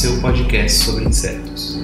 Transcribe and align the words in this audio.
seu 0.00 0.18
podcast 0.22 0.78
sobre 0.78 1.04
insetos. 1.04 1.78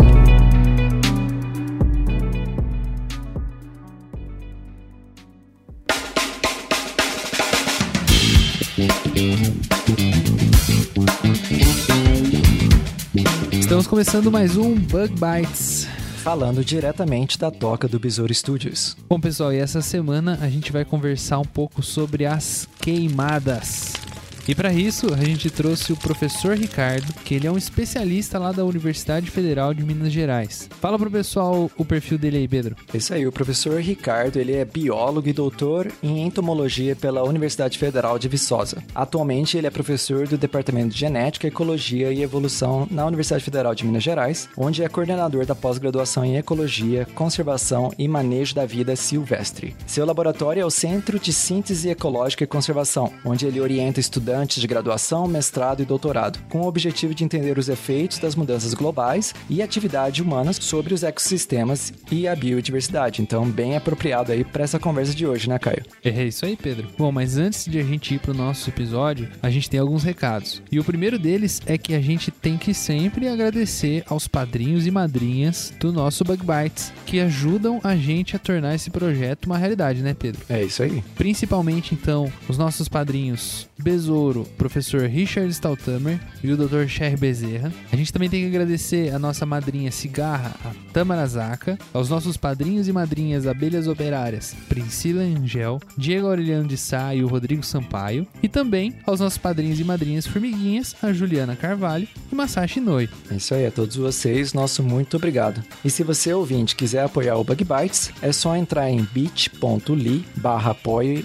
Estamos 13.52 13.86
começando 13.86 14.32
mais 14.32 14.56
um 14.56 14.74
Bug 14.76 15.12
Bites. 15.12 15.86
falando 16.22 16.64
diretamente 16.64 17.38
da 17.38 17.50
toca 17.50 17.86
do 17.86 18.00
Besouro 18.00 18.32
Studios. 18.32 18.96
Bom, 19.06 19.20
pessoal, 19.20 19.52
e 19.52 19.58
essa 19.58 19.82
semana 19.82 20.38
a 20.40 20.48
gente 20.48 20.72
vai 20.72 20.86
conversar 20.86 21.38
um 21.38 21.44
pouco 21.44 21.82
sobre 21.82 22.24
as 22.24 22.66
queimadas. 22.80 24.05
E 24.48 24.54
para 24.54 24.72
isso, 24.72 25.12
a 25.12 25.16
gente 25.16 25.50
trouxe 25.50 25.92
o 25.92 25.96
professor 25.96 26.56
Ricardo, 26.56 27.12
que 27.24 27.34
ele 27.34 27.48
é 27.48 27.50
um 27.50 27.58
especialista 27.58 28.38
lá 28.38 28.52
da 28.52 28.64
Universidade 28.64 29.28
Federal 29.28 29.74
de 29.74 29.82
Minas 29.82 30.12
Gerais. 30.12 30.68
Fala 30.80 30.96
pro 30.96 31.10
pessoal 31.10 31.68
o 31.76 31.84
perfil 31.84 32.16
dele 32.16 32.36
aí, 32.36 32.46
Pedro. 32.46 32.76
Isso 32.94 33.12
aí, 33.12 33.26
o 33.26 33.32
professor 33.32 33.80
Ricardo, 33.80 34.38
ele 34.38 34.52
é 34.52 34.64
biólogo 34.64 35.28
e 35.28 35.32
doutor 35.32 35.90
em 36.00 36.24
entomologia 36.24 36.94
pela 36.94 37.24
Universidade 37.24 37.76
Federal 37.76 38.20
de 38.20 38.28
Viçosa. 38.28 38.84
Atualmente, 38.94 39.58
ele 39.58 39.66
é 39.66 39.70
professor 39.70 40.28
do 40.28 40.38
Departamento 40.38 40.94
de 40.94 41.00
Genética, 41.00 41.48
Ecologia 41.48 42.12
e 42.12 42.22
Evolução 42.22 42.86
na 42.88 43.04
Universidade 43.04 43.42
Federal 43.42 43.74
de 43.74 43.84
Minas 43.84 44.04
Gerais, 44.04 44.48
onde 44.56 44.84
é 44.84 44.88
coordenador 44.88 45.44
da 45.44 45.56
pós-graduação 45.56 46.24
em 46.24 46.36
Ecologia, 46.36 47.04
Conservação 47.16 47.92
e 47.98 48.06
Manejo 48.06 48.54
da 48.54 48.64
Vida 48.64 48.94
Silvestre. 48.94 49.74
Seu 49.88 50.06
laboratório 50.06 50.62
é 50.62 50.64
o 50.64 50.70
Centro 50.70 51.18
de 51.18 51.32
Síntese 51.32 51.88
Ecológica 51.88 52.44
e 52.44 52.46
Conservação, 52.46 53.12
onde 53.24 53.44
ele 53.44 53.60
orienta 53.60 53.98
estudantes 53.98 54.35
de 54.44 54.66
graduação, 54.66 55.26
mestrado 55.26 55.82
e 55.82 55.86
doutorado, 55.86 56.38
com 56.48 56.60
o 56.60 56.66
objetivo 56.66 57.14
de 57.14 57.24
entender 57.24 57.58
os 57.58 57.68
efeitos 57.68 58.18
das 58.18 58.34
mudanças 58.34 58.74
globais 58.74 59.34
e 59.48 59.62
atividades 59.62 60.20
humanas 60.20 60.58
sobre 60.60 60.92
os 60.92 61.02
ecossistemas 61.02 61.92
e 62.10 62.28
a 62.28 62.36
biodiversidade. 62.36 63.22
Então, 63.22 63.48
bem 63.48 63.76
apropriado 63.76 64.32
aí 64.32 64.44
para 64.44 64.64
essa 64.64 64.78
conversa 64.78 65.14
de 65.14 65.26
hoje, 65.26 65.48
né, 65.48 65.58
Caio? 65.58 65.84
É 66.04 66.24
isso 66.24 66.44
aí, 66.44 66.56
Pedro. 66.56 66.88
Bom, 66.98 67.10
mas 67.10 67.38
antes 67.38 67.64
de 67.64 67.78
a 67.78 67.82
gente 67.82 68.14
ir 68.14 68.18
pro 68.18 68.34
nosso 68.34 68.68
episódio, 68.68 69.28
a 69.42 69.48
gente 69.48 69.70
tem 69.70 69.80
alguns 69.80 70.02
recados. 70.02 70.62
E 70.70 70.78
o 70.78 70.84
primeiro 70.84 71.18
deles 71.18 71.60
é 71.66 71.78
que 71.78 71.94
a 71.94 72.00
gente 72.00 72.30
tem 72.30 72.58
que 72.58 72.74
sempre 72.74 73.28
agradecer 73.28 74.04
aos 74.06 74.28
padrinhos 74.28 74.86
e 74.86 74.90
madrinhas 74.90 75.72
do 75.80 75.92
nosso 75.92 76.24
Bug 76.24 76.42
Bites, 76.44 76.92
que 77.06 77.20
ajudam 77.20 77.80
a 77.82 77.96
gente 77.96 78.36
a 78.36 78.38
tornar 78.38 78.74
esse 78.74 78.90
projeto 78.90 79.46
uma 79.46 79.56
realidade, 79.56 80.02
né, 80.02 80.14
Pedro? 80.14 80.42
É 80.48 80.62
isso 80.62 80.82
aí. 80.82 81.02
Principalmente, 81.14 81.94
então, 81.94 82.30
os 82.48 82.58
nossos 82.58 82.88
padrinhos 82.88 83.68
Besouro, 83.78 84.25
professor 84.34 85.02
Richard 85.02 85.50
Staltamer 85.50 86.18
e 86.42 86.52
o 86.52 86.56
Dr. 86.56 86.86
Cher 86.86 87.18
Bezerra. 87.18 87.72
A 87.92 87.96
gente 87.96 88.12
também 88.12 88.28
tem 88.28 88.42
que 88.42 88.48
agradecer 88.48 89.14
a 89.14 89.18
nossa 89.18 89.46
madrinha 89.46 89.90
Cigarra, 89.90 90.54
a 90.64 90.72
Tamara 90.92 91.26
Zaka, 91.26 91.78
aos 91.92 92.08
nossos 92.08 92.36
padrinhos 92.36 92.88
e 92.88 92.92
madrinhas 92.92 93.46
Abelhas 93.46 93.86
Operárias, 93.86 94.54
Priscila 94.68 95.22
Angel, 95.22 95.80
Diego 95.96 96.26
Aureliano 96.26 96.68
de 96.68 96.76
Sá 96.76 97.14
e 97.14 97.22
o 97.22 97.28
Rodrigo 97.28 97.62
Sampaio, 97.62 98.26
e 98.42 98.48
também 98.48 98.94
aos 99.06 99.20
nossos 99.20 99.38
padrinhos 99.38 99.80
e 99.80 99.84
madrinhas 99.84 100.26
Formiguinhas, 100.26 100.94
a 101.02 101.12
Juliana 101.12 101.56
Carvalho 101.56 102.08
e 102.30 102.34
Masashi 102.34 102.80
Noi. 102.80 103.08
É 103.30 103.36
isso 103.36 103.54
aí, 103.54 103.66
a 103.66 103.70
todos 103.70 103.96
vocês, 103.96 104.52
nosso 104.52 104.82
muito 104.82 105.16
obrigado. 105.16 105.62
E 105.84 105.90
se 105.90 106.02
você, 106.02 106.32
ouvinte, 106.32 106.76
quiser 106.76 107.04
apoiar 107.04 107.36
o 107.36 107.44
Bug 107.44 107.64
Bites, 107.64 108.10
é 108.22 108.32
só 108.32 108.56
entrar 108.56 108.90
em 108.90 109.06
bit.ly 109.12 110.24
barra 110.36 110.72
apoio 110.72 111.24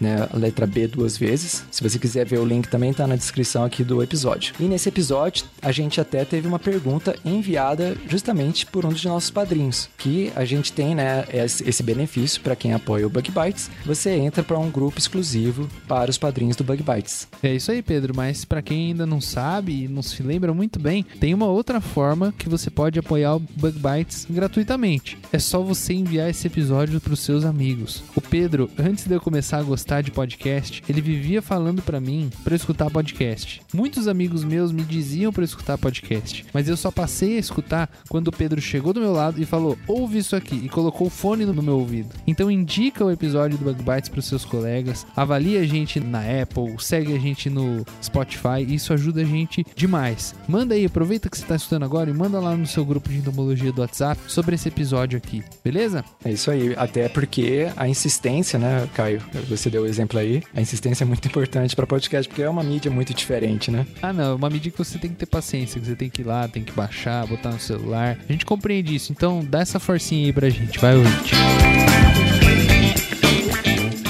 né, 0.00 0.28
a 0.32 0.36
letra 0.36 0.66
B 0.66 0.86
duas 0.86 1.16
vezes. 1.16 1.64
Se 1.70 1.82
você 1.82 1.98
quiser 1.98 2.26
ver 2.26 2.38
o 2.38 2.44
link 2.44 2.68
também 2.68 2.92
tá 2.92 3.06
na 3.06 3.16
descrição 3.16 3.64
aqui 3.64 3.82
do 3.82 4.02
episódio. 4.02 4.54
E 4.58 4.64
nesse 4.64 4.88
episódio, 4.88 5.44
a 5.60 5.72
gente 5.72 6.00
até 6.00 6.24
teve 6.24 6.46
uma 6.46 6.58
pergunta 6.58 7.16
enviada 7.24 7.96
justamente 8.08 8.66
por 8.66 8.84
um 8.84 8.90
dos 8.90 9.04
nossos 9.04 9.30
padrinhos, 9.30 9.88
que 9.98 10.32
a 10.34 10.44
gente 10.44 10.72
tem, 10.72 10.94
né, 10.94 11.24
esse 11.32 11.82
benefício 11.82 12.40
para 12.40 12.56
quem 12.56 12.72
apoia 12.72 13.06
o 13.06 13.10
Bug 13.10 13.30
Bites. 13.30 13.70
Você 13.84 14.10
entra 14.10 14.42
para 14.42 14.58
um 14.58 14.70
grupo 14.70 14.98
exclusivo 14.98 15.68
para 15.86 16.10
os 16.10 16.18
padrinhos 16.18 16.56
do 16.56 16.64
Bug 16.64 16.82
Bites. 16.82 17.26
É 17.42 17.54
isso 17.54 17.70
aí, 17.70 17.82
Pedro, 17.82 18.14
mas 18.14 18.44
para 18.44 18.62
quem 18.62 18.88
ainda 18.88 19.06
não 19.06 19.20
sabe 19.20 19.84
e 19.84 19.88
não 19.88 20.02
se 20.02 20.22
lembra 20.22 20.52
muito 20.54 20.78
bem, 20.78 21.04
tem 21.20 21.34
uma 21.34 21.46
outra 21.46 21.80
forma 21.80 22.34
que 22.36 22.48
você 22.48 22.70
pode 22.70 22.98
apoiar 22.98 23.36
o 23.36 23.40
Bug 23.40 23.78
Bites 23.78 24.26
gratuitamente. 24.28 25.18
É 25.32 25.38
só 25.38 25.60
você 25.62 25.92
enviar 25.92 26.28
esse 26.30 26.46
episódio 26.46 27.00
para 27.00 27.12
os 27.12 27.20
seus 27.20 27.44
amigos. 27.44 28.02
O 28.14 28.20
Pedro, 28.20 28.70
antes 28.78 29.06
de 29.06 29.14
eu 29.14 29.20
começar 29.20 29.58
a 29.58 29.62
gostar 29.62 29.87
de 29.88 30.10
podcast, 30.10 30.82
ele 30.88 31.00
vivia 31.00 31.40
falando 31.40 31.80
para 31.80 31.98
mim 31.98 32.30
para 32.44 32.54
escutar 32.54 32.90
podcast. 32.90 33.62
Muitos 33.72 34.06
amigos 34.06 34.44
meus 34.44 34.70
me 34.70 34.82
diziam 34.82 35.32
para 35.32 35.44
escutar 35.44 35.78
podcast, 35.78 36.44
mas 36.52 36.68
eu 36.68 36.76
só 36.76 36.90
passei 36.90 37.36
a 37.36 37.40
escutar 37.40 37.90
quando 38.08 38.28
o 38.28 38.32
Pedro 38.32 38.60
chegou 38.60 38.92
do 38.92 39.00
meu 39.00 39.12
lado 39.12 39.40
e 39.40 39.46
falou: 39.46 39.78
"Ouve 39.86 40.18
isso 40.18 40.36
aqui" 40.36 40.56
e 40.56 40.68
colocou 40.68 41.06
o 41.06 41.10
fone 41.10 41.46
no 41.46 41.62
meu 41.62 41.78
ouvido. 41.78 42.14
Então 42.26 42.50
indica 42.50 43.04
o 43.04 43.10
episódio 43.10 43.56
do 43.56 43.64
Bug 43.64 43.82
Bites 43.82 44.10
para 44.10 44.20
seus 44.20 44.44
colegas, 44.44 45.06
avalie 45.16 45.56
a 45.56 45.64
gente 45.64 45.98
na 45.98 46.20
Apple, 46.20 46.76
segue 46.78 47.14
a 47.14 47.18
gente 47.18 47.48
no 47.48 47.84
Spotify, 48.02 48.62
isso 48.68 48.92
ajuda 48.92 49.22
a 49.22 49.24
gente 49.24 49.64
demais. 49.74 50.34
Manda 50.46 50.74
aí, 50.74 50.84
aproveita 50.84 51.30
que 51.30 51.36
você 51.36 51.44
está 51.44 51.56
escutando 51.56 51.84
agora 51.84 52.10
e 52.10 52.12
manda 52.12 52.38
lá 52.38 52.54
no 52.54 52.66
seu 52.66 52.84
grupo 52.84 53.08
de 53.08 53.18
entomologia 53.18 53.72
do 53.72 53.80
WhatsApp 53.80 54.20
sobre 54.28 54.54
esse 54.54 54.68
episódio 54.68 55.16
aqui, 55.16 55.42
beleza? 55.64 56.04
É 56.24 56.30
isso 56.30 56.50
aí, 56.50 56.74
até 56.76 57.08
porque 57.08 57.68
a 57.76 57.88
insistência, 57.88 58.58
né, 58.58 58.88
Caio? 58.94 59.22
Você 59.48 59.70
deu 59.70 59.77
o 59.78 59.86
exemplo 59.86 60.18
aí. 60.18 60.42
A 60.54 60.60
insistência 60.60 61.04
é 61.04 61.06
muito 61.06 61.26
importante 61.28 61.74
para 61.74 61.86
podcast, 61.86 62.28
porque 62.28 62.42
é 62.42 62.48
uma 62.48 62.62
mídia 62.62 62.90
muito 62.90 63.14
diferente, 63.14 63.70
né? 63.70 63.86
Ah, 64.02 64.12
não, 64.12 64.32
é 64.32 64.34
uma 64.34 64.50
medida 64.50 64.70
que 64.70 64.78
você 64.78 64.98
tem 64.98 65.10
que 65.10 65.16
ter 65.16 65.26
paciência, 65.26 65.80
que 65.80 65.86
você 65.86 65.96
tem 65.96 66.10
que 66.10 66.22
ir 66.22 66.24
lá, 66.24 66.48
tem 66.48 66.62
que 66.62 66.72
baixar, 66.72 67.26
botar 67.26 67.50
no 67.50 67.60
celular. 67.60 68.18
A 68.28 68.32
gente 68.32 68.44
compreende 68.44 68.94
isso, 68.94 69.12
então 69.12 69.44
dá 69.44 69.60
essa 69.60 69.78
forcinha 69.78 70.26
aí 70.26 70.32
pra 70.32 70.48
gente, 70.48 70.78
vai 70.78 70.96
ouvinte. 70.96 71.87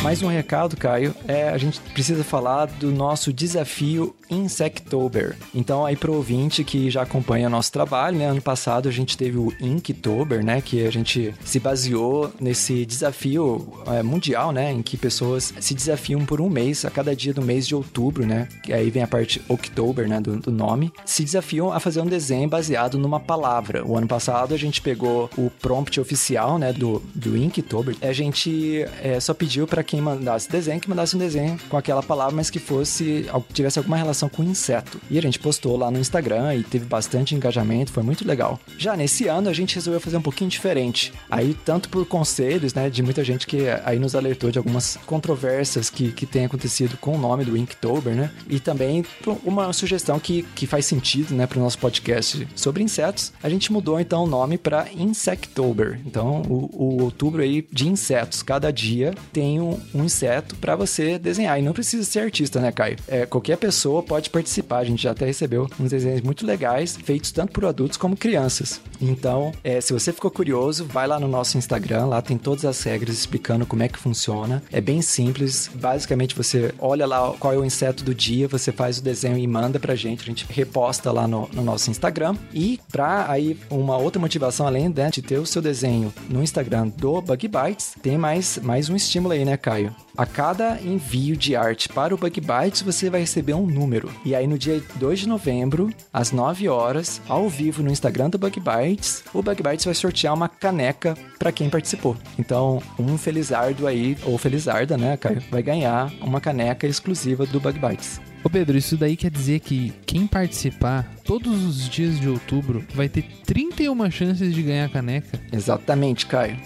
Mais 0.08 0.22
um 0.22 0.28
recado, 0.28 0.74
Caio, 0.74 1.14
é 1.26 1.50
a 1.50 1.58
gente 1.58 1.78
precisa 1.92 2.24
falar 2.24 2.64
do 2.64 2.90
nosso 2.90 3.30
desafio 3.30 4.16
Insectober. 4.30 5.36
Então, 5.54 5.84
aí 5.86 5.96
pro 5.96 6.14
ouvinte 6.14 6.62
que 6.62 6.90
já 6.90 7.02
acompanha 7.02 7.48
nosso 7.48 7.72
trabalho, 7.72 8.18
né? 8.18 8.26
Ano 8.26 8.42
passado 8.42 8.88
a 8.88 8.92
gente 8.92 9.16
teve 9.16 9.38
o 9.38 9.52
Inktober, 9.60 10.44
né? 10.44 10.60
Que 10.60 10.86
a 10.86 10.90
gente 10.90 11.34
se 11.44 11.58
baseou 11.58 12.32
nesse 12.38 12.84
desafio 12.84 13.72
é, 13.86 14.02
mundial, 14.02 14.52
né? 14.52 14.72
Em 14.72 14.82
que 14.82 14.96
pessoas 14.96 15.54
se 15.58 15.74
desafiam 15.74 16.24
por 16.26 16.40
um 16.40 16.48
mês, 16.48 16.84
a 16.84 16.90
cada 16.90 17.16
dia 17.16 17.32
do 17.32 17.42
mês 17.42 17.66
de 17.66 17.74
outubro, 17.74 18.26
né? 18.26 18.48
Que 18.62 18.72
aí 18.72 18.90
vem 18.90 19.02
a 19.02 19.06
parte 19.06 19.40
October, 19.48 20.06
né? 20.06 20.20
Do, 20.20 20.36
do 20.36 20.50
nome. 20.50 20.92
Se 21.04 21.24
desafiam 21.24 21.72
a 21.72 21.80
fazer 21.80 22.00
um 22.00 22.06
desenho 22.06 22.48
baseado 22.48 22.98
numa 22.98 23.20
palavra. 23.20 23.84
O 23.86 23.96
ano 23.96 24.06
passado 24.06 24.52
a 24.52 24.58
gente 24.58 24.82
pegou 24.82 25.30
o 25.38 25.50
prompt 25.50 25.98
oficial, 26.00 26.58
né? 26.58 26.72
Do, 26.72 27.02
do 27.14 27.36
Inktober. 27.36 27.96
A 28.02 28.12
gente 28.12 28.84
é, 29.02 29.18
só 29.20 29.32
pediu 29.32 29.66
para 29.66 29.82
quem 29.82 29.97
mandasse 30.00 30.48
desenho, 30.48 30.80
que 30.80 30.88
mandasse 30.88 31.16
um 31.16 31.18
desenho 31.18 31.58
com 31.68 31.76
aquela 31.76 32.02
palavra, 32.02 32.34
mas 32.34 32.50
que 32.50 32.58
fosse, 32.58 33.26
tivesse 33.52 33.78
alguma 33.78 33.96
relação 33.96 34.28
com 34.28 34.42
inseto. 34.42 35.00
E 35.10 35.18
a 35.18 35.22
gente 35.22 35.38
postou 35.38 35.76
lá 35.76 35.90
no 35.90 35.98
Instagram 35.98 36.54
e 36.54 36.62
teve 36.62 36.84
bastante 36.84 37.34
engajamento, 37.34 37.92
foi 37.92 38.02
muito 38.02 38.26
legal. 38.26 38.58
Já 38.76 38.96
nesse 38.96 39.26
ano 39.28 39.48
a 39.48 39.52
gente 39.52 39.74
resolveu 39.74 40.00
fazer 40.00 40.16
um 40.16 40.22
pouquinho 40.22 40.50
diferente. 40.50 41.12
Aí, 41.30 41.56
tanto 41.64 41.88
por 41.88 42.04
conselhos, 42.06 42.74
né, 42.74 42.90
de 42.90 43.02
muita 43.02 43.24
gente 43.24 43.46
que 43.46 43.68
aí 43.84 43.98
nos 43.98 44.14
alertou 44.14 44.50
de 44.50 44.58
algumas 44.58 44.98
controvérsias 45.06 45.90
que, 45.90 46.12
que 46.12 46.26
tem 46.26 46.44
acontecido 46.44 46.96
com 46.98 47.14
o 47.14 47.18
nome 47.18 47.44
do 47.44 47.56
Inktober, 47.56 48.14
né? 48.14 48.30
E 48.48 48.60
também 48.60 49.04
uma 49.44 49.72
sugestão 49.72 50.18
que, 50.18 50.42
que 50.54 50.66
faz 50.66 50.86
sentido, 50.86 51.34
né, 51.34 51.46
para 51.46 51.58
o 51.58 51.62
nosso 51.62 51.78
podcast 51.78 52.46
sobre 52.54 52.82
insetos, 52.82 53.32
a 53.42 53.48
gente 53.48 53.72
mudou 53.72 53.98
então 54.00 54.24
o 54.24 54.26
nome 54.26 54.58
para 54.58 54.86
Insectober. 54.92 56.00
Então, 56.04 56.42
o, 56.42 56.70
o 56.72 57.02
outubro 57.02 57.42
aí 57.42 57.66
de 57.70 57.88
insetos. 57.88 58.42
Cada 58.42 58.72
dia 58.72 59.14
tem 59.32 59.60
um, 59.60 59.77
um 59.94 60.04
inseto 60.04 60.56
para 60.56 60.76
você 60.76 61.18
desenhar. 61.18 61.58
E 61.58 61.62
não 61.62 61.72
precisa 61.72 62.04
ser 62.04 62.20
artista, 62.20 62.60
né, 62.60 62.72
Caio? 62.72 62.96
É, 63.06 63.26
qualquer 63.26 63.56
pessoa 63.56 64.02
pode 64.02 64.30
participar. 64.30 64.78
A 64.78 64.84
gente 64.84 65.02
já 65.02 65.10
até 65.10 65.26
recebeu 65.26 65.68
uns 65.78 65.90
desenhos 65.90 66.20
muito 66.20 66.46
legais, 66.46 66.96
feitos 66.96 67.32
tanto 67.32 67.52
por 67.52 67.64
adultos 67.64 67.96
como 67.96 68.16
crianças. 68.16 68.80
Então, 69.00 69.52
é, 69.62 69.80
se 69.80 69.92
você 69.92 70.12
ficou 70.12 70.30
curioso, 70.30 70.84
vai 70.84 71.06
lá 71.06 71.20
no 71.20 71.28
nosso 71.28 71.58
Instagram, 71.58 72.06
lá 72.06 72.20
tem 72.20 72.36
todas 72.36 72.64
as 72.64 72.82
regras 72.82 73.16
explicando 73.16 73.66
como 73.66 73.82
é 73.82 73.88
que 73.88 73.98
funciona. 73.98 74.62
É 74.72 74.80
bem 74.80 75.02
simples. 75.02 75.70
Basicamente, 75.74 76.34
você 76.34 76.74
olha 76.78 77.06
lá 77.06 77.32
qual 77.38 77.52
é 77.52 77.56
o 77.56 77.64
inseto 77.64 78.04
do 78.04 78.14
dia, 78.14 78.48
você 78.48 78.72
faz 78.72 78.98
o 78.98 79.02
desenho 79.02 79.38
e 79.38 79.46
manda 79.46 79.78
pra 79.78 79.94
gente. 79.94 80.22
A 80.22 80.26
gente 80.26 80.46
reposta 80.50 81.12
lá 81.12 81.26
no, 81.26 81.48
no 81.52 81.62
nosso 81.62 81.90
Instagram. 81.90 82.36
E 82.52 82.80
pra 82.90 83.30
aí 83.30 83.58
uma 83.70 83.96
outra 83.96 84.20
motivação, 84.20 84.66
além 84.66 84.88
né, 84.88 85.10
de 85.10 85.22
ter 85.22 85.38
o 85.38 85.46
seu 85.46 85.62
desenho 85.62 86.12
no 86.28 86.42
Instagram 86.42 86.88
do 86.88 87.20
Bug 87.20 87.48
Bites, 87.48 87.94
tem 88.02 88.18
mais, 88.18 88.58
mais 88.62 88.88
um 88.88 88.96
estímulo 88.96 89.34
aí, 89.34 89.44
né, 89.44 89.56
Caio? 89.56 89.67
A 90.16 90.26
cada 90.26 90.80
envio 90.80 91.36
de 91.36 91.54
arte 91.54 91.88
para 91.88 92.14
o 92.14 92.18
Bug 92.18 92.40
Bites, 92.40 92.82
você 92.82 93.10
vai 93.10 93.20
receber 93.20 93.54
um 93.54 93.66
número. 93.66 94.10
E 94.24 94.34
aí, 94.34 94.46
no 94.46 94.58
dia 94.58 94.82
2 94.96 95.20
de 95.20 95.28
novembro, 95.28 95.90
às 96.12 96.32
9 96.32 96.68
horas, 96.68 97.20
ao 97.28 97.48
vivo 97.48 97.82
no 97.82 97.90
Instagram 97.90 98.30
do 98.30 98.38
Bug 98.38 98.60
Bites, 98.60 99.22
o 99.32 99.42
Bug 99.42 99.62
Bites 99.62 99.84
vai 99.84 99.94
sortear 99.94 100.34
uma 100.34 100.48
caneca 100.48 101.16
para 101.38 101.52
quem 101.52 101.70
participou. 101.70 102.16
Então, 102.38 102.82
um 102.98 103.16
felizardo 103.16 103.86
aí, 103.86 104.16
ou 104.24 104.38
felizarda, 104.38 104.96
né, 104.96 105.16
Caio, 105.16 105.42
vai 105.50 105.62
ganhar 105.62 106.12
uma 106.20 106.40
caneca 106.40 106.86
exclusiva 106.86 107.46
do 107.46 107.60
Bug 107.60 107.78
Bites. 107.78 108.20
Ô 108.42 108.48
Pedro, 108.48 108.78
isso 108.78 108.96
daí 108.96 109.16
quer 109.16 109.30
dizer 109.30 109.60
que 109.60 109.92
quem 110.06 110.26
participar 110.26 111.12
todos 111.24 111.64
os 111.64 111.88
dias 111.88 112.18
de 112.18 112.28
outubro 112.28 112.84
vai 112.94 113.08
ter 113.08 113.24
31 113.44 114.10
chances 114.10 114.54
de 114.54 114.62
ganhar 114.62 114.86
a 114.86 114.88
caneca? 114.88 115.40
Exatamente, 115.52 116.24
Caio. 116.26 116.56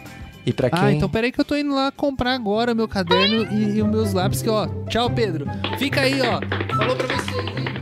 E 0.45 0.53
pra 0.53 0.71
quem... 0.71 0.79
Ah, 0.79 0.93
então 0.93 1.09
peraí 1.09 1.31
que 1.31 1.41
eu 1.41 1.45
tô 1.45 1.57
indo 1.57 1.75
lá 1.75 1.91
comprar 1.93 2.33
agora 2.33 2.75
meu 2.75 2.89
caderno 2.89 3.47
e, 3.53 3.77
e 3.77 3.83
os 3.83 3.89
meus 3.89 4.13
lápis 4.13 4.43
que, 4.43 4.49
ó... 4.49 4.67
Tchau, 4.89 5.09
Pedro. 5.11 5.47
Fica 5.79 6.01
aí, 6.01 6.21
ó. 6.21 6.41
Falou 6.77 6.97
pra 6.97 7.07
você. 7.07 7.73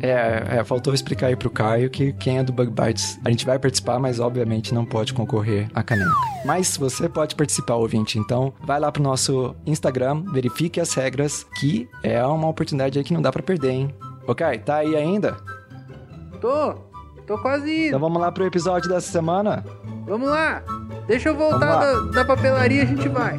É, 0.00 0.58
é, 0.58 0.64
faltou 0.64 0.94
explicar 0.94 1.26
aí 1.26 1.36
pro 1.36 1.50
Caio 1.50 1.90
que 1.90 2.12
quem 2.12 2.38
é 2.38 2.42
do 2.44 2.52
Bug 2.52 2.70
Bites, 2.70 3.18
a 3.24 3.30
gente 3.30 3.44
vai 3.44 3.58
participar, 3.58 3.98
mas 3.98 4.20
obviamente 4.20 4.72
não 4.72 4.84
pode 4.84 5.12
concorrer 5.12 5.68
à 5.74 5.82
caneca. 5.82 6.10
Mas 6.44 6.76
você 6.76 7.08
pode 7.08 7.34
participar, 7.34 7.74
ouvinte, 7.74 8.18
então 8.18 8.52
vai 8.60 8.78
lá 8.78 8.92
pro 8.92 9.02
nosso 9.02 9.56
Instagram, 9.66 10.22
verifique 10.32 10.80
as 10.80 10.94
regras, 10.94 11.44
que 11.58 11.88
é 12.02 12.24
uma 12.24 12.48
oportunidade 12.48 12.98
aí 12.98 13.04
que 13.04 13.12
não 13.12 13.22
dá 13.22 13.32
para 13.32 13.42
perder, 13.42 13.70
hein? 13.70 13.94
Ok, 14.26 14.46
tá 14.58 14.76
aí 14.76 14.94
ainda? 14.94 15.36
Tô, 16.40 16.74
tô 17.28 17.38
quase 17.38 17.70
indo. 17.70 17.88
Então 17.88 18.00
vamos 18.00 18.20
lá 18.20 18.32
pro 18.32 18.46
episódio 18.46 18.88
dessa 18.88 19.12
semana? 19.12 19.64
Vamos 20.06 20.28
lá. 20.28 20.62
Deixa 21.06 21.28
eu 21.28 21.36
voltar 21.36 21.78
da, 21.78 22.00
da 22.10 22.24
papelaria, 22.24 22.82
a 22.82 22.86
gente 22.86 23.08
vai. 23.08 23.38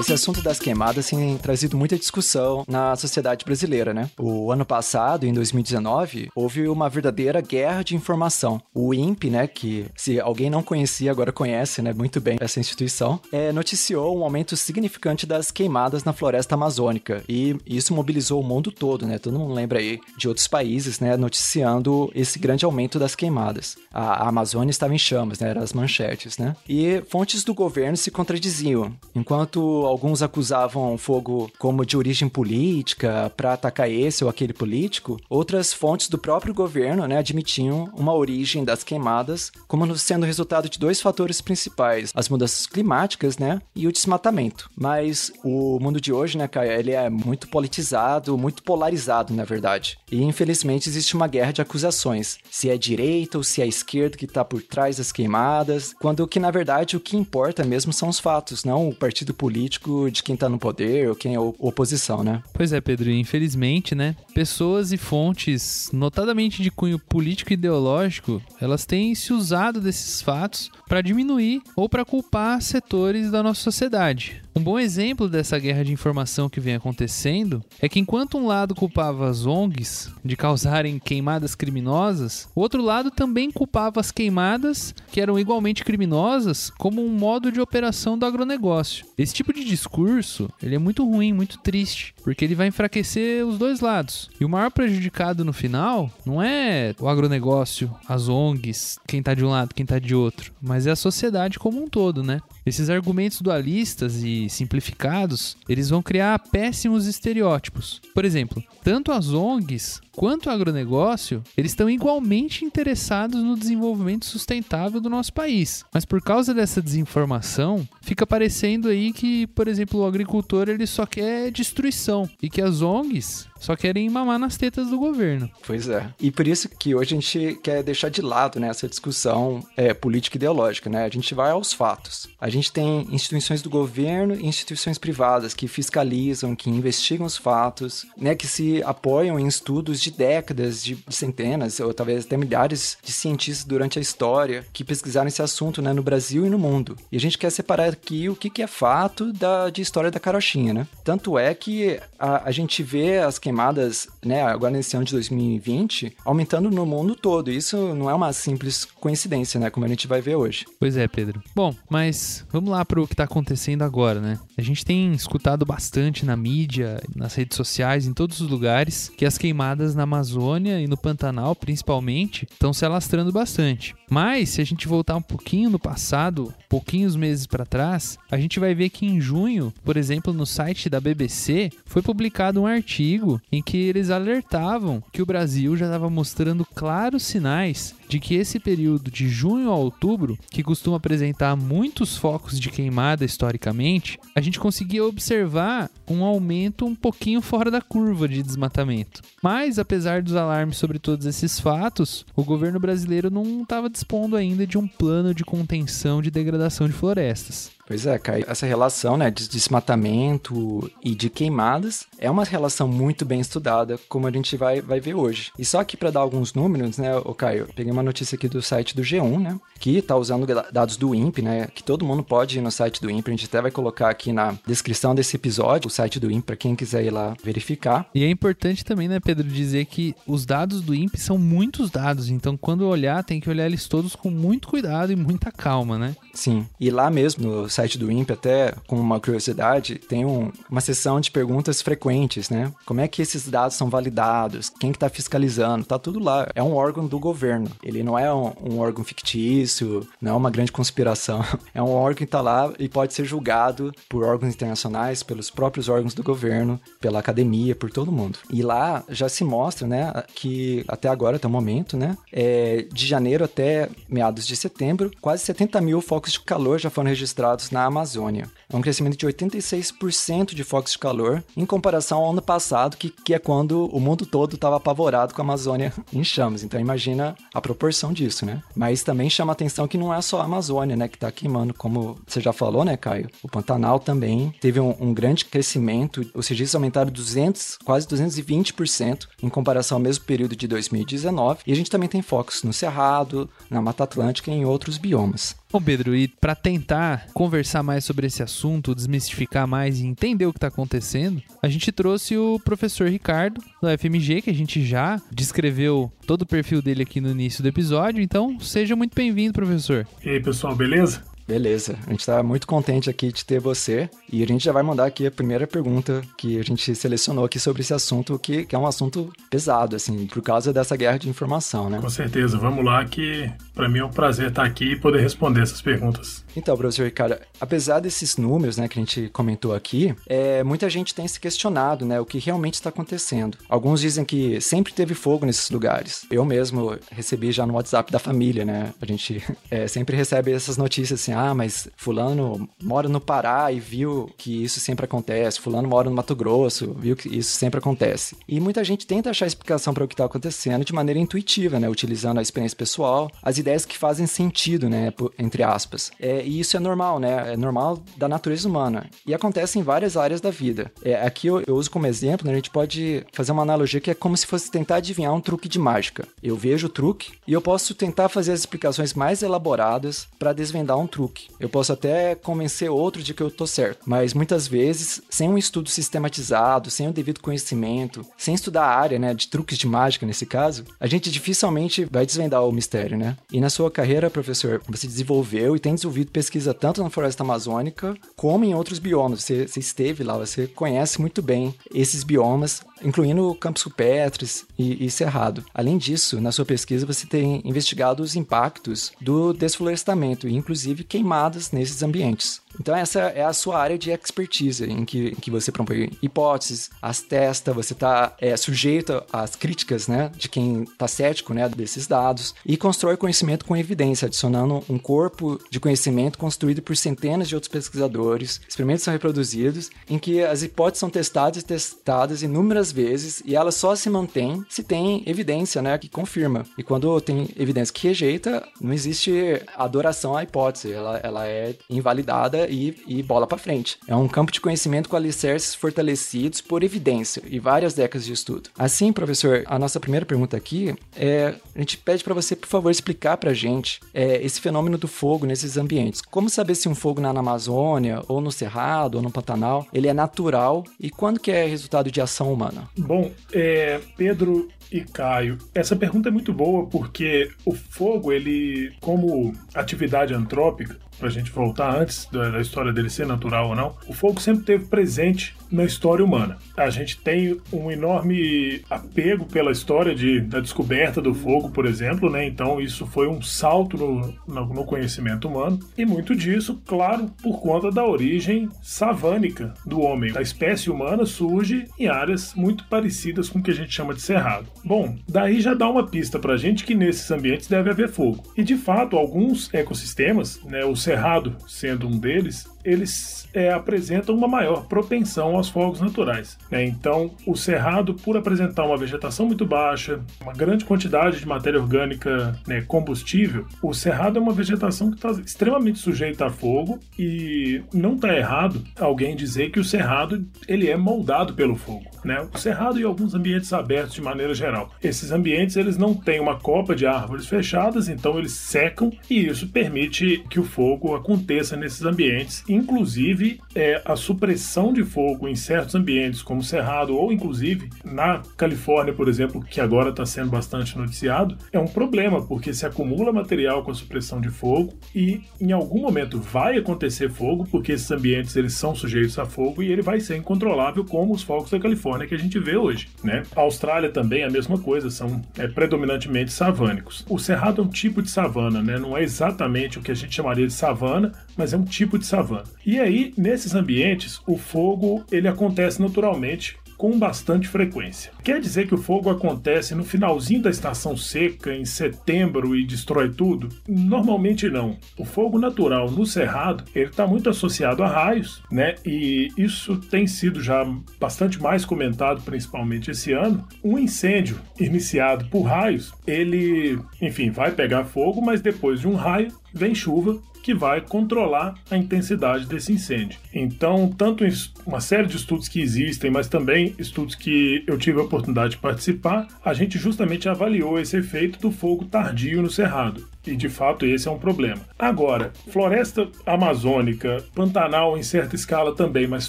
Esse 0.00 0.14
assunto 0.14 0.40
das 0.40 0.58
queimadas 0.58 1.10
tem 1.10 1.36
trazido 1.36 1.76
muita 1.76 1.98
discussão 1.98 2.64
na 2.66 2.96
sociedade 2.96 3.44
brasileira, 3.44 3.92
né? 3.92 4.08
O 4.18 4.50
ano 4.50 4.64
passado, 4.64 5.26
em 5.26 5.32
2019, 5.32 6.30
houve 6.34 6.66
uma 6.68 6.88
verdadeira 6.88 7.40
guerra 7.42 7.82
de 7.82 7.94
informação. 7.94 8.60
O 8.74 8.94
INPE, 8.94 9.28
né, 9.28 9.46
que 9.46 9.86
se 9.94 10.18
alguém 10.18 10.48
não 10.48 10.62
conhecia, 10.62 11.10
agora 11.10 11.32
conhece, 11.32 11.82
né, 11.82 11.92
muito 11.92 12.18
bem 12.18 12.38
essa 12.40 12.58
instituição, 12.58 13.20
é, 13.30 13.52
noticiou 13.52 14.18
um 14.18 14.24
aumento 14.24 14.56
significante 14.56 15.26
das 15.26 15.50
queimadas 15.50 16.02
na 16.02 16.14
floresta 16.14 16.54
amazônica. 16.54 17.22
E 17.28 17.56
isso 17.66 17.92
mobilizou 17.92 18.40
o 18.40 18.44
mundo 18.44 18.72
todo, 18.72 19.06
né? 19.06 19.18
Todo 19.18 19.38
mundo 19.38 19.52
lembra 19.52 19.80
aí 19.80 20.00
de 20.16 20.28
outros 20.28 20.48
países, 20.48 20.98
né, 20.98 21.16
noticiando 21.16 22.10
esse 22.14 22.38
grande 22.38 22.64
aumento 22.64 22.98
das 22.98 23.14
queimadas. 23.14 23.76
A, 23.92 24.24
a 24.24 24.28
Amazônia 24.28 24.70
estava 24.70 24.94
em 24.94 24.98
chamas, 24.98 25.40
né? 25.40 25.50
Eram 25.50 25.62
as 25.62 25.74
manchetes, 25.74 26.38
né? 26.38 26.56
E 26.66 27.02
fontes 27.10 27.44
do 27.44 27.52
governo 27.52 27.98
se 27.98 28.10
contradiziam. 28.10 28.92
Enquanto 29.14 29.89
alguns 29.90 30.22
acusavam 30.22 30.96
fogo 30.96 31.50
como 31.58 31.84
de 31.84 31.96
origem 31.96 32.28
política 32.28 33.32
para 33.36 33.54
atacar 33.54 33.90
esse 33.90 34.22
ou 34.24 34.30
aquele 34.30 34.52
político, 34.52 35.18
outras 35.28 35.72
fontes 35.72 36.08
do 36.08 36.18
próprio 36.18 36.54
governo 36.54 37.06
né, 37.06 37.18
admitiam 37.18 37.90
uma 37.94 38.14
origem 38.14 38.64
das 38.64 38.84
queimadas 38.84 39.50
como 39.66 39.96
sendo 39.96 40.26
resultado 40.26 40.68
de 40.68 40.78
dois 40.78 41.00
fatores 41.00 41.40
principais: 41.40 42.12
as 42.14 42.28
mudanças 42.28 42.66
climáticas 42.66 43.38
né, 43.38 43.60
e 43.74 43.86
o 43.86 43.92
desmatamento. 43.92 44.70
Mas 44.76 45.32
o 45.44 45.78
mundo 45.80 46.00
de 46.00 46.12
hoje, 46.12 46.38
né, 46.38 46.46
Caio, 46.46 46.72
ele 46.72 46.92
é 46.92 47.10
muito 47.10 47.48
politizado, 47.48 48.38
muito 48.38 48.62
polarizado, 48.62 49.34
na 49.34 49.44
verdade. 49.44 49.98
E 50.10 50.22
infelizmente 50.22 50.88
existe 50.88 51.16
uma 51.16 51.26
guerra 51.26 51.52
de 51.52 51.62
acusações: 51.62 52.38
se 52.50 52.70
é 52.70 52.76
direita 52.76 53.38
ou 53.38 53.44
se 53.44 53.60
é 53.60 53.66
esquerda 53.66 54.16
que 54.16 54.24
está 54.24 54.44
por 54.44 54.62
trás 54.62 54.98
das 54.98 55.12
queimadas, 55.12 55.94
quando 56.00 56.26
que 56.26 56.38
na 56.38 56.50
verdade 56.50 56.96
o 56.96 57.00
que 57.00 57.16
importa 57.16 57.64
mesmo 57.64 57.92
são 57.92 58.08
os 58.08 58.20
fatos, 58.20 58.64
não 58.64 58.88
o 58.88 58.94
partido 58.94 59.34
político 59.34 59.79
de 60.10 60.22
quem 60.22 60.36
tá 60.36 60.48
no 60.48 60.58
poder 60.58 61.08
ou 61.08 61.14
quem 61.14 61.34
é 61.34 61.40
oposição, 61.40 62.22
né? 62.22 62.42
Pois 62.52 62.72
é, 62.72 62.80
Pedro, 62.80 63.10
infelizmente, 63.10 63.94
né? 63.94 64.14
Pessoas 64.34 64.92
e 64.92 64.96
fontes, 64.96 65.90
notadamente 65.92 66.62
de 66.62 66.70
cunho 66.70 66.98
político 66.98 67.52
e 67.52 67.54
ideológico, 67.54 68.42
elas 68.60 68.84
têm 68.84 69.14
se 69.14 69.32
usado 69.32 69.80
desses 69.80 70.22
fatos 70.22 70.70
para 70.88 71.00
diminuir 71.00 71.62
ou 71.76 71.88
para 71.88 72.04
culpar 72.04 72.60
setores 72.60 73.30
da 73.30 73.42
nossa 73.42 73.60
sociedade. 73.60 74.42
Um 74.54 74.62
bom 74.62 74.78
exemplo 74.78 75.28
dessa 75.28 75.58
guerra 75.60 75.84
de 75.84 75.92
informação 75.92 76.48
que 76.48 76.58
vem 76.58 76.74
acontecendo 76.74 77.64
é 77.80 77.88
que 77.88 78.00
enquanto 78.00 78.36
um 78.36 78.46
lado 78.46 78.74
culpava 78.74 79.30
as 79.30 79.46
ONGs 79.46 80.10
de 80.24 80.36
causarem 80.36 80.98
queimadas 80.98 81.54
criminosas, 81.54 82.48
o 82.54 82.60
outro 82.60 82.82
lado 82.82 83.12
também 83.12 83.50
culpava 83.50 84.00
as 84.00 84.10
queimadas, 84.10 84.92
que 85.12 85.20
eram 85.20 85.38
igualmente 85.38 85.84
criminosas, 85.84 86.68
como 86.70 87.00
um 87.00 87.08
modo 87.08 87.52
de 87.52 87.60
operação 87.60 88.18
do 88.18 88.26
agronegócio. 88.26 89.06
Esse 89.16 89.32
tipo 89.32 89.52
de 89.52 89.64
discurso, 89.64 90.50
ele 90.60 90.74
é 90.74 90.78
muito 90.78 91.08
ruim, 91.08 91.32
muito 91.32 91.58
triste, 91.58 92.12
porque 92.22 92.44
ele 92.44 92.56
vai 92.56 92.66
enfraquecer 92.66 93.46
os 93.46 93.56
dois 93.56 93.80
lados. 93.80 94.30
E 94.40 94.44
o 94.44 94.48
maior 94.48 94.70
prejudicado 94.72 95.44
no 95.44 95.52
final 95.52 96.10
não 96.26 96.42
é 96.42 96.92
o 96.98 97.08
agronegócio, 97.08 97.94
as 98.08 98.28
ONGs, 98.28 98.98
quem 99.06 99.22
tá 99.22 99.32
de 99.32 99.44
um 99.44 99.50
lado, 99.50 99.74
quem 99.74 99.86
tá 99.86 100.00
de 100.00 100.14
outro, 100.14 100.52
mas 100.60 100.88
é 100.88 100.90
a 100.90 100.96
sociedade 100.96 101.58
como 101.58 101.82
um 101.82 101.88
todo, 101.88 102.22
né? 102.22 102.40
Esses 102.64 102.90
argumentos 102.90 103.40
dualistas 103.40 104.22
e 104.22 104.48
simplificados, 104.48 105.56
eles 105.68 105.88
vão 105.88 106.02
criar 106.02 106.38
péssimos 106.38 107.06
estereótipos. 107.06 108.00
Por 108.14 108.24
exemplo, 108.24 108.62
tanto 108.82 109.12
as 109.12 109.28
ONGs 109.28 110.00
quanto 110.20 110.50
o 110.50 110.52
agronegócio, 110.52 111.42
eles 111.56 111.70
estão 111.70 111.88
igualmente 111.88 112.62
interessados 112.62 113.42
no 113.42 113.56
desenvolvimento 113.56 114.26
sustentável 114.26 115.00
do 115.00 115.08
nosso 115.08 115.32
país. 115.32 115.82
Mas 115.94 116.04
por 116.04 116.20
causa 116.20 116.52
dessa 116.52 116.82
desinformação, 116.82 117.88
fica 118.02 118.26
parecendo 118.26 118.88
aí 118.88 119.14
que, 119.14 119.46
por 119.46 119.66
exemplo, 119.66 120.00
o 120.00 120.06
agricultor 120.06 120.68
ele 120.68 120.86
só 120.86 121.06
quer 121.06 121.50
destruição 121.50 122.28
e 122.42 122.50
que 122.50 122.60
as 122.60 122.82
ONGs 122.82 123.48
só 123.60 123.76
querem 123.76 124.08
mamar 124.08 124.38
nas 124.38 124.56
tetas 124.56 124.88
do 124.88 124.98
governo. 124.98 125.48
Pois 125.66 125.88
é. 125.88 126.12
E 126.18 126.30
por 126.30 126.48
isso 126.48 126.68
que 126.68 126.94
hoje 126.94 127.14
a 127.14 127.20
gente 127.20 127.60
quer 127.62 127.82
deixar 127.82 128.08
de 128.08 128.22
lado 128.22 128.58
né, 128.58 128.68
essa 128.68 128.88
discussão 128.88 129.64
é, 129.76 129.92
política 129.92 130.38
ideológica, 130.38 130.88
né? 130.88 131.04
A 131.04 131.08
gente 131.10 131.34
vai 131.34 131.50
aos 131.50 131.72
fatos. 131.72 132.26
A 132.40 132.48
gente 132.48 132.72
tem 132.72 133.06
instituições 133.10 133.60
do 133.60 133.68
governo 133.68 134.34
e 134.34 134.46
instituições 134.46 134.96
privadas 134.96 135.52
que 135.52 135.68
fiscalizam, 135.68 136.56
que 136.56 136.70
investigam 136.70 137.26
os 137.26 137.36
fatos, 137.36 138.06
né? 138.16 138.34
Que 138.34 138.46
se 138.46 138.82
apoiam 138.82 139.38
em 139.38 139.46
estudos 139.46 140.00
de 140.00 140.09
décadas, 140.10 140.82
de 140.82 140.98
centenas, 141.08 141.80
ou 141.80 141.92
talvez 141.92 142.24
até 142.24 142.36
milhares 142.36 142.98
de 143.02 143.12
cientistas 143.12 143.64
durante 143.64 143.98
a 143.98 144.02
história 144.02 144.64
que 144.72 144.84
pesquisaram 144.84 145.28
esse 145.28 145.42
assunto, 145.42 145.80
né? 145.82 145.92
No 145.92 146.02
Brasil 146.02 146.46
e 146.46 146.50
no 146.50 146.58
mundo. 146.58 146.96
E 147.10 147.16
a 147.16 147.20
gente 147.20 147.38
quer 147.38 147.50
separar 147.50 147.88
aqui 147.88 148.28
o 148.28 148.36
que, 148.36 148.50
que 148.50 148.62
é 148.62 148.66
fato 148.66 149.32
da, 149.32 149.70
de 149.70 149.82
história 149.82 150.10
da 150.10 150.20
carochinha, 150.20 150.72
né? 150.72 150.86
Tanto 151.04 151.38
é 151.38 151.54
que 151.54 152.00
a, 152.18 152.48
a 152.48 152.50
gente 152.50 152.82
vê 152.82 153.18
as 153.18 153.38
queimadas, 153.38 154.08
né, 154.24 154.42
agora 154.42 154.72
nesse 154.72 154.96
ano 154.96 155.04
de 155.04 155.12
2020, 155.12 156.16
aumentando 156.24 156.70
no 156.70 156.84
mundo 156.86 157.14
todo. 157.14 157.50
Isso 157.50 157.94
não 157.94 158.08
é 158.10 158.14
uma 158.14 158.32
simples 158.32 158.84
coincidência, 158.84 159.58
né, 159.58 159.70
como 159.70 159.86
a 159.86 159.88
gente 159.88 160.06
vai 160.06 160.20
ver 160.20 160.36
hoje. 160.36 160.66
Pois 160.78 160.96
é, 160.96 161.06
Pedro. 161.08 161.42
Bom, 161.54 161.74
mas 161.88 162.44
vamos 162.50 162.70
lá 162.70 162.84
para 162.84 163.00
o 163.00 163.06
que 163.06 163.14
está 163.14 163.24
acontecendo 163.24 163.82
agora, 163.82 164.20
né? 164.20 164.38
A 164.56 164.62
gente 164.62 164.84
tem 164.84 165.12
escutado 165.12 165.64
bastante 165.64 166.24
na 166.24 166.36
mídia, 166.36 167.00
nas 167.14 167.34
redes 167.34 167.56
sociais, 167.56 168.06
em 168.06 168.12
todos 168.12 168.40
os 168.40 168.48
lugares, 168.50 169.10
que 169.16 169.24
as 169.24 169.38
queimadas 169.38 169.89
na 169.94 170.04
Amazônia 170.04 170.80
e 170.80 170.86
no 170.86 170.96
Pantanal, 170.96 171.54
principalmente, 171.54 172.46
estão 172.50 172.72
se 172.72 172.84
alastrando 172.84 173.32
bastante. 173.32 173.94
Mas, 174.08 174.50
se 174.50 174.60
a 174.60 174.64
gente 174.64 174.88
voltar 174.88 175.16
um 175.16 175.22
pouquinho 175.22 175.70
no 175.70 175.78
passado, 175.78 176.52
pouquinhos 176.68 177.14
meses 177.16 177.46
para 177.46 177.66
trás, 177.66 178.18
a 178.30 178.36
gente 178.36 178.58
vai 178.58 178.74
ver 178.74 178.90
que 178.90 179.06
em 179.06 179.20
junho, 179.20 179.72
por 179.84 179.96
exemplo, 179.96 180.32
no 180.32 180.46
site 180.46 180.90
da 180.90 181.00
BBC, 181.00 181.70
foi 181.84 182.02
publicado 182.02 182.60
um 182.60 182.66
artigo 182.66 183.40
em 183.52 183.62
que 183.62 183.76
eles 183.76 184.10
alertavam 184.10 185.02
que 185.12 185.22
o 185.22 185.26
Brasil 185.26 185.76
já 185.76 185.86
estava 185.86 186.10
mostrando 186.10 186.64
claros 186.64 187.22
sinais 187.22 187.94
de 188.10 188.18
que 188.18 188.34
esse 188.34 188.58
período 188.58 189.08
de 189.08 189.28
junho 189.28 189.70
a 189.70 189.76
outubro, 189.76 190.36
que 190.50 190.64
costuma 190.64 190.96
apresentar 190.96 191.54
muitos 191.54 192.16
focos 192.16 192.58
de 192.58 192.68
queimada 192.68 193.24
historicamente, 193.24 194.18
a 194.34 194.40
gente 194.40 194.58
conseguia 194.58 195.04
observar 195.04 195.88
um 196.08 196.24
aumento 196.24 196.84
um 196.84 196.94
pouquinho 196.94 197.40
fora 197.40 197.70
da 197.70 197.80
curva 197.80 198.26
de 198.26 198.42
desmatamento. 198.42 199.22
Mas, 199.40 199.78
apesar 199.78 200.22
dos 200.22 200.34
alarmes 200.34 200.76
sobre 200.76 200.98
todos 200.98 201.24
esses 201.24 201.60
fatos, 201.60 202.26
o 202.34 202.42
governo 202.42 202.80
brasileiro 202.80 203.30
não 203.30 203.62
estava 203.62 203.88
dispondo 203.88 204.34
ainda 204.34 204.66
de 204.66 204.76
um 204.76 204.88
plano 204.88 205.32
de 205.32 205.44
contenção 205.44 206.20
de 206.20 206.32
degradação 206.32 206.88
de 206.88 206.92
florestas. 206.92 207.70
Pois 207.90 208.06
é, 208.06 208.16
Caio. 208.20 208.44
Essa 208.46 208.66
relação 208.66 209.16
né, 209.16 209.32
de 209.32 209.48
desmatamento 209.48 210.88
e 211.02 211.12
de 211.12 211.28
queimadas 211.28 212.06
é 212.20 212.30
uma 212.30 212.44
relação 212.44 212.86
muito 212.86 213.24
bem 213.24 213.40
estudada, 213.40 213.98
como 214.08 214.28
a 214.28 214.30
gente 214.30 214.56
vai, 214.56 214.80
vai 214.80 215.00
ver 215.00 215.14
hoje. 215.14 215.50
E 215.58 215.64
só 215.64 215.80
aqui 215.80 215.96
para 215.96 216.12
dar 216.12 216.20
alguns 216.20 216.54
números, 216.54 216.98
né, 216.98 217.16
o 217.16 217.34
Caio, 217.34 217.68
peguei 217.74 217.92
uma 217.92 218.00
notícia 218.00 218.36
aqui 218.36 218.48
do 218.48 218.62
site 218.62 218.94
do 218.94 219.02
G1, 219.02 219.40
né, 219.40 219.58
que 219.80 219.96
está 219.96 220.14
usando 220.14 220.46
dados 220.70 220.96
do 220.96 221.16
INPE, 221.16 221.42
né, 221.42 221.66
que 221.74 221.82
todo 221.82 222.04
mundo 222.04 222.22
pode 222.22 222.58
ir 222.58 222.60
no 222.60 222.70
site 222.70 223.00
do 223.00 223.10
INPE. 223.10 223.28
A 223.28 223.34
gente 223.34 223.46
até 223.46 223.60
vai 223.60 223.72
colocar 223.72 224.08
aqui 224.08 224.32
na 224.32 224.54
descrição 224.64 225.12
desse 225.12 225.34
episódio 225.34 225.88
o 225.88 225.90
site 225.90 226.20
do 226.20 226.30
INPE 226.30 226.46
para 226.46 226.54
quem 226.56 226.76
quiser 226.76 227.04
ir 227.04 227.10
lá 227.10 227.34
verificar. 227.42 228.08
E 228.14 228.22
é 228.22 228.30
importante 228.30 228.84
também, 228.84 229.08
né, 229.08 229.18
Pedro, 229.18 229.48
dizer 229.48 229.86
que 229.86 230.14
os 230.28 230.46
dados 230.46 230.80
do 230.80 230.94
INPE 230.94 231.18
são 231.18 231.36
muitos 231.36 231.90
dados, 231.90 232.28
então 232.28 232.56
quando 232.56 232.86
olhar, 232.86 233.24
tem 233.24 233.40
que 233.40 233.50
olhar 233.50 233.66
eles 233.66 233.88
todos 233.88 234.14
com 234.14 234.30
muito 234.30 234.68
cuidado 234.68 235.10
e 235.10 235.16
muita 235.16 235.50
calma, 235.50 235.98
né? 235.98 236.14
Sim. 236.32 236.68
E 236.78 236.88
lá 236.88 237.10
mesmo 237.10 237.44
no 237.44 237.68
site 237.68 237.79
site 237.80 237.98
do 237.98 238.12
INPE, 238.12 238.32
até 238.34 238.74
com 238.86 238.96
uma 238.96 239.18
curiosidade, 239.18 239.94
tem 239.94 240.24
um, 240.24 240.52
uma 240.68 240.82
seção 240.82 241.18
de 241.18 241.30
perguntas 241.30 241.80
frequentes, 241.80 242.50
né? 242.50 242.70
Como 242.84 243.00
é 243.00 243.08
que 243.08 243.22
esses 243.22 243.48
dados 243.48 243.76
são 243.76 243.88
validados? 243.88 244.68
Quem 244.68 244.92
que 244.92 244.98
tá 244.98 245.08
fiscalizando? 245.08 245.86
Tá 245.86 245.98
tudo 245.98 246.18
lá. 246.18 246.46
É 246.54 246.62
um 246.62 246.74
órgão 246.74 247.06
do 247.06 247.18
governo. 247.18 247.70
Ele 247.82 248.02
não 248.02 248.18
é 248.18 248.32
um, 248.32 248.52
um 248.62 248.78
órgão 248.78 249.02
fictício, 249.02 250.06
não 250.20 250.32
é 250.32 250.36
uma 250.36 250.50
grande 250.50 250.72
conspiração. 250.72 251.44
É 251.72 251.80
um 251.80 251.90
órgão 251.90 252.14
que 252.14 252.26
tá 252.26 252.40
lá 252.40 252.72
e 252.78 252.88
pode 252.88 253.14
ser 253.14 253.24
julgado 253.24 253.92
por 254.08 254.24
órgãos 254.24 254.54
internacionais, 254.54 255.22
pelos 255.22 255.50
próprios 255.50 255.88
órgãos 255.88 256.14
do 256.14 256.22
governo, 256.22 256.80
pela 257.00 257.20
academia, 257.20 257.76
por 257.76 257.90
todo 257.90 258.10
mundo. 258.10 258.38
E 258.50 258.60
lá 258.62 259.04
já 259.08 259.28
se 259.28 259.44
mostra, 259.44 259.86
né, 259.86 260.12
que 260.34 260.84
até 260.88 261.08
agora, 261.08 261.36
até 261.36 261.46
o 261.46 261.50
momento, 261.50 261.96
né, 261.96 262.16
é, 262.32 262.86
de 262.92 263.06
janeiro 263.06 263.44
até 263.44 263.88
meados 264.08 264.46
de 264.46 264.56
setembro, 264.56 265.12
quase 265.20 265.44
70 265.44 265.80
mil 265.80 266.00
focos 266.00 266.32
de 266.32 266.40
calor 266.40 266.80
já 266.80 266.90
foram 266.90 267.08
registrados 267.08 267.69
na 267.70 267.84
Amazônia. 267.84 268.48
É 268.72 268.76
um 268.76 268.80
crescimento 268.80 269.16
de 269.16 269.26
86% 269.26 270.54
de 270.54 270.64
focos 270.64 270.92
de 270.92 270.98
calor 270.98 271.42
em 271.56 271.66
comparação 271.66 272.18
ao 272.18 272.30
ano 272.30 272.42
passado, 272.42 272.96
que, 272.96 273.10
que 273.10 273.34
é 273.34 273.38
quando 273.38 273.86
o 273.86 274.00
mundo 274.00 274.24
todo 274.24 274.54
estava 274.54 274.76
apavorado 274.76 275.34
com 275.34 275.40
a 275.40 275.44
Amazônia 275.44 275.92
em 276.12 276.22
chamas. 276.22 276.62
Então 276.62 276.80
imagina 276.80 277.34
a 277.52 277.60
proporção 277.60 278.12
disso, 278.12 278.46
né? 278.46 278.62
Mas 278.74 279.02
também 279.02 279.28
chama 279.28 279.52
atenção 279.52 279.88
que 279.88 279.98
não 279.98 280.14
é 280.14 280.20
só 280.22 280.40
a 280.40 280.44
Amazônia, 280.44 280.96
né, 280.96 281.08
que 281.08 281.16
está 281.16 281.30
queimando, 281.30 281.74
como 281.74 282.18
você 282.26 282.40
já 282.40 282.52
falou, 282.52 282.84
né, 282.84 282.96
Caio? 282.96 283.28
O 283.42 283.48
Pantanal 283.48 283.98
também 283.98 284.54
teve 284.60 284.78
um, 284.78 284.94
um 285.00 285.12
grande 285.12 285.44
crescimento, 285.44 286.28
os 286.34 286.46
registros 286.48 286.74
aumentaram 286.74 287.10
200, 287.10 287.78
quase 287.84 288.06
220% 288.06 289.26
em 289.42 289.48
comparação 289.48 289.96
ao 289.96 290.02
mesmo 290.02 290.24
período 290.24 290.54
de 290.54 290.68
2019. 290.68 291.60
E 291.66 291.72
a 291.72 291.76
gente 291.76 291.90
também 291.90 292.08
tem 292.08 292.22
focos 292.22 292.62
no 292.62 292.72
Cerrado, 292.72 293.48
na 293.68 293.82
Mata 293.82 294.04
Atlântica 294.04 294.50
e 294.50 294.54
em 294.54 294.64
outros 294.64 294.98
biomas. 294.98 295.56
Bom, 295.72 295.80
Pedro, 295.80 296.16
e 296.16 296.26
para 296.26 296.56
tentar 296.56 297.28
conversar 297.32 297.59
mais 297.82 298.04
sobre 298.04 298.26
esse 298.26 298.42
assunto, 298.42 298.94
desmistificar 298.94 299.66
mais 299.66 300.00
e 300.00 300.06
entender 300.06 300.46
o 300.46 300.52
que 300.52 300.58
está 300.58 300.68
acontecendo, 300.68 301.42
a 301.62 301.68
gente 301.68 301.92
trouxe 301.92 302.36
o 302.36 302.58
professor 302.64 303.08
Ricardo, 303.08 303.62
do 303.82 303.88
FMG, 303.98 304.42
que 304.42 304.50
a 304.50 304.54
gente 304.54 304.84
já 304.84 305.20
descreveu 305.30 306.12
todo 306.26 306.42
o 306.42 306.46
perfil 306.46 306.82
dele 306.82 307.02
aqui 307.02 307.20
no 307.20 307.30
início 307.30 307.62
do 307.62 307.68
episódio. 307.68 308.22
Então, 308.22 308.58
seja 308.60 308.94
muito 308.96 309.14
bem-vindo, 309.14 309.52
professor. 309.52 310.06
E 310.24 310.30
aí, 310.30 310.40
pessoal, 310.40 310.74
beleza? 310.74 311.22
Beleza, 311.50 311.98
a 312.06 312.10
gente 312.10 312.20
está 312.20 312.44
muito 312.44 312.64
contente 312.64 313.10
aqui 313.10 313.32
de 313.32 313.44
ter 313.44 313.58
você 313.58 314.08
e 314.32 314.40
a 314.40 314.46
gente 314.46 314.64
já 314.64 314.70
vai 314.70 314.84
mandar 314.84 315.06
aqui 315.06 315.26
a 315.26 315.32
primeira 315.32 315.66
pergunta 315.66 316.22
que 316.38 316.60
a 316.60 316.62
gente 316.62 316.94
selecionou 316.94 317.44
aqui 317.44 317.58
sobre 317.58 317.82
esse 317.82 317.92
assunto, 317.92 318.38
que, 318.38 318.64
que 318.64 318.76
é 318.76 318.78
um 318.78 318.86
assunto 318.86 319.32
pesado, 319.50 319.96
assim, 319.96 320.28
por 320.28 320.40
causa 320.42 320.72
dessa 320.72 320.96
guerra 320.96 321.18
de 321.18 321.28
informação, 321.28 321.90
né? 321.90 321.98
Com 322.00 322.08
certeza, 322.08 322.56
vamos 322.56 322.84
lá 322.84 323.04
que 323.04 323.50
para 323.74 323.88
mim 323.88 323.98
é 323.98 324.04
um 324.04 324.10
prazer 324.10 324.50
estar 324.50 324.64
aqui 324.64 324.92
e 324.92 324.96
poder 324.96 325.22
responder 325.22 325.62
essas 325.62 325.82
perguntas. 325.82 326.44
Então, 326.56 326.76
professor 326.76 327.04
Ricardo, 327.04 327.36
apesar 327.60 328.00
desses 328.00 328.36
números, 328.36 328.76
né, 328.76 328.88
que 328.88 328.98
a 328.98 329.02
gente 329.02 329.28
comentou 329.32 329.74
aqui, 329.74 330.14
é, 330.26 330.62
muita 330.62 330.90
gente 330.90 331.14
tem 331.14 331.26
se 331.28 331.38
questionado, 331.38 332.04
né, 332.04 332.20
o 332.20 332.26
que 332.26 332.38
realmente 332.38 332.74
está 332.74 332.88
acontecendo. 332.88 333.56
Alguns 333.68 334.00
dizem 334.00 334.24
que 334.24 334.60
sempre 334.60 334.92
teve 334.92 335.14
fogo 335.14 335.46
nesses 335.46 335.70
lugares. 335.70 336.26
Eu 336.30 336.44
mesmo 336.44 336.98
recebi 337.10 337.52
já 337.52 337.66
no 337.66 337.74
WhatsApp 337.74 338.10
da 338.10 338.18
família, 338.18 338.64
né, 338.64 338.92
a 339.00 339.06
gente 339.06 339.42
é, 339.70 339.86
sempre 339.86 340.16
recebe 340.16 340.52
essas 340.52 340.76
notícias 340.76 341.20
assim, 341.20 341.32
ah, 341.32 341.54
mas 341.54 341.88
fulano 341.96 342.68
mora 342.82 343.08
no 343.08 343.20
Pará 343.20 343.70
e 343.72 343.78
viu 343.78 344.30
que 344.36 344.64
isso 344.64 344.80
sempre 344.80 345.04
acontece, 345.04 345.60
fulano 345.60 345.88
mora 345.88 346.08
no 346.08 346.16
Mato 346.16 346.34
Grosso, 346.34 346.94
viu 346.98 347.16
que 347.16 347.28
isso 347.28 347.56
sempre 347.56 347.78
acontece. 347.78 348.36
E 348.48 348.58
muita 348.60 348.82
gente 348.82 349.06
tenta 349.06 349.30
achar 349.30 349.46
explicação 349.46 349.94
para 349.94 350.04
o 350.04 350.08
que 350.08 350.14
está 350.14 350.24
acontecendo 350.24 350.84
de 350.84 350.92
maneira 350.92 351.20
intuitiva, 351.20 351.78
né, 351.78 351.88
utilizando 351.88 352.38
a 352.38 352.42
experiência 352.42 352.76
pessoal, 352.76 353.30
as 353.42 353.58
ideias 353.58 353.84
que 353.84 353.96
fazem 353.96 354.26
sentido, 354.26 354.88
né, 354.88 355.12
entre 355.38 355.62
aspas. 355.62 356.10
É, 356.18 356.39
e 356.42 356.60
isso 356.60 356.76
é 356.76 356.80
normal, 356.80 357.18
né, 357.18 357.52
é 357.52 357.56
normal 357.56 358.02
da 358.16 358.28
natureza 358.28 358.68
humana. 358.68 359.08
E 359.26 359.34
acontece 359.34 359.78
em 359.78 359.82
várias 359.82 360.16
áreas 360.16 360.40
da 360.40 360.50
vida. 360.50 360.90
É, 361.02 361.14
aqui 361.24 361.46
eu, 361.46 361.62
eu 361.66 361.76
uso 361.76 361.90
como 361.90 362.06
exemplo, 362.06 362.46
né, 362.46 362.52
a 362.52 362.56
gente 362.56 362.70
pode 362.70 363.24
fazer 363.32 363.52
uma 363.52 363.62
analogia 363.62 364.00
que 364.00 364.10
é 364.10 364.14
como 364.14 364.36
se 364.36 364.46
fosse 364.46 364.70
tentar 364.70 364.96
adivinhar 364.96 365.32
um 365.32 365.40
truque 365.40 365.68
de 365.68 365.78
mágica. 365.78 366.26
Eu 366.42 366.56
vejo 366.56 366.86
o 366.86 366.90
truque 366.90 367.32
e 367.46 367.52
eu 367.52 367.60
posso 367.60 367.94
tentar 367.94 368.28
fazer 368.28 368.52
as 368.52 368.60
explicações 368.60 369.14
mais 369.14 369.42
elaboradas 369.42 370.28
para 370.38 370.52
desvendar 370.52 370.98
um 370.98 371.06
truque 371.06 371.20
truque. 371.20 371.48
Eu 371.58 371.68
posso 371.68 371.92
até 371.92 372.34
convencer 372.34 372.90
outro 372.90 373.22
de 373.22 373.34
que 373.34 373.42
eu 373.42 373.50
tô 373.50 373.66
certo, 373.66 374.00
mas 374.06 374.34
muitas 374.34 374.66
vezes, 374.66 375.22
sem 375.28 375.48
um 375.48 375.58
estudo 375.58 375.88
sistematizado, 375.88 376.90
sem 376.90 377.08
o 377.08 377.12
devido 377.12 377.40
conhecimento, 377.40 378.24
sem 378.36 378.54
estudar 378.54 378.84
a 378.84 378.96
área, 378.96 379.18
né, 379.18 379.34
de 379.34 379.48
truques 379.48 379.78
de 379.78 379.86
mágica 379.86 380.26
nesse 380.26 380.46
caso, 380.46 380.84
a 380.98 381.06
gente 381.06 381.30
dificilmente 381.30 382.04
vai 382.04 382.26
desvendar 382.26 382.64
o 382.64 382.72
mistério, 382.72 383.18
né? 383.18 383.36
E 383.52 383.60
na 383.60 383.70
sua 383.70 383.90
carreira, 383.90 384.30
professor, 384.30 384.80
você 384.88 385.06
desenvolveu 385.06 385.76
e 385.76 385.80
tem 385.80 385.94
desenvolvido 385.94 386.29
pesquisa 386.32 386.72
tanto 386.72 387.02
na 387.02 387.10
floresta 387.10 387.42
amazônica 387.42 388.16
como 388.36 388.64
em 388.64 388.74
outros 388.74 388.98
biomas. 388.98 389.42
Você, 389.42 389.66
você 389.66 389.80
esteve 389.80 390.22
lá, 390.24 390.36
você 390.36 390.66
conhece 390.66 391.20
muito 391.20 391.42
bem 391.42 391.74
esses 391.92 392.24
biomas, 392.24 392.82
incluindo 393.02 393.54
campos 393.54 393.82
rupestres 393.82 394.66
e, 394.78 395.06
e 395.06 395.10
cerrado. 395.10 395.64
Além 395.74 395.98
disso, 395.98 396.40
na 396.40 396.52
sua 396.52 396.64
pesquisa 396.64 397.06
você 397.06 397.26
tem 397.26 397.60
investigado 397.64 398.22
os 398.22 398.36
impactos 398.36 399.12
do 399.20 399.52
desflorestamento 399.52 400.48
e 400.48 400.54
inclusive 400.54 401.04
queimadas 401.04 401.70
nesses 401.70 402.02
ambientes. 402.02 402.60
Então 402.78 402.94
essa 402.94 403.20
é 403.20 403.44
a 403.44 403.52
sua 403.52 403.78
área 403.78 403.98
de 403.98 404.10
expertise, 404.10 404.84
em 404.84 405.04
que, 405.04 405.28
em 405.28 405.34
que 405.34 405.50
você 405.50 405.72
propõe 405.72 406.10
hipóteses, 406.22 406.90
as 407.02 407.20
testa, 407.20 407.72
você 407.72 407.92
está 407.92 408.34
é, 408.40 408.56
sujeito 408.56 409.22
às 409.32 409.56
críticas 409.56 410.06
né, 410.06 410.30
de 410.36 410.48
quem 410.48 410.84
está 410.84 411.08
cético 411.08 411.52
né, 411.52 411.68
desses 411.68 412.06
dados 412.06 412.54
e 412.64 412.76
constrói 412.76 413.16
conhecimento 413.16 413.64
com 413.64 413.76
evidência, 413.76 414.26
adicionando 414.26 414.84
um 414.88 414.98
corpo 414.98 415.60
de 415.68 415.80
conhecimento 415.80 416.38
construído 416.38 416.80
por 416.80 416.96
centenas 416.96 417.48
de 417.48 417.54
outros 417.54 417.70
pesquisadores. 417.70 418.60
Experimentos 418.68 419.04
são 419.04 419.12
reproduzidos 419.12 419.90
em 420.08 420.18
que 420.18 420.42
as 420.42 420.62
hipóteses 420.62 421.00
são 421.00 421.10
testadas 421.10 421.62
e 421.62 421.66
testadas 421.66 422.42
inúmeras 422.42 422.89
vezes 422.92 423.42
e 423.44 423.54
elas 423.54 423.74
só 423.74 423.94
se 423.94 424.08
mantêm 424.10 424.64
se 424.68 424.82
tem 424.82 425.22
evidência 425.26 425.82
né, 425.82 425.96
que 425.98 426.08
confirma. 426.08 426.64
E 426.76 426.82
quando 426.82 427.20
tem 427.20 427.48
evidência 427.56 427.92
que 427.92 428.08
rejeita, 428.08 428.66
não 428.80 428.92
existe 428.92 429.62
adoração 429.76 430.36
à 430.36 430.42
hipótese, 430.42 430.92
ela, 430.92 431.18
ela 431.18 431.46
é 431.46 431.74
invalidada 431.88 432.66
e, 432.68 432.96
e 433.06 433.22
bola 433.22 433.46
para 433.46 433.58
frente. 433.58 433.98
É 434.06 434.14
um 434.14 434.28
campo 434.28 434.52
de 434.52 434.60
conhecimento 434.60 435.08
com 435.08 435.16
alicerces 435.16 435.74
fortalecidos 435.74 436.60
por 436.60 436.82
evidência 436.82 437.42
e 437.46 437.58
várias 437.58 437.94
décadas 437.94 438.26
de 438.26 438.32
estudo. 438.32 438.70
Assim, 438.78 439.12
professor, 439.12 439.62
a 439.66 439.78
nossa 439.78 440.00
primeira 440.00 440.26
pergunta 440.26 440.56
aqui 440.56 440.94
é: 441.16 441.54
a 441.74 441.78
gente 441.78 441.96
pede 441.98 442.24
para 442.24 442.34
você, 442.34 442.54
por 442.54 442.68
favor, 442.68 442.90
explicar 442.90 443.36
para 443.36 443.50
a 443.50 443.54
gente 443.54 444.00
é, 444.12 444.44
esse 444.44 444.60
fenômeno 444.60 444.98
do 444.98 445.08
fogo 445.08 445.46
nesses 445.46 445.76
ambientes. 445.76 446.20
Como 446.20 446.48
saber 446.48 446.74
se 446.74 446.88
um 446.88 446.94
fogo 446.94 447.20
na 447.20 447.30
Amazônia, 447.30 448.22
ou 448.28 448.40
no 448.40 448.52
Cerrado, 448.52 449.16
ou 449.16 449.22
no 449.22 449.30
Pantanal, 449.30 449.86
ele 449.92 450.08
é 450.08 450.12
natural 450.12 450.84
e 450.98 451.10
quando 451.10 451.40
que 451.40 451.50
é 451.50 451.66
resultado 451.66 452.10
de 452.10 452.20
ação 452.20 452.52
humana? 452.52 452.79
Bom, 452.96 453.30
é, 453.52 454.00
Pedro 454.16 454.68
e 454.90 455.02
Caio, 455.02 455.58
essa 455.74 455.96
pergunta 455.96 456.28
é 456.28 456.32
muito 456.32 456.52
boa 456.52 456.86
porque 456.86 457.50
o 457.64 457.72
fogo, 457.74 458.32
ele, 458.32 458.92
como 459.00 459.54
atividade 459.74 460.34
antrópica, 460.34 460.96
para 461.20 461.28
a 461.28 461.30
gente 461.30 461.50
voltar 461.50 461.94
antes 461.94 462.26
da, 462.32 462.60
história 462.60 462.92
dele 462.92 463.10
ser 463.10 463.26
natural 463.26 463.68
ou 463.68 463.76
não, 463.76 463.94
o 464.08 464.14
fogo 464.14 464.40
sempre 464.40 464.64
teve 464.64 464.86
presente 464.86 465.54
na 465.70 465.84
história 465.84 466.24
humana. 466.24 466.56
A 466.76 466.88
gente 466.88 467.20
tem 467.20 467.60
um 467.70 467.90
enorme 467.90 468.82
apego 468.88 469.44
pela 469.44 469.70
história 469.70 470.14
de, 470.14 470.40
da 470.40 470.58
descoberta 470.60 471.20
do 471.20 471.34
fogo, 471.34 471.70
por 471.70 471.84
exemplo, 471.84 472.30
né? 472.30 472.46
Então 472.46 472.80
isso 472.80 473.06
foi 473.06 473.28
um 473.28 473.42
salto 473.42 473.96
no, 473.98 474.34
no, 474.48 474.74
no 474.74 474.84
conhecimento 474.84 475.46
humano 475.46 475.78
e 475.96 476.06
muito 476.06 476.34
disso, 476.34 476.80
claro, 476.86 477.30
por 477.42 477.60
conta 477.60 477.90
da 477.90 478.04
origem 478.04 478.68
savânica 478.82 479.74
do 479.84 480.00
homem. 480.00 480.32
A 480.36 480.40
espécie 480.40 480.90
humana 480.90 481.26
surge 481.26 481.86
em 481.98 482.08
áreas 482.08 482.54
muito 482.54 482.84
parecidas 482.86 483.48
com 483.48 483.58
o 483.58 483.62
que 483.62 483.70
a 483.70 483.74
gente 483.74 483.92
chama 483.92 484.14
de 484.14 484.22
cerrado. 484.22 484.66
Bom, 484.84 485.16
daí 485.28 485.60
já 485.60 485.74
dá 485.74 485.88
uma 485.88 486.06
pista 486.06 486.38
pra 486.38 486.56
gente 486.56 486.84
que 486.84 486.94
nesses 486.94 487.30
ambientes 487.30 487.68
deve 487.68 487.90
haver 487.90 488.08
fogo. 488.08 488.42
E 488.56 488.62
de 488.62 488.76
fato, 488.76 489.16
alguns 489.16 489.72
ecossistemas, 489.74 490.62
né, 490.64 490.84
o 490.84 490.96
cerrado 490.96 491.56
sendo 491.66 492.06
um 492.06 492.18
deles, 492.18 492.66
eles 492.84 493.48
é, 493.52 493.72
apresentam 493.72 494.34
uma 494.34 494.48
maior 494.48 494.86
propensão 494.86 495.56
aos 495.56 495.68
fogos 495.68 496.00
naturais. 496.00 496.58
Né? 496.70 496.84
Então, 496.84 497.30
o 497.46 497.56
cerrado, 497.56 498.14
por 498.14 498.36
apresentar 498.36 498.84
uma 498.84 498.96
vegetação 498.96 499.46
muito 499.46 499.66
baixa, 499.66 500.20
uma 500.40 500.52
grande 500.52 500.84
quantidade 500.84 501.38
de 501.38 501.46
matéria 501.46 501.80
orgânica 501.80 502.58
né, 502.66 502.82
combustível, 502.82 503.66
o 503.82 503.92
cerrado 503.92 504.38
é 504.38 504.42
uma 504.42 504.52
vegetação 504.52 505.10
que 505.10 505.16
está 505.16 505.30
extremamente 505.42 505.98
sujeita 505.98 506.46
a 506.46 506.50
fogo 506.50 507.00
e 507.18 507.82
não 507.92 508.14
está 508.14 508.36
errado 508.36 508.82
alguém 508.98 509.36
dizer 509.36 509.70
que 509.70 509.80
o 509.80 509.84
cerrado 509.84 510.44
ele 510.66 510.88
é 510.88 510.96
moldado 510.96 511.54
pelo 511.54 511.76
fogo. 511.76 512.04
Né? 512.24 512.46
O 512.52 512.58
cerrado 512.58 513.00
e 513.00 513.04
alguns 513.04 513.34
ambientes 513.34 513.72
abertos 513.72 514.14
de 514.14 514.22
maneira 514.22 514.54
geral. 514.54 514.90
Esses 515.02 515.30
ambientes 515.30 515.76
eles 515.76 515.96
não 515.96 516.14
têm 516.14 516.40
uma 516.40 516.58
copa 516.58 516.94
de 516.94 517.06
árvores 517.06 517.46
fechadas, 517.46 518.08
então 518.08 518.38
eles 518.38 518.52
secam 518.52 519.10
e 519.28 519.46
isso 519.46 519.68
permite 519.68 520.44
que 520.48 520.60
o 520.60 520.64
fogo 520.64 521.14
aconteça 521.14 521.76
nesses 521.76 522.04
ambientes 522.04 522.62
inclusive 522.74 523.60
é, 523.74 524.00
a 524.04 524.16
supressão 524.16 524.92
de 524.92 525.04
fogo 525.04 525.48
em 525.48 525.54
certos 525.54 525.94
ambientes, 525.94 526.42
como 526.42 526.62
Cerrado, 526.62 527.16
ou 527.16 527.32
inclusive 527.32 527.88
na 528.04 528.42
Califórnia, 528.56 529.12
por 529.12 529.28
exemplo, 529.28 529.62
que 529.62 529.80
agora 529.80 530.10
está 530.10 530.24
sendo 530.26 530.50
bastante 530.50 530.96
noticiado, 530.96 531.56
é 531.72 531.78
um 531.78 531.86
problema, 531.86 532.44
porque 532.46 532.72
se 532.72 532.86
acumula 532.86 533.32
material 533.32 533.82
com 533.82 533.90
a 533.90 533.94
supressão 533.94 534.40
de 534.40 534.48
fogo 534.48 534.94
e 535.14 535.42
em 535.60 535.72
algum 535.72 536.00
momento 536.00 536.38
vai 536.40 536.78
acontecer 536.78 537.30
fogo, 537.30 537.66
porque 537.70 537.92
esses 537.92 538.10
ambientes 538.10 538.56
eles 538.56 538.74
são 538.74 538.94
sujeitos 538.94 539.38
a 539.38 539.44
fogo 539.44 539.82
e 539.82 539.90
ele 539.90 540.02
vai 540.02 540.20
ser 540.20 540.36
incontrolável, 540.36 541.04
como 541.04 541.34
os 541.34 541.42
fogos 541.42 541.70
da 541.70 541.78
Califórnia 541.78 542.26
que 542.26 542.34
a 542.34 542.38
gente 542.38 542.58
vê 542.58 542.76
hoje. 542.76 543.08
Né? 543.22 543.42
A 543.54 543.60
Austrália 543.60 544.10
também 544.10 544.42
é 544.42 544.46
a 544.46 544.50
mesma 544.50 544.78
coisa, 544.78 545.10
são 545.10 545.42
é, 545.58 545.66
predominantemente 545.66 546.52
savânicos. 546.52 547.24
O 547.28 547.38
Cerrado 547.38 547.80
é 547.82 547.84
um 547.84 547.88
tipo 547.88 548.22
de 548.22 548.30
savana, 548.30 548.82
né? 548.82 548.98
não 548.98 549.16
é 549.16 549.22
exatamente 549.22 549.98
o 549.98 550.02
que 550.02 550.10
a 550.10 550.14
gente 550.14 550.34
chamaria 550.34 550.66
de 550.66 550.72
savana, 550.72 551.32
mas 551.60 551.74
é 551.74 551.76
um 551.76 551.84
tipo 551.84 552.18
de 552.18 552.24
savana. 552.24 552.64
E 552.86 552.98
aí, 552.98 553.34
nesses 553.36 553.74
ambientes, 553.74 554.40
o 554.46 554.56
fogo 554.56 555.22
ele 555.30 555.46
acontece 555.46 556.00
naturalmente 556.00 556.78
com 557.00 557.18
bastante 557.18 557.66
frequência. 557.66 558.30
Quer 558.44 558.60
dizer 558.60 558.86
que 558.86 558.94
o 558.94 558.98
fogo 558.98 559.30
acontece 559.30 559.94
no 559.94 560.04
finalzinho 560.04 560.60
da 560.60 560.68
estação 560.68 561.16
seca, 561.16 561.74
em 561.74 561.86
setembro, 561.86 562.76
e 562.76 562.86
destrói 562.86 563.30
tudo? 563.30 563.70
Normalmente 563.88 564.68
não. 564.68 564.98
O 565.16 565.24
fogo 565.24 565.58
natural 565.58 566.10
no 566.10 566.26
cerrado, 566.26 566.84
ele 566.94 567.08
está 567.08 567.26
muito 567.26 567.48
associado 567.48 568.02
a 568.02 568.06
raios, 568.06 568.62
né? 568.70 568.96
E 569.04 569.48
isso 569.56 569.96
tem 569.96 570.26
sido 570.26 570.62
já 570.62 570.86
bastante 571.18 571.58
mais 571.58 571.86
comentado, 571.86 572.42
principalmente 572.42 573.10
esse 573.10 573.32
ano. 573.32 573.66
Um 573.82 573.98
incêndio 573.98 574.60
iniciado 574.78 575.46
por 575.46 575.62
raios, 575.62 576.12
ele, 576.26 576.98
enfim, 577.20 577.50
vai 577.50 577.70
pegar 577.70 578.04
fogo, 578.04 578.42
mas 578.42 578.60
depois 578.60 579.00
de 579.00 579.08
um 579.08 579.14
raio 579.14 579.50
vem 579.72 579.94
chuva 579.94 580.40
que 580.62 580.74
vai 580.74 581.00
controlar 581.00 581.74
a 581.90 581.96
intensidade 581.96 582.66
desse 582.66 582.92
incêndio. 582.92 583.38
Então, 583.54 584.08
tanto 584.08 584.44
uma 584.86 585.00
série 585.00 585.26
de 585.26 585.36
estudos 585.36 585.68
que 585.68 585.80
existem, 585.80 586.30
mas 586.30 586.48
também 586.48 586.94
estudos 586.98 587.34
que 587.34 587.82
eu 587.86 587.96
tive 587.96 588.20
a 588.20 588.24
oportunidade 588.24 588.72
de 588.72 588.78
participar, 588.78 589.48
a 589.64 589.72
gente 589.72 589.98
justamente 589.98 590.48
avaliou 590.48 590.98
esse 590.98 591.16
efeito 591.16 591.58
do 591.58 591.70
fogo 591.70 592.04
tardio 592.04 592.62
no 592.62 592.70
cerrado. 592.70 593.29
E 593.46 593.56
de 593.56 593.68
fato 593.68 594.04
esse 594.06 594.28
é 594.28 594.30
um 594.30 594.38
problema. 594.38 594.82
Agora, 594.98 595.52
floresta 595.68 596.28
amazônica, 596.44 597.44
Pantanal 597.54 598.16
em 598.18 598.22
certa 598.22 598.54
escala 598.54 598.94
também, 598.94 599.26
mas 599.26 599.48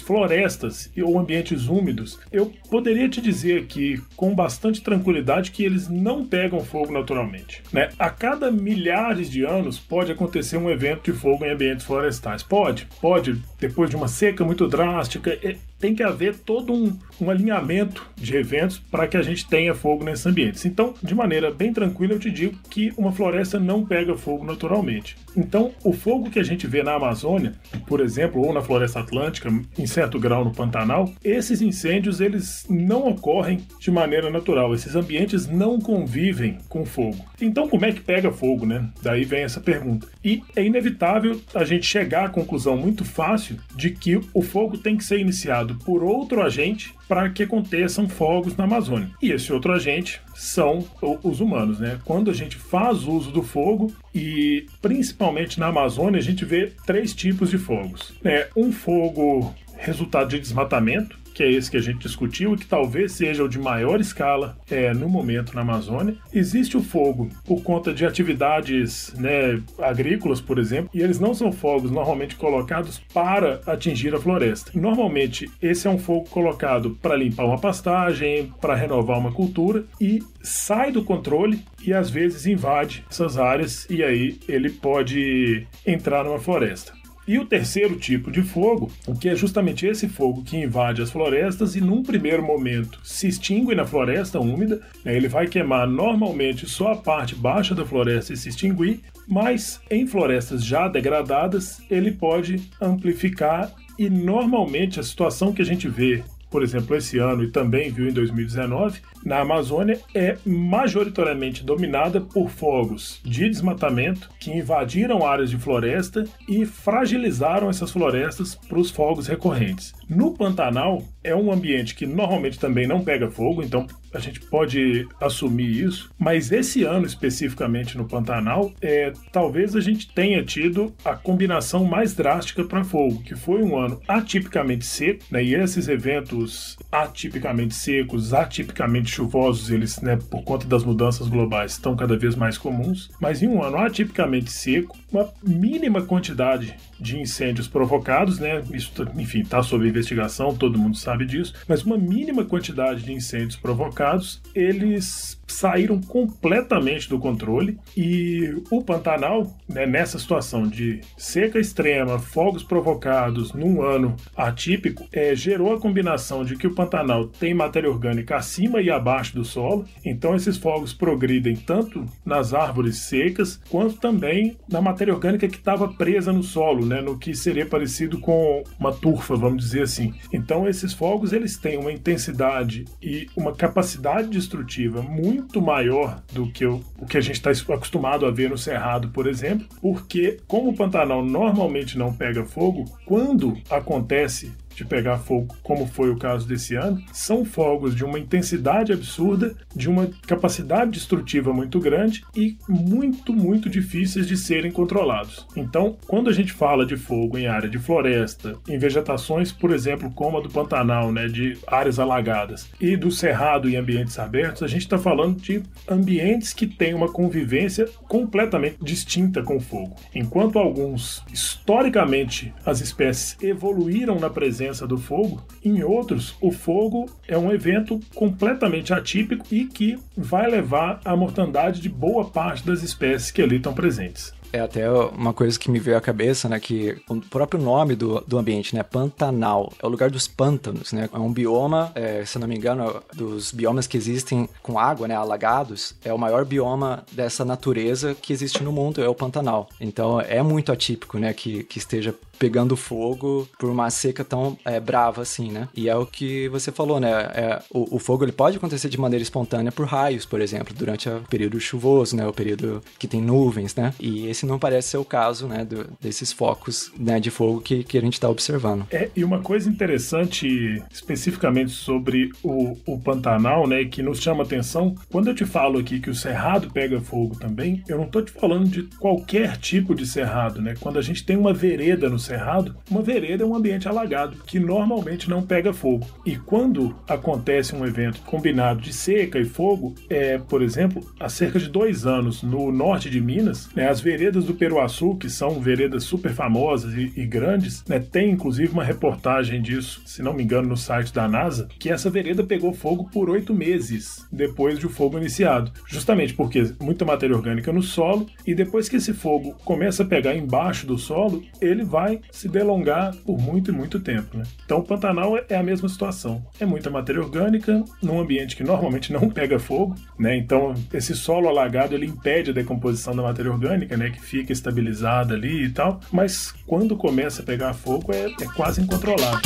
florestas 0.00 0.90
ou 1.02 1.18
ambientes 1.18 1.68
úmidos, 1.68 2.18
eu 2.32 2.52
poderia 2.70 3.08
te 3.08 3.20
dizer 3.20 3.62
aqui 3.62 4.00
com 4.16 4.34
bastante 4.34 4.80
tranquilidade 4.80 5.50
que 5.50 5.64
eles 5.64 5.88
não 5.88 6.24
pegam 6.24 6.60
fogo 6.60 6.92
naturalmente. 6.92 7.62
Né? 7.72 7.90
A 7.98 8.10
cada 8.10 8.50
milhares 8.50 9.30
de 9.30 9.44
anos 9.44 9.78
pode 9.78 10.12
acontecer 10.12 10.56
um 10.56 10.70
evento 10.70 11.12
de 11.12 11.18
fogo 11.18 11.44
em 11.44 11.50
ambientes 11.50 11.84
florestais. 11.84 12.42
Pode, 12.42 12.88
pode, 13.00 13.42
depois 13.58 13.90
de 13.90 13.96
uma 13.96 14.08
seca 14.08 14.44
muito 14.44 14.66
drástica, 14.66 15.38
tem 15.82 15.96
que 15.96 16.02
haver 16.04 16.36
todo 16.36 16.72
um, 16.72 16.96
um 17.20 17.28
alinhamento 17.28 18.08
de 18.14 18.36
eventos 18.36 18.78
para 18.78 19.08
que 19.08 19.16
a 19.16 19.22
gente 19.22 19.48
tenha 19.48 19.74
fogo 19.74 20.04
nesses 20.04 20.24
ambientes. 20.24 20.64
Então, 20.64 20.94
de 21.02 21.12
maneira 21.12 21.50
bem 21.50 21.72
tranquila, 21.72 22.12
eu 22.12 22.20
te 22.20 22.30
digo 22.30 22.56
que 22.70 22.92
uma 22.96 23.10
floresta 23.10 23.58
não 23.58 23.84
pega 23.84 24.16
fogo 24.16 24.44
naturalmente. 24.44 25.16
Então, 25.36 25.72
o 25.84 25.92
fogo 25.92 26.30
que 26.30 26.38
a 26.38 26.42
gente 26.42 26.66
vê 26.66 26.82
na 26.82 26.94
Amazônia, 26.94 27.54
por 27.86 28.00
exemplo, 28.00 28.42
ou 28.42 28.52
na 28.52 28.62
Floresta 28.62 29.00
Atlântica, 29.00 29.52
em 29.78 29.86
certo 29.86 30.18
grau 30.18 30.44
no 30.44 30.52
Pantanal, 30.52 31.12
esses 31.24 31.60
incêndios 31.60 32.20
eles 32.20 32.66
não 32.68 33.08
ocorrem 33.08 33.60
de 33.78 33.90
maneira 33.90 34.30
natural. 34.30 34.74
Esses 34.74 34.94
ambientes 34.94 35.46
não 35.46 35.80
convivem 35.80 36.58
com 36.68 36.84
fogo. 36.84 37.24
Então, 37.40 37.68
como 37.68 37.84
é 37.84 37.92
que 37.92 38.00
pega 38.00 38.30
fogo, 38.30 38.66
né? 38.66 38.88
Daí 39.02 39.24
vem 39.24 39.42
essa 39.42 39.60
pergunta. 39.60 40.06
E 40.24 40.42
é 40.54 40.64
inevitável 40.64 41.40
a 41.54 41.64
gente 41.64 41.86
chegar 41.86 42.26
à 42.26 42.28
conclusão 42.28 42.76
muito 42.76 43.04
fácil 43.04 43.56
de 43.76 43.90
que 43.90 44.20
o 44.32 44.42
fogo 44.42 44.78
tem 44.78 44.96
que 44.96 45.04
ser 45.04 45.18
iniciado 45.18 45.76
por 45.84 46.02
outro 46.02 46.42
agente 46.42 46.94
para 47.08 47.28
que 47.28 47.42
aconteçam 47.42 48.08
fogos 48.08 48.56
na 48.56 48.64
Amazônia. 48.64 49.10
E 49.20 49.32
esse 49.32 49.52
outro 49.52 49.72
agente 49.72 50.20
são 50.34 50.84
os 51.22 51.40
humanos, 51.40 51.78
né? 51.78 51.98
Quando 52.04 52.30
a 52.30 52.34
gente 52.34 52.56
faz 52.56 53.04
uso 53.04 53.30
do 53.30 53.42
fogo 53.42 53.92
e 54.14 54.66
principalmente 54.80 55.58
na 55.58 55.66
Amazônia 55.66 56.18
a 56.18 56.22
gente 56.22 56.44
vê 56.44 56.72
três 56.86 57.14
tipos 57.14 57.50
de 57.50 57.58
fogos. 57.58 58.12
É 58.24 58.48
um 58.56 58.72
fogo 58.72 59.54
resultado 59.76 60.28
de 60.28 60.38
desmatamento, 60.38 61.18
que 61.32 61.42
é 61.42 61.50
esse 61.50 61.70
que 61.70 61.76
a 61.76 61.80
gente 61.80 61.98
discutiu 61.98 62.54
e 62.54 62.58
que 62.58 62.66
talvez 62.66 63.12
seja 63.12 63.44
o 63.44 63.48
de 63.48 63.58
maior 63.58 64.00
escala 64.00 64.56
é, 64.70 64.92
no 64.92 65.08
momento 65.08 65.54
na 65.54 65.62
Amazônia. 65.62 66.16
Existe 66.32 66.76
o 66.76 66.82
fogo 66.82 67.28
por 67.44 67.62
conta 67.62 67.92
de 67.92 68.04
atividades 68.04 69.12
né, 69.14 69.60
agrícolas, 69.78 70.40
por 70.40 70.58
exemplo, 70.58 70.90
e 70.94 71.00
eles 71.00 71.18
não 71.18 71.34
são 71.34 71.52
fogos 71.52 71.90
normalmente 71.90 72.36
colocados 72.36 73.00
para 73.12 73.60
atingir 73.66 74.14
a 74.14 74.20
floresta. 74.20 74.70
Normalmente, 74.74 75.50
esse 75.60 75.86
é 75.86 75.90
um 75.90 75.98
fogo 75.98 76.28
colocado 76.28 76.96
para 77.00 77.16
limpar 77.16 77.44
uma 77.44 77.58
pastagem, 77.58 78.52
para 78.60 78.74
renovar 78.74 79.18
uma 79.18 79.32
cultura 79.32 79.84
e 80.00 80.22
sai 80.42 80.90
do 80.90 81.04
controle 81.04 81.60
e 81.84 81.92
às 81.92 82.10
vezes 82.10 82.46
invade 82.46 83.04
essas 83.10 83.38
áreas 83.38 83.88
e 83.88 84.02
aí 84.02 84.38
ele 84.48 84.70
pode 84.70 85.66
entrar 85.86 86.24
numa 86.24 86.38
floresta. 86.38 87.01
E 87.26 87.38
o 87.38 87.46
terceiro 87.46 87.96
tipo 87.96 88.30
de 88.30 88.42
fogo, 88.42 88.90
que 89.20 89.28
é 89.28 89.36
justamente 89.36 89.86
esse 89.86 90.08
fogo 90.08 90.42
que 90.42 90.56
invade 90.56 91.02
as 91.02 91.10
florestas 91.10 91.76
e 91.76 91.80
num 91.80 92.02
primeiro 92.02 92.42
momento 92.42 92.98
se 93.04 93.28
extingue 93.28 93.74
na 93.74 93.84
floresta 93.84 94.40
úmida, 94.40 94.80
né, 95.04 95.16
ele 95.16 95.28
vai 95.28 95.46
queimar 95.46 95.86
normalmente 95.86 96.68
só 96.68 96.92
a 96.92 96.96
parte 96.96 97.34
baixa 97.34 97.74
da 97.74 97.84
floresta 97.84 98.32
e 98.32 98.36
se 98.36 98.48
extinguir, 98.48 99.00
mas 99.28 99.80
em 99.88 100.06
florestas 100.06 100.64
já 100.64 100.88
degradadas 100.88 101.80
ele 101.88 102.10
pode 102.10 102.60
amplificar 102.80 103.72
e 103.96 104.10
normalmente 104.10 104.98
a 104.98 105.02
situação 105.02 105.52
que 105.52 105.62
a 105.62 105.64
gente 105.64 105.88
vê 105.88 106.24
por 106.52 106.62
exemplo, 106.62 106.94
esse 106.94 107.18
ano 107.18 107.42
e 107.42 107.50
também 107.50 107.90
viu 107.90 108.06
em 108.06 108.12
2019, 108.12 109.00
na 109.24 109.40
Amazônia 109.40 110.00
é 110.14 110.36
majoritariamente 110.44 111.64
dominada 111.64 112.20
por 112.20 112.50
fogos 112.50 113.20
de 113.24 113.48
desmatamento 113.48 114.30
que 114.40 114.50
invadiram 114.50 115.26
áreas 115.26 115.50
de 115.50 115.56
floresta 115.56 116.24
e 116.48 116.64
fragilizaram 116.64 117.70
essas 117.70 117.90
florestas 117.90 118.54
para 118.54 118.78
os 118.78 118.90
fogos 118.90 119.26
recorrentes. 119.26 119.92
No 120.08 120.32
Pantanal, 120.32 121.02
é 121.24 121.34
um 121.34 121.52
ambiente 121.52 121.94
que 121.94 122.06
normalmente 122.06 122.58
também 122.58 122.86
não 122.86 123.02
pega 123.02 123.30
fogo, 123.30 123.62
então 123.62 123.86
a 124.12 124.18
gente 124.18 124.40
pode 124.40 125.06
assumir 125.20 125.84
isso, 125.84 126.10
mas 126.18 126.52
esse 126.52 126.84
ano 126.84 127.06
especificamente 127.06 127.96
no 127.96 128.06
Pantanal, 128.06 128.72
é, 128.80 129.12
talvez 129.30 129.74
a 129.74 129.80
gente 129.80 130.12
tenha 130.12 130.44
tido 130.44 130.92
a 131.04 131.14
combinação 131.14 131.84
mais 131.84 132.14
drástica 132.14 132.64
para 132.64 132.84
fogo, 132.84 133.22
que 133.22 133.34
foi 133.34 133.62
um 133.62 133.76
ano 133.78 134.00
atipicamente 134.06 134.84
seco, 134.84 135.24
né, 135.30 135.42
e 135.42 135.54
esses 135.54 135.88
eventos 135.88 136.76
atipicamente 136.90 137.74
secos, 137.74 138.34
atipicamente 138.34 139.11
chuvosos, 139.12 139.70
eles, 139.70 140.00
né, 140.00 140.16
por 140.30 140.42
conta 140.42 140.66
das 140.66 140.84
mudanças 140.84 141.28
globais, 141.28 141.72
estão 141.72 141.94
cada 141.94 142.16
vez 142.16 142.34
mais 142.34 142.58
comuns, 142.58 143.10
mas 143.20 143.42
em 143.42 143.48
um 143.48 143.62
ano 143.62 143.78
atipicamente 143.78 144.50
seco, 144.50 144.96
uma 145.12 145.28
mínima 145.42 146.02
quantidade 146.02 146.76
de 147.02 147.18
incêndios 147.20 147.68
provocados, 147.68 148.38
né, 148.38 148.62
isso, 148.72 148.92
enfim, 149.16 149.40
está 149.40 149.62
sob 149.62 149.86
investigação, 149.86 150.54
todo 150.54 150.78
mundo 150.78 150.96
sabe 150.96 151.26
disso, 151.26 151.54
mas 151.68 151.82
uma 151.82 151.98
mínima 151.98 152.44
quantidade 152.44 153.02
de 153.02 153.12
incêndios 153.12 153.56
provocados, 153.56 154.40
eles 154.54 155.40
saíram 155.52 156.00
completamente 156.00 157.08
do 157.08 157.18
controle. 157.18 157.78
E 157.96 158.54
o 158.70 158.82
Pantanal, 158.82 159.54
né, 159.68 159.86
nessa 159.86 160.18
situação 160.18 160.66
de 160.66 161.00
seca 161.16 161.58
extrema, 161.58 162.18
fogos 162.18 162.62
provocados 162.62 163.52
num 163.52 163.82
ano 163.82 164.16
atípico, 164.36 165.06
é, 165.12 165.34
gerou 165.34 165.74
a 165.74 165.80
combinação 165.80 166.44
de 166.44 166.56
que 166.56 166.66
o 166.66 166.74
Pantanal 166.74 167.28
tem 167.28 167.54
matéria 167.54 167.90
orgânica 167.90 168.36
acima 168.36 168.80
e 168.80 168.90
abaixo 168.90 169.34
do 169.34 169.44
solo, 169.44 169.84
então 170.04 170.34
esses 170.34 170.56
fogos 170.56 170.92
progridem 170.92 171.56
tanto 171.56 172.06
nas 172.24 172.54
árvores 172.54 172.98
secas 172.98 173.60
quanto 173.68 173.96
também 173.96 174.56
na 174.68 174.80
matéria 174.80 175.14
orgânica 175.14 175.48
que 175.48 175.56
estava 175.56 175.88
presa 175.88 176.32
no 176.32 176.42
solo, 176.42 176.86
né, 176.92 177.00
no 177.00 177.18
que 177.18 177.34
seria 177.34 177.66
parecido 177.66 178.18
com 178.18 178.62
uma 178.78 178.92
turfa, 178.92 179.34
vamos 179.34 179.64
dizer 179.64 179.82
assim. 179.82 180.14
Então 180.32 180.68
esses 180.68 180.92
fogos 180.92 181.32
eles 181.32 181.56
têm 181.56 181.78
uma 181.78 181.92
intensidade 181.92 182.84
e 183.02 183.28
uma 183.36 183.52
capacidade 183.52 184.28
destrutiva 184.28 185.02
muito 185.02 185.60
maior 185.60 186.22
do 186.32 186.50
que 186.50 186.66
o, 186.66 186.82
o 186.98 187.06
que 187.06 187.16
a 187.16 187.20
gente 187.20 187.36
está 187.36 187.50
acostumado 187.50 188.26
a 188.26 188.30
ver 188.30 188.50
no 188.50 188.58
Cerrado, 188.58 189.08
por 189.08 189.26
exemplo, 189.26 189.66
porque 189.80 190.38
como 190.46 190.70
o 190.70 190.76
Pantanal 190.76 191.24
normalmente 191.24 191.98
não 191.98 192.12
pega 192.12 192.44
fogo, 192.44 192.84
quando 193.04 193.56
acontece 193.70 194.52
de 194.74 194.84
pegar 194.84 195.18
fogo, 195.18 195.54
como 195.62 195.86
foi 195.86 196.10
o 196.10 196.16
caso 196.16 196.46
desse 196.46 196.74
ano, 196.74 197.02
são 197.12 197.44
fogos 197.44 197.94
de 197.94 198.04
uma 198.04 198.18
intensidade 198.18 198.92
absurda, 198.92 199.54
de 199.74 199.88
uma 199.88 200.08
capacidade 200.26 200.92
destrutiva 200.92 201.52
muito 201.52 201.78
grande 201.80 202.24
e 202.34 202.56
muito, 202.68 203.32
muito 203.32 203.68
difíceis 203.68 204.26
de 204.26 204.36
serem 204.36 204.70
controlados. 204.70 205.46
Então, 205.56 205.96
quando 206.06 206.28
a 206.30 206.32
gente 206.32 206.52
fala 206.52 206.86
de 206.86 206.96
fogo 206.96 207.38
em 207.38 207.46
área 207.46 207.68
de 207.68 207.78
floresta, 207.78 208.56
em 208.68 208.78
vegetações, 208.78 209.52
por 209.52 209.72
exemplo, 209.72 210.10
como 210.10 210.38
a 210.38 210.40
do 210.40 210.48
Pantanal, 210.48 211.12
né, 211.12 211.26
de 211.26 211.58
áreas 211.66 211.98
alagadas, 211.98 212.70
e 212.80 212.96
do 212.96 213.10
cerrado 213.10 213.68
em 213.68 213.76
ambientes 213.76 214.18
abertos, 214.18 214.62
a 214.62 214.66
gente 214.66 214.82
está 214.82 214.98
falando 214.98 215.40
de 215.40 215.62
ambientes 215.88 216.52
que 216.52 216.66
têm 216.66 216.94
uma 216.94 217.08
convivência 217.08 217.88
completamente 218.08 218.78
distinta 218.82 219.42
com 219.42 219.56
o 219.56 219.60
fogo. 219.60 219.96
Enquanto 220.14 220.58
alguns, 220.58 221.22
historicamente, 221.32 222.52
as 222.64 222.80
espécies 222.80 223.36
evoluíram 223.42 224.18
na 224.18 224.30
presença 224.30 224.61
presença 224.62 224.86
do 224.86 224.96
fogo. 224.96 225.42
Em 225.64 225.82
outros, 225.82 226.36
o 226.40 226.52
fogo 226.52 227.06
é 227.26 227.36
um 227.36 227.50
evento 227.50 227.98
completamente 228.14 228.92
atípico 228.92 229.44
e 229.50 229.64
que 229.64 229.98
vai 230.16 230.48
levar 230.48 231.00
à 231.04 231.16
mortandade 231.16 231.80
de 231.80 231.88
boa 231.88 232.24
parte 232.26 232.64
das 232.64 232.82
espécies 232.82 233.30
que 233.32 233.42
ali 233.42 233.56
estão 233.56 233.74
presentes. 233.74 234.32
É 234.52 234.60
até 234.60 234.88
uma 234.90 235.32
coisa 235.32 235.58
que 235.58 235.70
me 235.70 235.78
veio 235.78 235.96
à 235.96 236.00
cabeça, 236.00 236.46
né? 236.46 236.60
Que 236.60 237.00
o 237.08 237.20
próprio 237.22 237.58
nome 237.58 237.96
do, 237.96 238.20
do 238.20 238.38
ambiente, 238.38 238.74
né? 238.74 238.82
Pantanal. 238.82 239.72
É 239.82 239.86
o 239.86 239.88
lugar 239.88 240.10
dos 240.10 240.28
pântanos, 240.28 240.92
né? 240.92 241.08
É 241.10 241.18
um 241.18 241.32
bioma, 241.32 241.90
é, 241.94 242.22
se 242.26 242.38
não 242.38 242.46
me 242.46 242.54
engano, 242.54 243.02
dos 243.14 243.50
biomas 243.50 243.86
que 243.86 243.96
existem 243.96 244.46
com 244.62 244.78
água, 244.78 245.08
né? 245.08 245.14
Alagados. 245.14 245.94
É 246.04 246.12
o 246.12 246.18
maior 246.18 246.44
bioma 246.44 247.02
dessa 247.12 247.46
natureza 247.46 248.14
que 248.14 248.30
existe 248.30 248.62
no 248.62 248.70
mundo, 248.70 249.02
é 249.02 249.08
o 249.08 249.14
Pantanal. 249.14 249.70
Então 249.80 250.20
é 250.20 250.42
muito 250.42 250.70
atípico, 250.70 251.18
né? 251.18 251.32
Que, 251.32 251.64
que 251.64 251.78
esteja 251.78 252.14
pegando 252.38 252.76
fogo 252.76 253.48
por 253.58 253.70
uma 253.70 253.90
seca 253.90 254.24
tão 254.24 254.58
é, 254.64 254.80
brava 254.80 255.22
assim, 255.22 255.50
né? 255.50 255.68
E 255.74 255.88
é 255.88 255.96
o 255.96 256.06
que 256.06 256.48
você 256.48 256.72
falou, 256.72 256.98
né? 257.00 257.10
É, 257.10 257.62
o, 257.70 257.96
o, 257.96 257.98
fogo 257.98 258.24
ele 258.24 258.32
pode 258.32 258.56
acontecer 258.56 258.88
de 258.88 258.98
maneira 258.98 259.22
espontânea 259.22 259.72
por 259.72 259.86
raios, 259.86 260.24
por 260.24 260.40
exemplo, 260.40 260.74
durante 260.74 261.08
o 261.08 261.20
período 261.28 261.60
chuvoso, 261.60 262.16
né? 262.16 262.26
O 262.26 262.32
período 262.32 262.82
que 262.98 263.06
tem 263.06 263.20
nuvens, 263.20 263.74
né? 263.74 263.94
E 264.00 264.26
esse 264.26 264.46
não 264.46 264.58
parece 264.58 264.88
ser 264.88 264.96
o 264.98 265.04
caso, 265.04 265.46
né? 265.46 265.64
Do, 265.64 265.88
desses 266.00 266.32
focos 266.32 266.90
né, 266.98 267.20
de 267.20 267.30
fogo 267.30 267.60
que, 267.60 267.84
que 267.84 267.98
a 267.98 268.00
gente 268.00 268.14
está 268.14 268.28
observando. 268.28 268.86
É, 268.90 269.10
e 269.14 269.24
uma 269.24 269.40
coisa 269.40 269.68
interessante 269.68 270.82
especificamente 270.90 271.70
sobre 271.70 272.30
o, 272.42 272.76
o 272.86 272.98
Pantanal, 272.98 273.66
né? 273.66 273.84
Que 273.84 274.02
nos 274.02 274.20
chama 274.20 274.42
atenção, 274.42 274.94
quando 275.10 275.28
eu 275.28 275.34
te 275.34 275.44
falo 275.44 275.78
aqui 275.78 276.00
que 276.00 276.10
o 276.10 276.14
cerrado 276.14 276.70
pega 276.70 277.00
fogo 277.00 277.36
também, 277.36 277.82
eu 277.88 277.96
não 277.96 278.04
estou 278.04 278.22
te 278.22 278.32
falando 278.32 278.68
de 278.68 278.82
qualquer 278.98 279.56
tipo 279.56 279.94
de 279.94 280.06
cerrado, 280.06 280.60
né? 280.60 280.74
Quando 280.80 280.98
a 280.98 281.02
gente 281.02 281.24
tem 281.24 281.36
uma 281.36 281.52
vereda 281.52 282.08
no 282.08 282.18
cerrado, 282.18 282.31
cerrado, 282.32 282.74
uma 282.90 283.02
vereda 283.02 283.44
é 283.44 283.46
um 283.46 283.54
ambiente 283.54 283.86
alagado 283.86 284.38
que 284.46 284.58
normalmente 284.58 285.28
não 285.28 285.42
pega 285.42 285.72
fogo. 285.72 286.06
E 286.24 286.36
quando 286.36 286.96
acontece 287.06 287.76
um 287.76 287.84
evento 287.84 288.22
combinado 288.22 288.80
de 288.80 288.92
seca 288.92 289.38
e 289.38 289.44
fogo, 289.44 289.94
é, 290.08 290.38
por 290.38 290.62
exemplo, 290.62 291.04
há 291.20 291.28
cerca 291.28 291.58
de 291.58 291.68
dois 291.68 292.06
anos 292.06 292.42
no 292.42 292.72
norte 292.72 293.10
de 293.10 293.20
Minas, 293.20 293.68
né, 293.74 293.88
as 293.88 294.00
veredas 294.00 294.44
do 294.44 294.54
Peruaçu, 294.54 295.16
que 295.16 295.28
são 295.28 295.60
veredas 295.60 296.04
super 296.04 296.32
famosas 296.32 296.94
e, 296.94 297.12
e 297.16 297.26
grandes, 297.26 297.84
né, 297.86 297.98
tem 297.98 298.30
inclusive 298.30 298.72
uma 298.72 298.84
reportagem 298.84 299.60
disso, 299.60 300.00
se 300.06 300.22
não 300.22 300.32
me 300.32 300.42
engano, 300.42 300.68
no 300.68 300.76
site 300.76 301.12
da 301.12 301.28
NASA, 301.28 301.68
que 301.78 301.90
essa 301.90 302.08
vereda 302.08 302.42
pegou 302.42 302.72
fogo 302.72 303.10
por 303.12 303.28
oito 303.28 303.52
meses 303.52 304.26
depois 304.32 304.78
de 304.78 304.86
o 304.86 304.90
fogo 304.90 305.18
iniciado, 305.18 305.70
justamente 305.86 306.32
porque 306.32 306.72
muita 306.80 307.04
matéria 307.04 307.36
orgânica 307.36 307.72
no 307.72 307.82
solo 307.82 308.26
e 308.46 308.54
depois 308.54 308.88
que 308.88 308.96
esse 308.96 309.12
fogo 309.12 309.54
começa 309.64 310.02
a 310.02 310.06
pegar 310.06 310.34
embaixo 310.34 310.86
do 310.86 310.96
solo, 310.96 311.42
ele 311.60 311.84
vai 311.84 312.11
se 312.30 312.48
delongar 312.48 313.14
por 313.24 313.38
muito 313.38 313.70
e 313.70 313.74
muito 313.74 314.00
tempo. 314.00 314.36
Né? 314.36 314.44
Então 314.64 314.78
o 314.78 314.82
Pantanal 314.82 315.36
é 315.48 315.56
a 315.56 315.62
mesma 315.62 315.88
situação. 315.88 316.44
É 316.58 316.66
muita 316.66 316.90
matéria 316.90 317.22
orgânica 317.22 317.84
num 318.02 318.20
ambiente 318.20 318.56
que 318.56 318.64
normalmente 318.64 319.12
não 319.12 319.28
pega 319.30 319.58
fogo, 319.58 319.94
né? 320.18 320.36
Então 320.36 320.74
esse 320.92 321.14
solo 321.14 321.48
alagado 321.48 321.94
ele 321.94 322.06
impede 322.06 322.50
a 322.50 322.54
decomposição 322.54 323.14
da 323.14 323.22
matéria 323.22 323.50
orgânica, 323.50 323.96
né? 323.96 324.10
Que 324.10 324.20
fica 324.20 324.52
estabilizada 324.52 325.34
ali 325.34 325.64
e 325.64 325.70
tal. 325.70 326.00
Mas 326.10 326.52
quando 326.66 326.96
começa 326.96 327.42
a 327.42 327.44
pegar 327.44 327.72
fogo 327.74 328.12
é, 328.12 328.26
é 328.26 328.46
quase 328.54 328.80
incontrolável. 328.80 329.40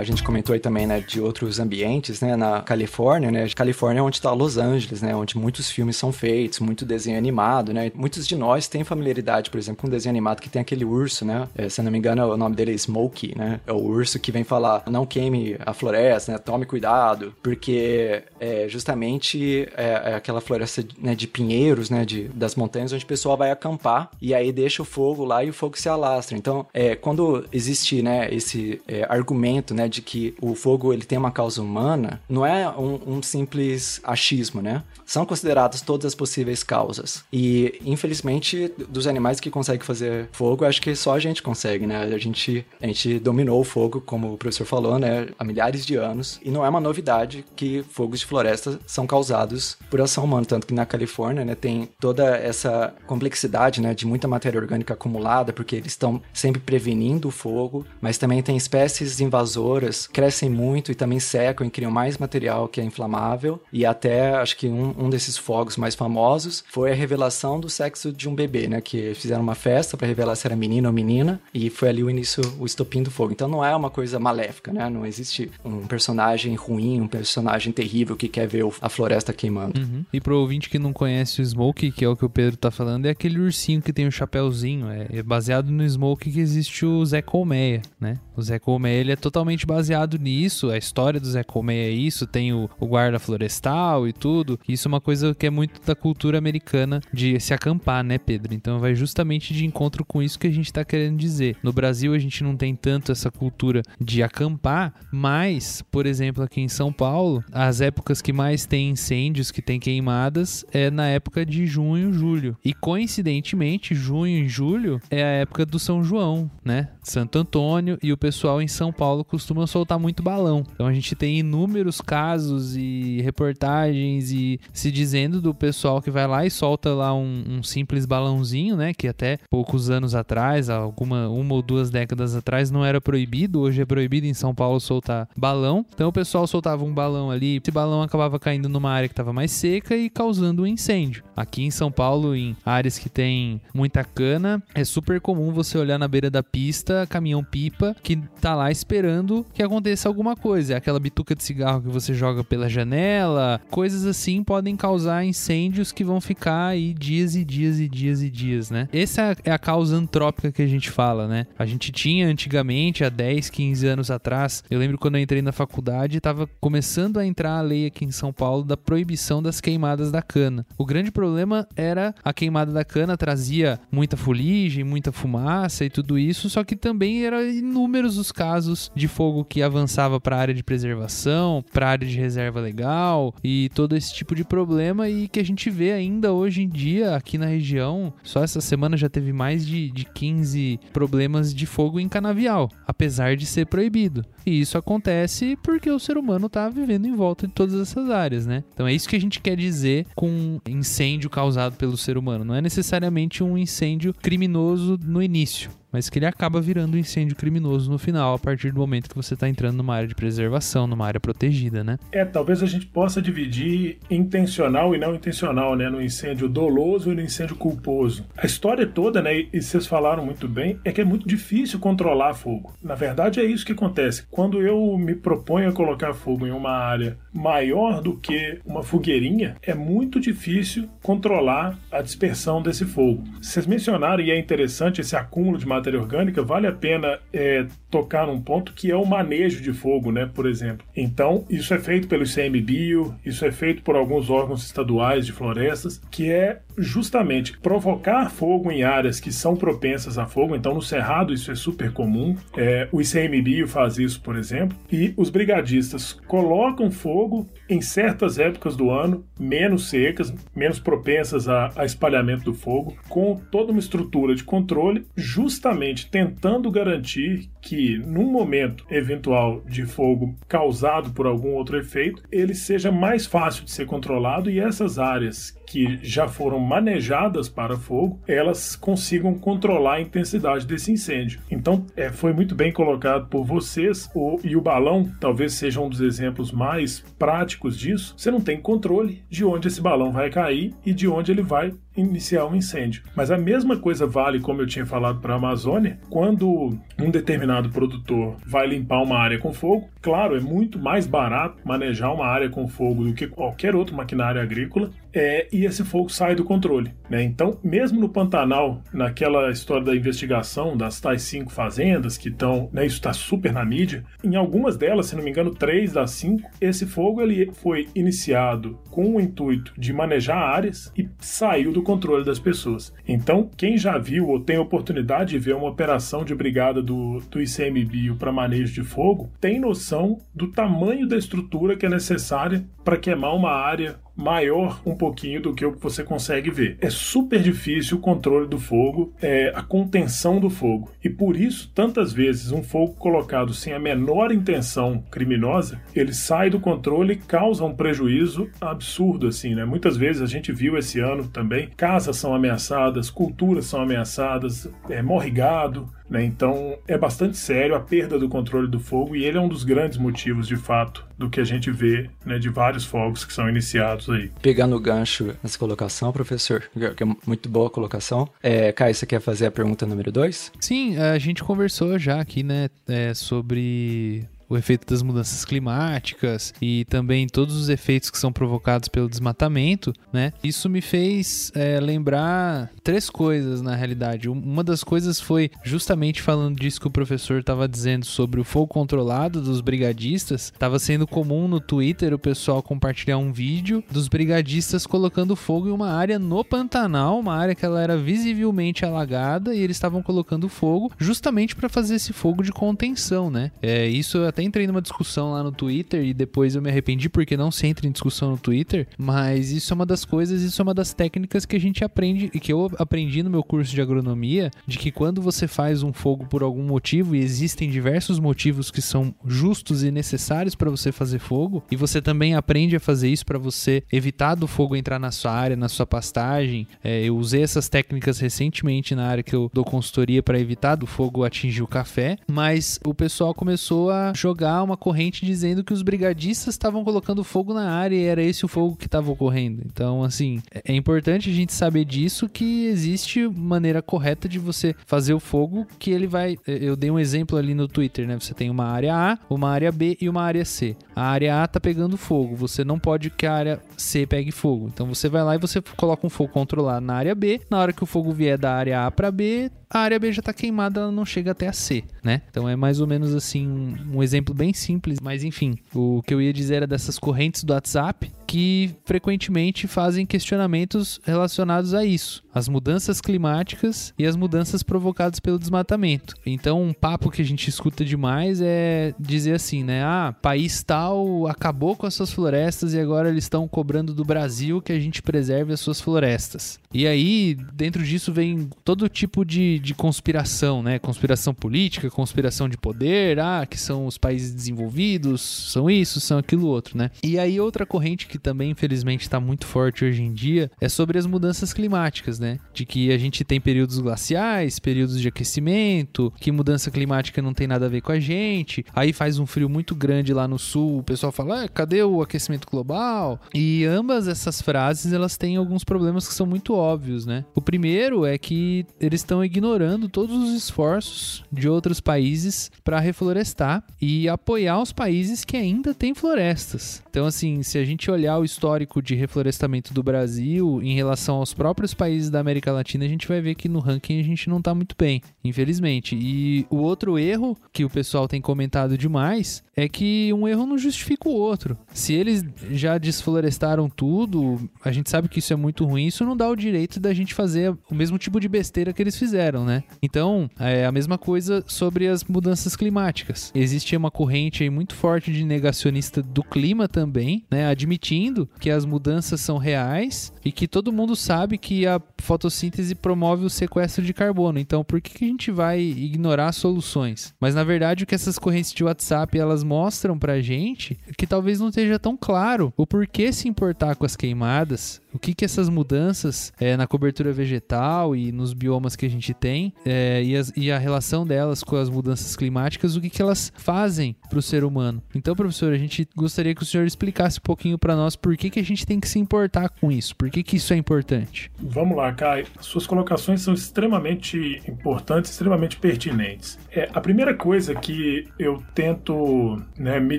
A 0.00 0.04
gente 0.04 0.22
comentou 0.22 0.54
aí 0.54 0.60
também, 0.60 0.86
né, 0.86 1.00
de 1.00 1.20
outros 1.20 1.60
ambientes, 1.60 2.20
né, 2.20 2.36
na 2.36 2.62
Califórnia, 2.62 3.30
né, 3.30 3.48
Califórnia 3.54 4.00
é 4.00 4.02
onde 4.02 4.16
está 4.16 4.32
Los 4.32 4.56
Angeles, 4.56 5.02
né, 5.02 5.14
onde 5.14 5.36
muitos 5.36 5.70
filmes 5.70 5.96
são 5.96 6.12
feitos, 6.12 6.58
muito 6.60 6.84
desenho 6.84 7.18
animado, 7.18 7.72
né, 7.72 7.92
muitos 7.94 8.26
de 8.26 8.34
nós 8.36 8.66
têm 8.66 8.82
familiaridade, 8.82 9.50
por 9.50 9.58
exemplo, 9.58 9.82
com 9.82 9.86
um 9.86 9.90
desenho 9.90 10.12
animado 10.12 10.40
que 10.40 10.48
tem 10.48 10.62
aquele 10.62 10.84
urso, 10.84 11.24
né, 11.24 11.48
é, 11.54 11.68
se 11.68 11.82
não 11.82 11.90
me 11.90 11.98
engano 11.98 12.20
o 12.30 12.36
nome 12.36 12.56
dele 12.56 12.72
é 12.72 12.74
Smokey, 12.74 13.34
né, 13.36 13.60
é 13.66 13.72
o 13.72 13.76
urso 13.76 14.18
que 14.18 14.32
vem 14.32 14.44
falar, 14.44 14.82
não 14.86 15.04
queime 15.04 15.56
a 15.64 15.72
floresta, 15.72 16.32
né, 16.32 16.38
tome 16.38 16.64
cuidado, 16.64 17.34
porque 17.42 18.22
é 18.38 18.66
justamente 18.68 19.68
é, 19.76 20.12
é 20.12 20.14
aquela 20.14 20.40
floresta 20.40 20.84
né, 20.98 21.14
de 21.14 21.26
pinheiros, 21.26 21.90
né, 21.90 22.04
de, 22.04 22.28
das 22.28 22.54
montanhas, 22.54 22.92
onde 22.92 23.04
o 23.04 23.08
pessoal 23.08 23.36
vai 23.36 23.50
acampar 23.50 24.10
e 24.20 24.34
aí 24.34 24.52
deixa 24.52 24.82
o 24.82 24.84
fogo 24.84 25.24
lá 25.24 25.44
e 25.44 25.50
o 25.50 25.52
fogo 25.52 25.78
se 25.78 25.88
alastra. 25.88 26.36
Então, 26.36 26.66
é, 26.72 26.94
quando 26.94 27.46
existe, 27.52 28.02
né, 28.02 28.28
esse 28.32 28.80
é, 28.86 29.06
argumento, 29.08 29.74
né, 29.74 29.88
de 29.90 30.00
que 30.00 30.34
o 30.40 30.54
fogo 30.54 30.92
ele 30.92 31.02
tem 31.02 31.18
uma 31.18 31.30
causa 31.30 31.60
humana, 31.60 32.20
não 32.28 32.46
é 32.46 32.68
um, 32.70 33.16
um 33.16 33.22
simples 33.22 34.00
achismo, 34.04 34.62
né? 34.62 34.82
São 35.10 35.26
consideradas 35.26 35.80
todas 35.80 36.06
as 36.06 36.14
possíveis 36.14 36.62
causas. 36.62 37.24
E, 37.32 37.80
infelizmente, 37.84 38.72
dos 38.88 39.08
animais 39.08 39.40
que 39.40 39.50
conseguem 39.50 39.84
fazer 39.84 40.28
fogo, 40.30 40.64
acho 40.64 40.80
que 40.80 40.94
só 40.94 41.14
a 41.14 41.18
gente 41.18 41.42
consegue, 41.42 41.84
né? 41.84 42.04
A 42.04 42.16
gente, 42.16 42.64
a 42.80 42.86
gente 42.86 43.18
dominou 43.18 43.60
o 43.60 43.64
fogo, 43.64 44.00
como 44.00 44.32
o 44.32 44.38
professor 44.38 44.64
falou, 44.64 45.00
né? 45.00 45.26
Há 45.36 45.42
milhares 45.42 45.84
de 45.84 45.96
anos. 45.96 46.38
E 46.44 46.50
não 46.52 46.64
é 46.64 46.68
uma 46.68 46.78
novidade 46.78 47.44
que 47.56 47.84
fogos 47.90 48.20
de 48.20 48.26
floresta 48.26 48.78
são 48.86 49.04
causados 49.04 49.76
por 49.90 50.00
ação 50.00 50.22
humana. 50.22 50.46
Tanto 50.46 50.64
que 50.64 50.74
na 50.74 50.86
Califórnia, 50.86 51.44
né, 51.44 51.56
tem 51.56 51.88
toda 51.98 52.36
essa 52.36 52.94
complexidade, 53.04 53.80
né? 53.80 53.92
De 53.94 54.06
muita 54.06 54.28
matéria 54.28 54.60
orgânica 54.60 54.94
acumulada, 54.94 55.52
porque 55.52 55.74
eles 55.74 55.90
estão 55.90 56.22
sempre 56.32 56.60
prevenindo 56.60 57.26
o 57.26 57.32
fogo, 57.32 57.84
mas 58.00 58.16
também 58.16 58.40
tem 58.44 58.56
espécies 58.56 59.18
invasoras 59.20 60.06
crescem 60.06 60.50
muito 60.50 60.92
e 60.92 60.94
também 60.94 61.18
secam 61.18 61.66
e 61.66 61.70
criam 61.70 61.90
mais 61.90 62.18
material 62.18 62.68
que 62.68 62.80
é 62.80 62.84
inflamável. 62.84 63.60
E 63.72 63.84
até 63.84 64.34
acho 64.36 64.56
que 64.56 64.68
um, 64.68 64.94
um 65.00 65.10
desses 65.10 65.36
fogos 65.36 65.76
mais 65.76 65.94
famosos 65.94 66.64
foi 66.68 66.92
a 66.92 66.94
revelação 66.94 67.58
do 67.58 67.68
sexo 67.68 68.12
de 68.12 68.28
um 68.28 68.34
bebê, 68.34 68.68
né? 68.68 68.80
Que 68.80 69.14
fizeram 69.14 69.42
uma 69.42 69.54
festa 69.54 69.96
para 69.96 70.06
revelar 70.06 70.36
se 70.36 70.46
era 70.46 70.56
menino 70.56 70.88
ou 70.88 70.94
menina 70.94 71.40
e 71.52 71.70
foi 71.70 71.88
ali 71.88 72.02
o 72.02 72.10
início, 72.10 72.42
o 72.58 72.66
estopim 72.66 73.02
do 73.02 73.10
fogo. 73.10 73.32
Então 73.32 73.48
não 73.48 73.64
é 73.64 73.74
uma 73.74 73.90
coisa 73.90 74.18
maléfica, 74.18 74.72
né? 74.72 74.88
Não 74.90 75.06
existe 75.06 75.50
um 75.64 75.86
personagem 75.86 76.54
ruim, 76.54 77.00
um 77.00 77.08
personagem 77.08 77.72
terrível 77.72 78.16
que 78.16 78.28
quer 78.28 78.46
ver 78.46 78.64
a 78.80 78.88
floresta 78.88 79.32
queimando. 79.32 79.80
Uhum. 79.80 80.04
E 80.12 80.20
pro 80.20 80.38
ouvinte 80.38 80.68
que 80.68 80.78
não 80.78 80.92
conhece 80.92 81.40
o 81.40 81.44
Smoke, 81.44 81.92
que 81.92 82.04
é 82.04 82.08
o 82.08 82.16
que 82.16 82.24
o 82.24 82.30
Pedro 82.30 82.56
tá 82.56 82.70
falando, 82.70 83.06
é 83.06 83.10
aquele 83.10 83.38
ursinho 83.38 83.80
que 83.80 83.92
tem 83.92 84.04
o 84.04 84.08
um 84.08 84.10
chapéuzinho. 84.10 84.88
É, 84.88 85.06
é 85.10 85.22
baseado 85.22 85.70
no 85.70 85.88
Smoke 85.88 86.30
que 86.30 86.40
existe 86.40 86.84
o 86.84 87.04
Zé 87.04 87.22
Colmeia, 87.22 87.82
né? 87.98 88.18
O 88.36 88.42
Zé 88.42 88.58
Colmeia, 88.58 89.00
ele 89.00 89.12
é 89.12 89.16
totalmente 89.16 89.66
baseado 89.66 90.18
nisso, 90.18 90.70
a 90.70 90.78
história 90.78 91.20
do 91.20 91.30
Zé 91.30 91.42
Colmeia 91.42 91.88
é 91.88 91.90
isso, 91.90 92.26
tem 92.26 92.52
o, 92.52 92.68
o, 92.78 92.86
guarda 92.86 93.18
florestal 93.18 94.08
e 94.08 94.12
tudo. 94.12 94.58
Isso 94.68 94.88
uma 94.90 95.00
coisa 95.00 95.34
que 95.34 95.46
é 95.46 95.50
muito 95.50 95.80
da 95.80 95.94
cultura 95.94 96.36
americana 96.36 97.00
de 97.12 97.38
se 97.38 97.54
acampar, 97.54 98.02
né, 98.02 98.18
Pedro? 98.18 98.52
Então 98.52 98.78
vai 98.78 98.94
justamente 98.94 99.54
de 99.54 99.64
encontro 99.64 100.04
com 100.04 100.20
isso 100.20 100.38
que 100.38 100.46
a 100.46 100.52
gente 100.52 100.72
tá 100.72 100.84
querendo 100.84 101.16
dizer. 101.16 101.56
No 101.62 101.72
Brasil 101.72 102.12
a 102.12 102.18
gente 102.18 102.42
não 102.42 102.56
tem 102.56 102.74
tanto 102.74 103.12
essa 103.12 103.30
cultura 103.30 103.82
de 104.00 104.22
acampar, 104.22 104.92
mas, 105.12 105.82
por 105.90 106.06
exemplo, 106.06 106.42
aqui 106.42 106.60
em 106.60 106.68
São 106.68 106.92
Paulo, 106.92 107.44
as 107.52 107.80
épocas 107.80 108.20
que 108.20 108.32
mais 108.32 108.66
tem 108.66 108.90
incêndios, 108.90 109.50
que 109.50 109.62
tem 109.62 109.78
queimadas, 109.78 110.64
é 110.72 110.90
na 110.90 111.06
época 111.06 111.46
de 111.46 111.66
junho, 111.66 112.12
julho. 112.12 112.56
E 112.64 112.74
coincidentemente, 112.74 113.94
junho 113.94 114.44
e 114.44 114.48
julho 114.48 115.00
é 115.10 115.22
a 115.22 115.28
época 115.42 115.64
do 115.64 115.78
São 115.78 116.02
João, 116.02 116.50
né? 116.64 116.88
Santo 117.02 117.38
Antônio 117.38 117.98
e 118.02 118.12
o 118.12 118.16
pessoal 118.16 118.60
em 118.60 118.68
São 118.68 118.92
Paulo 118.92 119.24
costuma 119.24 119.66
soltar 119.66 119.98
muito 119.98 120.22
balão. 120.22 120.64
Então 120.74 120.86
a 120.86 120.92
gente 120.92 121.14
tem 121.14 121.38
inúmeros 121.38 122.00
casos 122.00 122.76
e 122.76 123.20
reportagens 123.22 124.32
e 124.32 124.60
se 124.80 124.90
dizendo 124.90 125.42
do 125.42 125.54
pessoal 125.54 126.00
que 126.00 126.10
vai 126.10 126.26
lá 126.26 126.46
e 126.46 126.50
solta 126.50 126.94
lá 126.94 127.14
um, 127.14 127.44
um 127.46 127.62
simples 127.62 128.06
balãozinho, 128.06 128.76
né? 128.76 128.94
Que 128.94 129.08
até 129.08 129.38
poucos 129.50 129.90
anos 129.90 130.14
atrás, 130.14 130.70
alguma 130.70 131.28
uma 131.28 131.54
ou 131.54 131.60
duas 131.60 131.90
décadas 131.90 132.34
atrás, 132.34 132.70
não 132.70 132.84
era 132.84 133.00
proibido. 133.00 133.60
Hoje 133.60 133.82
é 133.82 133.84
proibido 133.84 134.26
em 134.26 134.32
São 134.32 134.54
Paulo 134.54 134.80
soltar 134.80 135.28
balão. 135.36 135.84
Então 135.94 136.08
o 136.08 136.12
pessoal 136.12 136.46
soltava 136.46 136.82
um 136.82 136.94
balão 136.94 137.30
ali, 137.30 137.60
esse 137.62 137.70
balão 137.70 138.02
acabava 138.02 138.38
caindo 138.38 138.68
numa 138.68 138.90
área 138.90 139.08
que 139.08 139.12
estava 139.12 139.32
mais 139.32 139.50
seca 139.50 139.94
e 139.94 140.08
causando 140.08 140.62
um 140.62 140.66
incêndio. 140.66 141.22
Aqui 141.36 141.62
em 141.62 141.70
São 141.70 141.92
Paulo, 141.92 142.34
em 142.34 142.56
áreas 142.64 142.98
que 142.98 143.10
tem 143.10 143.60
muita 143.74 144.02
cana, 144.02 144.62
é 144.74 144.84
super 144.84 145.20
comum 145.20 145.52
você 145.52 145.76
olhar 145.76 145.98
na 145.98 146.08
beira 146.08 146.30
da 146.30 146.42
pista 146.42 147.06
caminhão 147.06 147.44
pipa 147.44 147.94
que 148.02 148.16
tá 148.40 148.54
lá 148.54 148.70
esperando 148.70 149.44
que 149.52 149.62
aconteça 149.62 150.08
alguma 150.08 150.34
coisa. 150.34 150.72
É 150.72 150.76
aquela 150.76 150.98
bituca 150.98 151.34
de 151.34 151.42
cigarro 151.42 151.82
que 151.82 151.88
você 151.88 152.14
joga 152.14 152.42
pela 152.42 152.68
janela, 152.68 153.60
coisas 153.70 154.06
assim 154.06 154.42
podem 154.42 154.69
causar 154.76 155.24
incêndios 155.24 155.92
que 155.92 156.04
vão 156.04 156.20
ficar 156.20 156.68
aí 156.68 156.94
dias 156.94 157.34
e 157.34 157.44
dias 157.44 157.78
e 157.78 157.88
dias 157.88 158.22
e 158.22 158.30
dias, 158.30 158.70
né? 158.70 158.88
Essa 158.92 159.36
é 159.44 159.50
a 159.50 159.58
causa 159.58 159.96
antrópica 159.96 160.52
que 160.52 160.62
a 160.62 160.66
gente 160.66 160.90
fala, 160.90 161.26
né? 161.26 161.46
A 161.58 161.66
gente 161.66 161.92
tinha 161.92 162.26
antigamente, 162.26 163.04
há 163.04 163.08
10, 163.08 163.50
15 163.50 163.86
anos 163.86 164.10
atrás, 164.10 164.62
eu 164.70 164.78
lembro 164.78 164.98
quando 164.98 165.16
eu 165.16 165.22
entrei 165.22 165.42
na 165.42 165.52
faculdade, 165.52 166.18
estava 166.18 166.48
começando 166.60 167.18
a 167.18 167.26
entrar 167.26 167.58
a 167.58 167.62
lei 167.62 167.86
aqui 167.86 168.04
em 168.04 168.10
São 168.10 168.32
Paulo 168.32 168.64
da 168.64 168.76
proibição 168.76 169.42
das 169.42 169.60
queimadas 169.60 170.10
da 170.10 170.22
cana. 170.22 170.66
O 170.76 170.84
grande 170.84 171.10
problema 171.10 171.66
era 171.76 172.14
a 172.24 172.32
queimada 172.32 172.72
da 172.72 172.84
cana 172.84 173.16
trazia 173.16 173.80
muita 173.90 174.16
fuligem, 174.16 174.84
muita 174.84 175.12
fumaça 175.12 175.84
e 175.84 175.90
tudo 175.90 176.18
isso, 176.18 176.48
só 176.48 176.64
que 176.64 176.76
também 176.76 177.24
eram 177.24 177.42
inúmeros 177.42 178.18
os 178.18 178.32
casos 178.32 178.90
de 178.94 179.08
fogo 179.08 179.44
que 179.44 179.62
avançava 179.62 180.20
para 180.20 180.36
a 180.36 180.40
área 180.40 180.54
de 180.54 180.62
preservação, 180.62 181.64
para 181.72 181.86
a 181.86 181.90
área 181.90 182.06
de 182.06 182.16
reserva 182.16 182.60
legal 182.60 183.34
e 183.42 183.70
todo 183.74 183.96
esse 183.96 184.14
tipo 184.14 184.34
de 184.34 184.44
problema 184.50 185.08
e 185.08 185.28
que 185.28 185.38
a 185.38 185.44
gente 185.44 185.70
vê 185.70 185.92
ainda 185.92 186.32
hoje 186.32 186.62
em 186.62 186.68
dia 186.68 187.14
aqui 187.14 187.38
na 187.38 187.46
região. 187.46 188.12
Só 188.24 188.42
essa 188.42 188.60
semana 188.60 188.96
já 188.96 189.08
teve 189.08 189.32
mais 189.32 189.64
de, 189.64 189.92
de 189.92 190.04
15 190.04 190.80
problemas 190.92 191.54
de 191.54 191.66
fogo 191.66 192.00
em 192.00 192.08
canavial, 192.08 192.68
apesar 192.84 193.36
de 193.36 193.46
ser 193.46 193.66
proibido. 193.66 194.26
E 194.44 194.60
isso 194.60 194.78
acontece 194.78 195.56
porque 195.62 195.90
o 195.90 195.98
ser 195.98 196.16
humano 196.16 196.46
está 196.46 196.68
vivendo 196.68 197.06
em 197.06 197.14
volta 197.14 197.46
de 197.46 197.52
todas 197.52 197.74
essas 197.80 198.10
áreas, 198.10 198.46
né? 198.46 198.64
Então 198.72 198.86
é 198.86 198.92
isso 198.92 199.08
que 199.08 199.16
a 199.16 199.20
gente 199.20 199.40
quer 199.40 199.56
dizer 199.56 200.06
com 200.14 200.60
incêndio 200.68 201.30
causado 201.30 201.76
pelo 201.76 201.96
ser 201.96 202.16
humano. 202.16 202.44
Não 202.44 202.54
é 202.54 202.60
necessariamente 202.60 203.42
um 203.42 203.56
incêndio 203.56 204.14
criminoso 204.14 204.98
no 205.02 205.22
início 205.22 205.70
mas 205.92 206.08
que 206.08 206.18
ele 206.18 206.26
acaba 206.26 206.60
virando 206.60 206.94
um 206.94 206.98
incêndio 206.98 207.36
criminoso 207.36 207.90
no 207.90 207.98
final, 207.98 208.34
a 208.34 208.38
partir 208.38 208.72
do 208.72 208.80
momento 208.80 209.08
que 209.08 209.16
você 209.16 209.34
está 209.34 209.48
entrando 209.48 209.76
numa 209.76 209.94
área 209.94 210.08
de 210.08 210.14
preservação, 210.14 210.86
numa 210.86 211.06
área 211.06 211.20
protegida, 211.20 211.82
né? 211.82 211.98
É, 212.12 212.24
talvez 212.24 212.62
a 212.62 212.66
gente 212.66 212.86
possa 212.86 213.20
dividir 213.20 213.98
intencional 214.10 214.94
e 214.94 214.98
não 214.98 215.14
intencional, 215.14 215.76
né? 215.76 215.88
No 215.88 216.00
incêndio 216.00 216.48
doloso 216.48 217.12
e 217.12 217.14
no 217.14 217.20
incêndio 217.20 217.56
culposo. 217.56 218.26
A 218.36 218.46
história 218.46 218.86
toda, 218.86 219.20
né? 219.20 219.46
E 219.52 219.60
vocês 219.60 219.86
falaram 219.86 220.24
muito 220.24 220.48
bem, 220.48 220.78
é 220.84 220.92
que 220.92 221.00
é 221.00 221.04
muito 221.04 221.26
difícil 221.26 221.78
controlar 221.78 222.34
fogo. 222.34 222.72
Na 222.82 222.94
verdade, 222.94 223.40
é 223.40 223.44
isso 223.44 223.66
que 223.66 223.72
acontece. 223.72 224.24
Quando 224.30 224.62
eu 224.62 224.96
me 224.96 225.14
proponho 225.14 225.68
a 225.68 225.72
colocar 225.72 226.14
fogo 226.14 226.46
em 226.46 226.50
uma 226.50 226.70
área 226.70 227.18
maior 227.32 228.00
do 228.00 228.16
que 228.16 228.60
uma 228.64 228.82
fogueirinha, 228.82 229.56
é 229.62 229.74
muito 229.74 230.20
difícil 230.20 230.88
controlar 231.02 231.78
a 231.90 232.00
dispersão 232.00 232.62
desse 232.62 232.84
fogo. 232.84 233.24
Vocês 233.40 233.66
mencionaram, 233.66 234.22
e 234.22 234.30
é 234.30 234.38
interessante, 234.38 235.00
esse 235.00 235.16
acúmulo 235.16 235.58
de 235.58 235.66
matéria 235.66 236.00
orgânica, 236.00 236.42
vale 236.42 236.66
a 236.66 236.72
pena 236.72 237.18
é, 237.32 237.66
tocar 237.90 238.26
num 238.26 238.40
ponto 238.40 238.72
que 238.72 238.90
é 238.90 238.96
o 238.96 239.04
manejo 239.04 239.62
de 239.62 239.72
fogo, 239.72 240.12
né, 240.12 240.30
por 240.32 240.46
exemplo. 240.46 240.86
Então, 240.96 241.44
isso 241.50 241.74
é 241.74 241.78
feito 241.78 242.08
pelo 242.08 242.24
ICMBio, 242.24 243.14
isso 243.24 243.44
é 243.44 243.50
feito 243.50 243.82
por 243.82 243.96
alguns 243.96 244.30
órgãos 244.30 244.64
estaduais 244.64 245.26
de 245.26 245.32
florestas, 245.32 246.00
que 246.10 246.30
é 246.30 246.60
justamente 246.78 247.58
provocar 247.58 248.30
fogo 248.30 248.70
em 248.70 248.82
áreas 248.82 249.20
que 249.20 249.32
são 249.32 249.56
propensas 249.56 250.18
a 250.18 250.26
fogo. 250.26 250.56
Então, 250.56 250.74
no 250.74 250.82
Cerrado, 250.82 251.32
isso 251.32 251.50
é 251.50 251.54
super 251.54 251.92
comum. 251.92 252.36
É, 252.56 252.88
o 252.92 253.00
ICMBio 253.00 253.68
faz 253.68 253.98
isso, 253.98 254.19
por 254.22 254.36
exemplo. 254.36 254.78
E 254.90 255.14
os 255.16 255.30
brigadistas 255.30 256.12
colocam 256.12 256.90
fogo 256.90 257.48
em 257.70 257.80
certas 257.80 258.36
épocas 258.36 258.74
do 258.74 258.90
ano, 258.90 259.24
menos 259.38 259.88
secas, 259.88 260.34
menos 260.54 260.80
propensas 260.80 261.48
a, 261.48 261.70
a 261.76 261.84
espalhamento 261.84 262.44
do 262.44 262.52
fogo, 262.52 262.96
com 263.08 263.40
toda 263.50 263.70
uma 263.70 263.78
estrutura 263.78 264.34
de 264.34 264.42
controle, 264.42 265.06
justamente 265.16 266.10
tentando 266.10 266.68
garantir 266.68 267.48
que, 267.62 267.96
num 267.98 268.30
momento 268.30 268.84
eventual 268.90 269.62
de 269.66 269.86
fogo 269.86 270.34
causado 270.48 271.10
por 271.10 271.26
algum 271.26 271.54
outro 271.54 271.78
efeito, 271.78 272.22
ele 272.32 272.54
seja 272.54 272.90
mais 272.90 273.24
fácil 273.24 273.64
de 273.64 273.70
ser 273.70 273.86
controlado 273.86 274.50
e 274.50 274.58
essas 274.58 274.98
áreas 274.98 275.56
que 275.66 276.00
já 276.02 276.26
foram 276.26 276.58
manejadas 276.58 277.48
para 277.48 277.76
fogo, 277.76 278.18
elas 278.26 278.74
consigam 278.74 279.34
controlar 279.34 279.94
a 279.94 280.00
intensidade 280.00 280.66
desse 280.66 280.90
incêndio. 280.90 281.40
Então, 281.48 281.86
é, 281.94 282.10
foi 282.10 282.32
muito 282.32 282.56
bem 282.56 282.72
colocado 282.72 283.28
por 283.28 283.44
vocês, 283.44 284.10
o, 284.12 284.40
e 284.42 284.56
o 284.56 284.60
balão 284.60 285.08
talvez 285.20 285.52
seja 285.52 285.80
um 285.80 285.88
dos 285.88 286.00
exemplos 286.00 286.50
mais 286.50 287.04
práticos 287.16 287.59
disso. 287.68 288.14
Você 288.16 288.30
não 288.30 288.40
tem 288.40 288.60
controle 288.60 289.22
de 289.28 289.44
onde 289.44 289.68
esse 289.68 289.80
balão 289.80 290.12
vai 290.12 290.30
cair 290.30 290.74
e 290.84 290.92
de 290.92 291.06
onde 291.08 291.32
ele 291.32 291.42
vai 291.42 291.74
iniciar 292.00 292.46
um 292.46 292.54
incêndio. 292.54 293.02
Mas 293.14 293.30
a 293.30 293.38
mesma 293.38 293.76
coisa 293.76 294.06
vale, 294.06 294.40
como 294.40 294.62
eu 294.62 294.66
tinha 294.66 294.86
falado 294.86 295.20
para 295.20 295.34
a 295.34 295.36
Amazônia, 295.36 295.98
quando 296.08 296.76
um 296.98 297.10
determinado 297.10 297.70
produtor 297.70 298.36
vai 298.46 298.66
limpar 298.66 299.02
uma 299.02 299.18
área 299.18 299.38
com 299.38 299.52
fogo, 299.52 299.88
claro, 300.00 300.36
é 300.36 300.40
muito 300.40 300.78
mais 300.78 301.06
barato 301.06 301.58
manejar 301.64 302.12
uma 302.12 302.26
área 302.26 302.48
com 302.48 302.66
fogo 302.68 303.04
do 303.04 303.14
que 303.14 303.26
qualquer 303.26 303.74
outro 303.74 303.96
maquinário 303.96 304.40
agrícola, 304.40 304.90
é, 305.12 305.48
e 305.52 305.64
esse 305.64 305.84
fogo 305.84 306.08
sai 306.08 306.34
do 306.34 306.44
controle. 306.44 306.92
Né? 307.08 307.22
Então, 307.22 307.58
mesmo 307.62 308.00
no 308.00 308.08
Pantanal, 308.08 308.82
naquela 308.92 309.50
história 309.50 309.84
da 309.84 309.96
investigação 309.96 310.76
das 310.76 311.00
tais 311.00 311.22
cinco 311.22 311.50
fazendas 311.50 312.16
que 312.16 312.28
estão, 312.28 312.68
né, 312.72 312.86
isso 312.86 312.96
está 312.96 313.12
super 313.12 313.52
na 313.52 313.64
mídia, 313.64 314.04
em 314.22 314.36
algumas 314.36 314.76
delas, 314.76 315.06
se 315.06 315.16
não 315.16 315.22
me 315.22 315.30
engano, 315.30 315.54
três 315.54 315.92
das 315.92 316.12
cinco, 316.12 316.48
esse 316.60 316.86
fogo 316.86 317.20
ele 317.20 317.50
foi 317.52 317.88
iniciado 317.94 318.78
com 318.90 319.16
o 319.16 319.20
intuito 319.20 319.72
de 319.76 319.92
manejar 319.92 320.38
áreas 320.38 320.92
e 320.96 321.08
saiu 321.18 321.72
do 321.72 321.82
controle 321.90 322.24
das 322.24 322.38
pessoas. 322.38 322.94
Então, 323.06 323.50
quem 323.56 323.76
já 323.76 323.98
viu 323.98 324.28
ou 324.28 324.38
tem 324.38 324.58
oportunidade 324.58 325.30
de 325.30 325.38
ver 325.38 325.56
uma 325.56 325.68
operação 325.68 326.24
de 326.24 326.34
brigada 326.34 326.80
do, 326.80 327.18
do 327.28 327.42
ICMBio 327.42 328.14
para 328.14 328.30
manejo 328.30 328.72
de 328.72 328.84
fogo, 328.84 329.28
tem 329.40 329.58
noção 329.58 330.18
do 330.32 330.52
tamanho 330.52 331.08
da 331.08 331.16
estrutura 331.16 331.76
que 331.76 331.84
é 331.84 331.88
necessária 331.88 332.64
para 332.84 332.96
queimar 332.96 333.34
uma 333.34 333.50
área 333.50 333.98
maior 334.20 334.80
um 334.84 334.94
pouquinho 334.94 335.40
do 335.40 335.54
que 335.54 335.64
o 335.64 335.72
que 335.72 335.82
você 335.82 336.04
consegue 336.04 336.50
ver. 336.50 336.76
É 336.80 336.90
super 336.90 337.40
difícil 337.40 337.98
o 337.98 338.00
controle 338.00 338.46
do 338.46 338.58
fogo, 338.58 339.12
é, 339.20 339.52
a 339.54 339.62
contenção 339.62 340.38
do 340.38 340.50
fogo. 340.50 340.90
E 341.02 341.08
por 341.08 341.36
isso, 341.36 341.70
tantas 341.74 342.12
vezes, 342.12 342.52
um 342.52 342.62
fogo 342.62 342.94
colocado 342.94 343.52
sem 343.54 343.72
a 343.72 343.78
menor 343.78 344.32
intenção 344.32 345.02
criminosa, 345.10 345.80
ele 345.94 346.12
sai 346.12 346.50
do 346.50 346.60
controle 346.60 347.14
e 347.14 347.16
causa 347.16 347.64
um 347.64 347.74
prejuízo 347.74 348.48
absurdo, 348.60 349.26
assim, 349.26 349.54
né? 349.54 349.64
Muitas 349.64 349.96
vezes 349.96 350.22
a 350.22 350.26
gente 350.26 350.52
viu 350.52 350.76
esse 350.76 351.00
ano 351.00 351.28
também, 351.28 351.70
casas 351.76 352.16
são 352.16 352.34
ameaçadas, 352.34 353.10
culturas 353.10 353.66
são 353.66 353.80
ameaçadas, 353.80 354.70
é, 354.88 355.02
morre 355.02 355.30
gado, 355.30 355.88
né? 356.10 356.24
Então 356.24 356.76
é 356.88 356.98
bastante 356.98 357.38
sério 357.38 357.76
a 357.76 357.80
perda 357.80 358.18
do 358.18 358.28
controle 358.28 358.66
do 358.66 358.80
fogo 358.80 359.14
e 359.14 359.24
ele 359.24 359.38
é 359.38 359.40
um 359.40 359.48
dos 359.48 359.62
grandes 359.62 359.96
motivos, 359.96 360.48
de 360.48 360.56
fato, 360.56 361.06
do 361.16 361.30
que 361.30 361.40
a 361.40 361.44
gente 361.44 361.70
vê 361.70 362.10
né, 362.26 362.38
de 362.38 362.48
vários 362.48 362.84
fogos 362.84 363.24
que 363.24 363.32
são 363.32 363.48
iniciados 363.48 364.10
aí. 364.10 364.30
Pegando 364.42 364.74
o 364.74 364.80
gancho 364.80 365.36
nessa 365.42 365.58
colocação, 365.58 366.12
professor, 366.12 366.68
que 366.96 367.02
é 367.02 367.06
muito 367.24 367.48
boa 367.48 367.68
a 367.68 367.70
colocação. 367.70 368.28
É, 368.42 368.72
Caio, 368.72 368.94
você 368.94 369.06
quer 369.06 369.20
fazer 369.20 369.46
a 369.46 369.50
pergunta 369.50 369.86
número 369.86 370.10
2? 370.10 370.52
Sim, 370.60 370.96
a 370.98 371.18
gente 371.18 371.44
conversou 371.44 371.98
já 371.98 372.20
aqui, 372.20 372.42
né, 372.42 372.68
é, 372.88 373.14
sobre 373.14 374.28
o 374.50 374.58
efeito 374.58 374.84
das 374.84 375.00
mudanças 375.00 375.44
climáticas 375.44 376.52
e 376.60 376.84
também 376.86 377.28
todos 377.28 377.54
os 377.54 377.68
efeitos 377.68 378.10
que 378.10 378.18
são 378.18 378.32
provocados 378.32 378.88
pelo 378.88 379.08
desmatamento, 379.08 379.92
né? 380.12 380.32
Isso 380.42 380.68
me 380.68 380.80
fez 380.80 381.52
é, 381.54 381.78
lembrar 381.78 382.68
três 382.82 383.08
coisas 383.08 383.62
na 383.62 383.76
realidade. 383.76 384.28
Uma 384.28 384.64
das 384.64 384.82
coisas 384.82 385.20
foi 385.20 385.50
justamente 385.62 386.20
falando 386.20 386.58
disso 386.58 386.80
que 386.80 386.88
o 386.88 386.90
professor 386.90 387.38
estava 387.38 387.68
dizendo 387.68 388.04
sobre 388.04 388.40
o 388.40 388.44
fogo 388.44 388.66
controlado 388.66 389.40
dos 389.40 389.60
brigadistas. 389.60 390.50
Estava 390.52 390.78
sendo 390.80 391.06
comum 391.06 391.46
no 391.46 391.60
Twitter 391.60 392.12
o 392.12 392.18
pessoal 392.18 392.60
compartilhar 392.62 393.18
um 393.18 393.32
vídeo 393.32 393.84
dos 393.90 394.08
brigadistas 394.08 394.86
colocando 394.86 395.36
fogo 395.36 395.68
em 395.68 395.72
uma 395.72 395.92
área 395.92 396.18
no 396.18 396.44
Pantanal, 396.44 397.20
uma 397.20 397.36
área 397.36 397.54
que 397.54 397.64
ela 397.64 397.80
era 397.80 397.96
visivelmente 397.96 398.84
alagada 398.84 399.54
e 399.54 399.60
eles 399.60 399.76
estavam 399.76 400.02
colocando 400.02 400.48
fogo 400.48 400.90
justamente 400.98 401.54
para 401.54 401.68
fazer 401.68 401.94
esse 401.94 402.12
fogo 402.12 402.42
de 402.42 402.50
contenção, 402.50 403.30
né? 403.30 403.52
É, 403.62 403.86
isso 403.86 404.24
até 404.24 404.39
até 404.40 404.42
entrei 404.42 404.66
numa 404.66 404.80
discussão 404.80 405.32
lá 405.32 405.42
no 405.42 405.52
Twitter 405.52 406.02
e 406.02 406.14
depois 406.14 406.54
eu 406.54 406.62
me 406.62 406.70
arrependi 406.70 407.08
porque 407.08 407.36
não 407.36 407.50
se 407.50 407.66
entra 407.66 407.86
em 407.86 407.92
discussão 407.92 408.30
no 408.30 408.38
Twitter, 408.38 408.88
mas 408.96 409.52
isso 409.52 409.72
é 409.72 409.74
uma 409.74 409.86
das 409.86 410.04
coisas, 410.04 410.42
isso 410.42 410.60
é 410.60 410.62
uma 410.62 410.74
das 410.74 410.94
técnicas 410.94 411.44
que 411.44 411.56
a 411.56 411.60
gente 411.60 411.84
aprende 411.84 412.30
e 412.32 412.40
que 412.40 412.52
eu 412.52 412.70
aprendi 412.78 413.22
no 413.22 413.30
meu 413.30 413.42
curso 413.42 413.74
de 413.74 413.80
agronomia, 413.80 414.50
de 414.66 414.78
que 414.78 414.90
quando 414.90 415.20
você 415.20 415.46
faz 415.46 415.82
um 415.82 415.92
fogo 415.92 416.26
por 416.26 416.42
algum 416.42 416.62
motivo 416.62 417.14
e 417.14 417.20
existem 417.20 417.70
diversos 417.70 418.18
motivos 418.18 418.70
que 418.70 418.80
são 418.80 419.14
justos 419.26 419.82
e 419.82 419.90
necessários 419.90 420.54
para 420.54 420.70
você 420.70 420.90
fazer 420.90 421.18
fogo, 421.18 421.62
e 421.70 421.76
você 421.76 422.00
também 422.00 422.34
aprende 422.34 422.76
a 422.76 422.80
fazer 422.80 423.08
isso 423.08 423.26
para 423.26 423.38
você 423.38 423.82
evitar 423.92 424.34
do 424.34 424.46
fogo 424.46 424.74
entrar 424.74 424.98
na 424.98 425.10
sua 425.10 425.32
área, 425.32 425.56
na 425.56 425.68
sua 425.68 425.86
pastagem. 425.86 426.66
É, 426.82 427.02
eu 427.02 427.16
usei 427.16 427.42
essas 427.42 427.68
técnicas 427.68 428.18
recentemente 428.18 428.94
na 428.94 429.06
área 429.06 429.22
que 429.22 429.34
eu 429.34 429.50
dou 429.52 429.64
consultoria 429.64 430.22
para 430.22 430.40
evitar 430.40 430.76
do 430.76 430.86
fogo 430.86 431.24
atingir 431.24 431.62
o 431.62 431.66
café, 431.66 432.16
mas 432.30 432.80
o 432.84 432.94
pessoal 432.94 433.34
começou 433.34 433.90
a 433.90 434.12
jogar 434.14 434.29
uma 434.62 434.76
corrente 434.76 435.24
dizendo 435.24 435.64
que 435.64 435.72
os 435.72 435.82
brigadistas 435.82 436.54
estavam 436.54 436.84
colocando 436.84 437.24
fogo 437.24 437.52
na 437.52 437.70
área 437.70 437.96
e 437.96 438.04
era 438.04 438.22
esse 438.22 438.44
o 438.44 438.48
fogo 438.48 438.76
que 438.76 438.86
estava 438.86 439.10
ocorrendo. 439.10 439.62
Então, 439.66 440.02
assim, 440.02 440.42
é 440.64 440.74
importante 440.74 441.30
a 441.30 441.32
gente 441.32 441.52
saber 441.52 441.84
disso 441.84 442.28
que 442.28 442.66
existe 442.66 443.26
maneira 443.28 443.82
correta 443.82 444.28
de 444.28 444.38
você 444.38 444.74
fazer 444.86 445.14
o 445.14 445.20
fogo 445.20 445.66
que 445.78 445.90
ele 445.90 446.06
vai. 446.06 446.36
Eu 446.46 446.76
dei 446.76 446.90
um 446.90 446.98
exemplo 446.98 447.38
ali 447.38 447.54
no 447.54 447.68
Twitter, 447.68 448.06
né? 448.06 448.18
Você 448.18 448.34
tem 448.34 448.50
uma 448.50 448.64
área 448.64 448.94
A, 448.94 449.18
uma 449.28 449.50
área 449.50 449.70
B 449.72 449.96
e 450.00 450.08
uma 450.08 450.22
área 450.22 450.44
C. 450.44 450.76
A 450.94 451.08
área 451.08 451.42
A 451.42 451.46
tá 451.46 451.60
pegando 451.60 451.96
fogo, 451.96 452.36
você 452.36 452.64
não 452.64 452.78
pode 452.78 453.10
que 453.10 453.26
a 453.26 453.34
área 453.34 453.60
C 453.76 454.06
pegue 454.06 454.30
fogo. 454.30 454.70
Então 454.72 454.86
você 454.86 455.08
vai 455.08 455.22
lá 455.22 455.34
e 455.34 455.38
você 455.38 455.60
coloca 455.76 456.06
um 456.06 456.10
fogo 456.10 456.32
controlado 456.32 456.84
na 456.84 456.94
área 456.94 457.14
B. 457.14 457.40
Na 457.50 457.58
hora 457.58 457.72
que 457.72 457.82
o 457.82 457.86
fogo 457.86 458.12
vier 458.12 458.38
da 458.38 458.54
área 458.54 458.86
A 458.86 458.90
para 458.90 459.10
B, 459.10 459.50
a 459.70 459.78
área 459.78 459.98
B 459.98 460.12
já 460.12 460.20
tá 460.20 460.32
queimada, 460.32 460.80
ela 460.80 460.92
não 460.92 461.04
chega 461.04 461.30
até 461.30 461.46
a 461.46 461.52
C, 461.52 461.84
né? 462.02 462.22
Então 462.28 462.48
é 462.48 462.56
mais 462.56 462.80
ou 462.80 462.86
menos 462.86 463.14
assim 463.14 463.46
um, 463.46 463.96
um 463.96 464.02
exemplo 464.02 464.34
bem 464.34 464.52
simples, 464.52 464.98
mas 465.00 465.22
enfim, 465.22 465.56
o 465.72 466.02
que 466.02 466.12
eu 466.12 466.20
ia 466.20 466.32
dizer 466.32 466.56
era 466.56 466.66
dessas 466.66 466.98
correntes 466.98 467.44
do 467.44 467.52
WhatsApp 467.52 468.10
que 468.26 468.70
frequentemente 468.84 469.66
fazem 469.66 470.04
questionamentos 470.04 471.00
relacionados 471.04 471.72
a 471.72 471.84
isso, 471.84 472.22
as 472.32 472.48
mudanças 472.48 473.00
climáticas 473.00 473.92
e 473.98 474.06
as 474.06 474.16
mudanças 474.16 474.62
provocadas 474.62 475.20
pelo 475.20 475.38
desmatamento. 475.38 476.14
Então, 476.24 476.62
um 476.62 476.72
papo 476.72 477.10
que 477.10 477.22
a 477.22 477.24
gente 477.24 477.48
escuta 477.48 477.84
demais 477.84 478.40
é 478.40 478.94
dizer 478.98 479.34
assim, 479.34 479.64
né? 479.64 479.82
Ah, 479.82 480.14
país 480.20 480.62
tal 480.62 481.26
acabou 481.26 481.76
com 481.76 481.86
as 481.86 481.94
suas 481.94 482.12
florestas 482.12 482.74
e 482.74 482.80
agora 482.80 483.08
eles 483.08 483.24
estão 483.24 483.48
cobrando 483.48 483.92
do 483.92 484.04
Brasil 484.04 484.60
que 484.60 484.72
a 484.72 484.78
gente 484.78 485.02
preserve 485.02 485.52
as 485.52 485.60
suas 485.60 485.80
florestas. 485.80 486.60
E 486.72 486.86
aí, 486.86 487.36
dentro 487.52 487.82
disso 487.82 488.12
vem 488.12 488.48
todo 488.64 488.88
tipo 488.88 489.24
de, 489.24 489.58
de 489.58 489.74
conspiração, 489.74 490.62
né? 490.62 490.78
Conspiração 490.78 491.34
política, 491.34 491.90
conspiração 491.90 492.48
de 492.48 492.56
poder, 492.56 493.18
ah, 493.18 493.44
que 493.44 493.58
são 493.58 493.86
os 493.86 493.98
países 493.98 494.32
desenvolvidos, 494.32 495.20
são 495.52 495.68
isso, 495.68 496.00
são 496.00 496.18
aquilo 496.18 496.46
outro, 496.46 496.78
né? 496.78 496.90
E 497.02 497.18
aí 497.18 497.40
outra 497.40 497.66
corrente 497.66 498.06
que 498.06 498.18
também 498.18 498.50
infelizmente 498.50 499.02
está 499.02 499.18
muito 499.18 499.46
forte 499.46 499.84
hoje 499.84 500.02
em 500.02 500.12
dia 500.12 500.50
é 500.60 500.68
sobre 500.68 500.98
as 500.98 501.06
mudanças 501.06 501.52
climáticas, 501.52 502.19
né? 502.20 502.38
De 502.52 502.64
que 502.64 502.92
a 502.92 502.98
gente 502.98 503.24
tem 503.24 503.40
períodos 503.40 503.78
glaciais, 503.78 504.58
períodos 504.58 505.00
de 505.00 505.08
aquecimento, 505.08 506.12
que 506.20 506.30
mudança 506.30 506.70
climática 506.70 507.22
não 507.22 507.34
tem 507.34 507.46
nada 507.46 507.66
a 507.66 507.68
ver 507.68 507.80
com 507.80 507.92
a 507.92 507.98
gente. 507.98 508.64
Aí 508.74 508.92
faz 508.92 509.18
um 509.18 509.26
frio 509.26 509.48
muito 509.48 509.74
grande 509.74 510.12
lá 510.12 510.28
no 510.28 510.38
sul, 510.38 510.78
o 510.78 510.82
pessoal 510.82 511.10
fala: 511.10 511.44
ah, 511.44 511.48
"Cadê 511.48 511.82
o 511.82 512.02
aquecimento 512.02 512.46
global?" 512.48 513.18
E 513.34 513.64
ambas 513.64 514.06
essas 514.06 514.40
frases, 514.40 514.92
elas 514.92 515.16
têm 515.16 515.36
alguns 515.36 515.64
problemas 515.64 516.06
que 516.06 516.14
são 516.14 516.26
muito 516.26 516.54
óbvios, 516.54 517.06
né? 517.06 517.24
O 517.34 517.40
primeiro 517.40 518.04
é 518.04 518.18
que 518.18 518.66
eles 518.78 519.00
estão 519.00 519.24
ignorando 519.24 519.88
todos 519.88 520.16
os 520.16 520.34
esforços 520.34 521.24
de 521.32 521.48
outros 521.48 521.80
países 521.80 522.50
para 522.62 522.78
reflorestar 522.78 523.64
e 523.80 524.08
apoiar 524.08 524.60
os 524.60 524.72
países 524.72 525.24
que 525.24 525.36
ainda 525.36 525.74
têm 525.74 525.94
florestas. 525.94 526.82
Então, 526.90 527.06
assim, 527.06 527.42
se 527.42 527.56
a 527.56 527.64
gente 527.64 527.90
olhar 527.90 528.18
o 528.18 528.24
histórico 528.24 528.82
de 528.82 528.94
reflorestamento 528.94 529.72
do 529.72 529.82
Brasil 529.82 530.60
em 530.62 530.74
relação 530.74 531.16
aos 531.16 531.32
próprios 531.32 531.72
países 531.72 532.09
da 532.10 532.20
América 532.20 532.52
Latina, 532.52 532.84
a 532.84 532.88
gente 532.88 533.08
vai 533.08 533.20
ver 533.20 533.34
que 533.34 533.48
no 533.48 533.58
ranking 533.58 534.00
a 534.00 534.02
gente 534.02 534.28
não 534.28 534.42
tá 534.42 534.54
muito 534.54 534.74
bem, 534.78 535.02
infelizmente. 535.24 535.96
E 535.96 536.46
o 536.50 536.56
outro 536.56 536.98
erro 536.98 537.36
que 537.52 537.64
o 537.64 537.70
pessoal 537.70 538.08
tem 538.08 538.20
comentado 538.20 538.76
demais 538.76 539.42
é 539.56 539.68
que 539.68 540.12
um 540.12 540.26
erro 540.26 540.46
não 540.46 540.58
justifica 540.58 541.08
o 541.08 541.12
outro. 541.12 541.56
Se 541.72 541.92
eles 541.92 542.24
já 542.50 542.78
desflorestaram 542.78 543.68
tudo, 543.68 544.48
a 544.64 544.72
gente 544.72 544.88
sabe 544.90 545.08
que 545.08 545.18
isso 545.18 545.32
é 545.32 545.36
muito 545.36 545.64
ruim, 545.64 545.86
isso 545.86 546.04
não 546.04 546.16
dá 546.16 546.28
o 546.28 546.36
direito 546.36 546.80
da 546.80 546.92
gente 546.94 547.14
fazer 547.14 547.54
o 547.70 547.74
mesmo 547.74 547.98
tipo 547.98 548.18
de 548.18 548.28
besteira 548.28 548.72
que 548.72 548.82
eles 548.82 548.96
fizeram, 548.96 549.44
né? 549.44 549.62
Então, 549.82 550.30
é 550.38 550.64
a 550.64 550.72
mesma 550.72 550.96
coisa 550.96 551.44
sobre 551.46 551.86
as 551.86 552.04
mudanças 552.04 552.56
climáticas. 552.56 553.30
Existe 553.34 553.76
uma 553.76 553.90
corrente 553.90 554.42
aí 554.42 554.50
muito 554.50 554.74
forte 554.74 555.12
de 555.12 555.24
negacionista 555.24 556.02
do 556.02 556.22
clima 556.22 556.68
também, 556.68 557.24
né? 557.30 557.46
Admitindo 557.46 558.28
que 558.38 558.50
as 558.50 558.64
mudanças 558.64 559.20
são 559.20 559.36
reais 559.36 560.12
e 560.24 560.32
que 560.32 560.46
todo 560.46 560.72
mundo 560.72 560.94
sabe 560.94 561.38
que 561.38 561.66
a 561.66 561.80
fotossíntese 561.98 562.74
promove 562.74 563.24
o 563.24 563.30
sequestro 563.30 563.84
de 563.84 563.94
carbono. 563.94 564.38
Então, 564.38 564.64
por 564.64 564.80
que, 564.80 564.90
que 564.90 565.04
a 565.04 565.08
gente 565.08 565.30
vai 565.30 565.60
ignorar 565.60 566.32
soluções? 566.32 567.14
Mas 567.20 567.34
na 567.34 567.44
verdade, 567.44 567.84
o 567.84 567.86
que 567.86 567.94
essas 567.94 568.18
correntes 568.18 568.52
de 568.52 568.64
WhatsApp 568.64 569.18
elas 569.18 569.42
mostram 569.42 569.98
pra 569.98 570.20
gente 570.20 570.78
é 570.88 570.92
que 570.96 571.06
talvez 571.06 571.40
não 571.40 571.48
esteja 571.48 571.78
tão 571.78 571.96
claro 571.96 572.52
o 572.56 572.66
porquê 572.66 573.12
se 573.12 573.28
importar 573.28 573.76
com 573.76 573.86
as 573.86 573.96
queimadas, 573.96 574.80
o 574.92 574.98
que 574.98 575.14
que 575.14 575.24
essas 575.24 575.48
mudanças 575.48 576.32
é, 576.38 576.56
na 576.56 576.66
cobertura 576.66 577.12
vegetal 577.12 577.94
e 577.94 578.12
nos 578.12 578.32
biomas 578.32 578.76
que 578.76 578.86
a 578.86 578.90
gente 578.90 579.14
tem 579.14 579.52
é, 579.64 580.02
e, 580.02 580.16
as, 580.16 580.32
e, 580.36 580.50
a 580.50 580.58
relação 580.58 581.06
delas 581.06 581.42
com 581.42 581.56
as 581.56 581.68
mudanças 581.68 582.16
climáticas, 582.16 582.76
o 582.76 582.80
que 582.80 582.90
que 582.90 583.02
elas 583.02 583.32
fazem 583.36 583.96
para 584.08 584.18
o 584.18 584.22
ser 584.22 584.44
humano. 584.44 584.82
Então, 584.94 585.14
professor, 585.14 585.52
a 585.52 585.58
gente 585.58 585.88
gostaria 585.96 586.34
que 586.34 586.42
o 586.42 586.46
senhor 586.46 586.66
explicasse 586.66 587.18
um 587.18 587.22
pouquinho 587.22 587.58
para 587.58 587.76
nós 587.76 587.96
por 587.96 588.16
que 588.16 588.30
que 588.30 588.40
a 588.40 588.44
gente 588.44 588.66
tem 588.66 588.80
que 588.80 588.88
se 588.88 588.98
importar 588.98 589.48
com 589.48 589.70
isso, 589.70 589.94
por 589.96 590.10
que 590.10 590.22
que 590.22 590.36
isso 590.36 590.52
é 590.52 590.56
importante. 590.56 591.30
Vamos 591.38 591.76
lá, 591.76 591.92
Kai. 591.92 592.24
Suas 592.40 592.66
colocações 592.66 593.22
são 593.22 593.34
extremamente 593.34 594.42
importantes, 594.48 595.10
extremamente 595.10 595.56
pertinentes. 595.56 596.38
É, 596.50 596.68
a 596.72 596.80
primeira 596.80 597.14
coisa 597.14 597.54
que 597.54 598.08
eu 598.18 598.42
tento 598.54 599.40
né, 599.58 599.78
me 599.80 599.98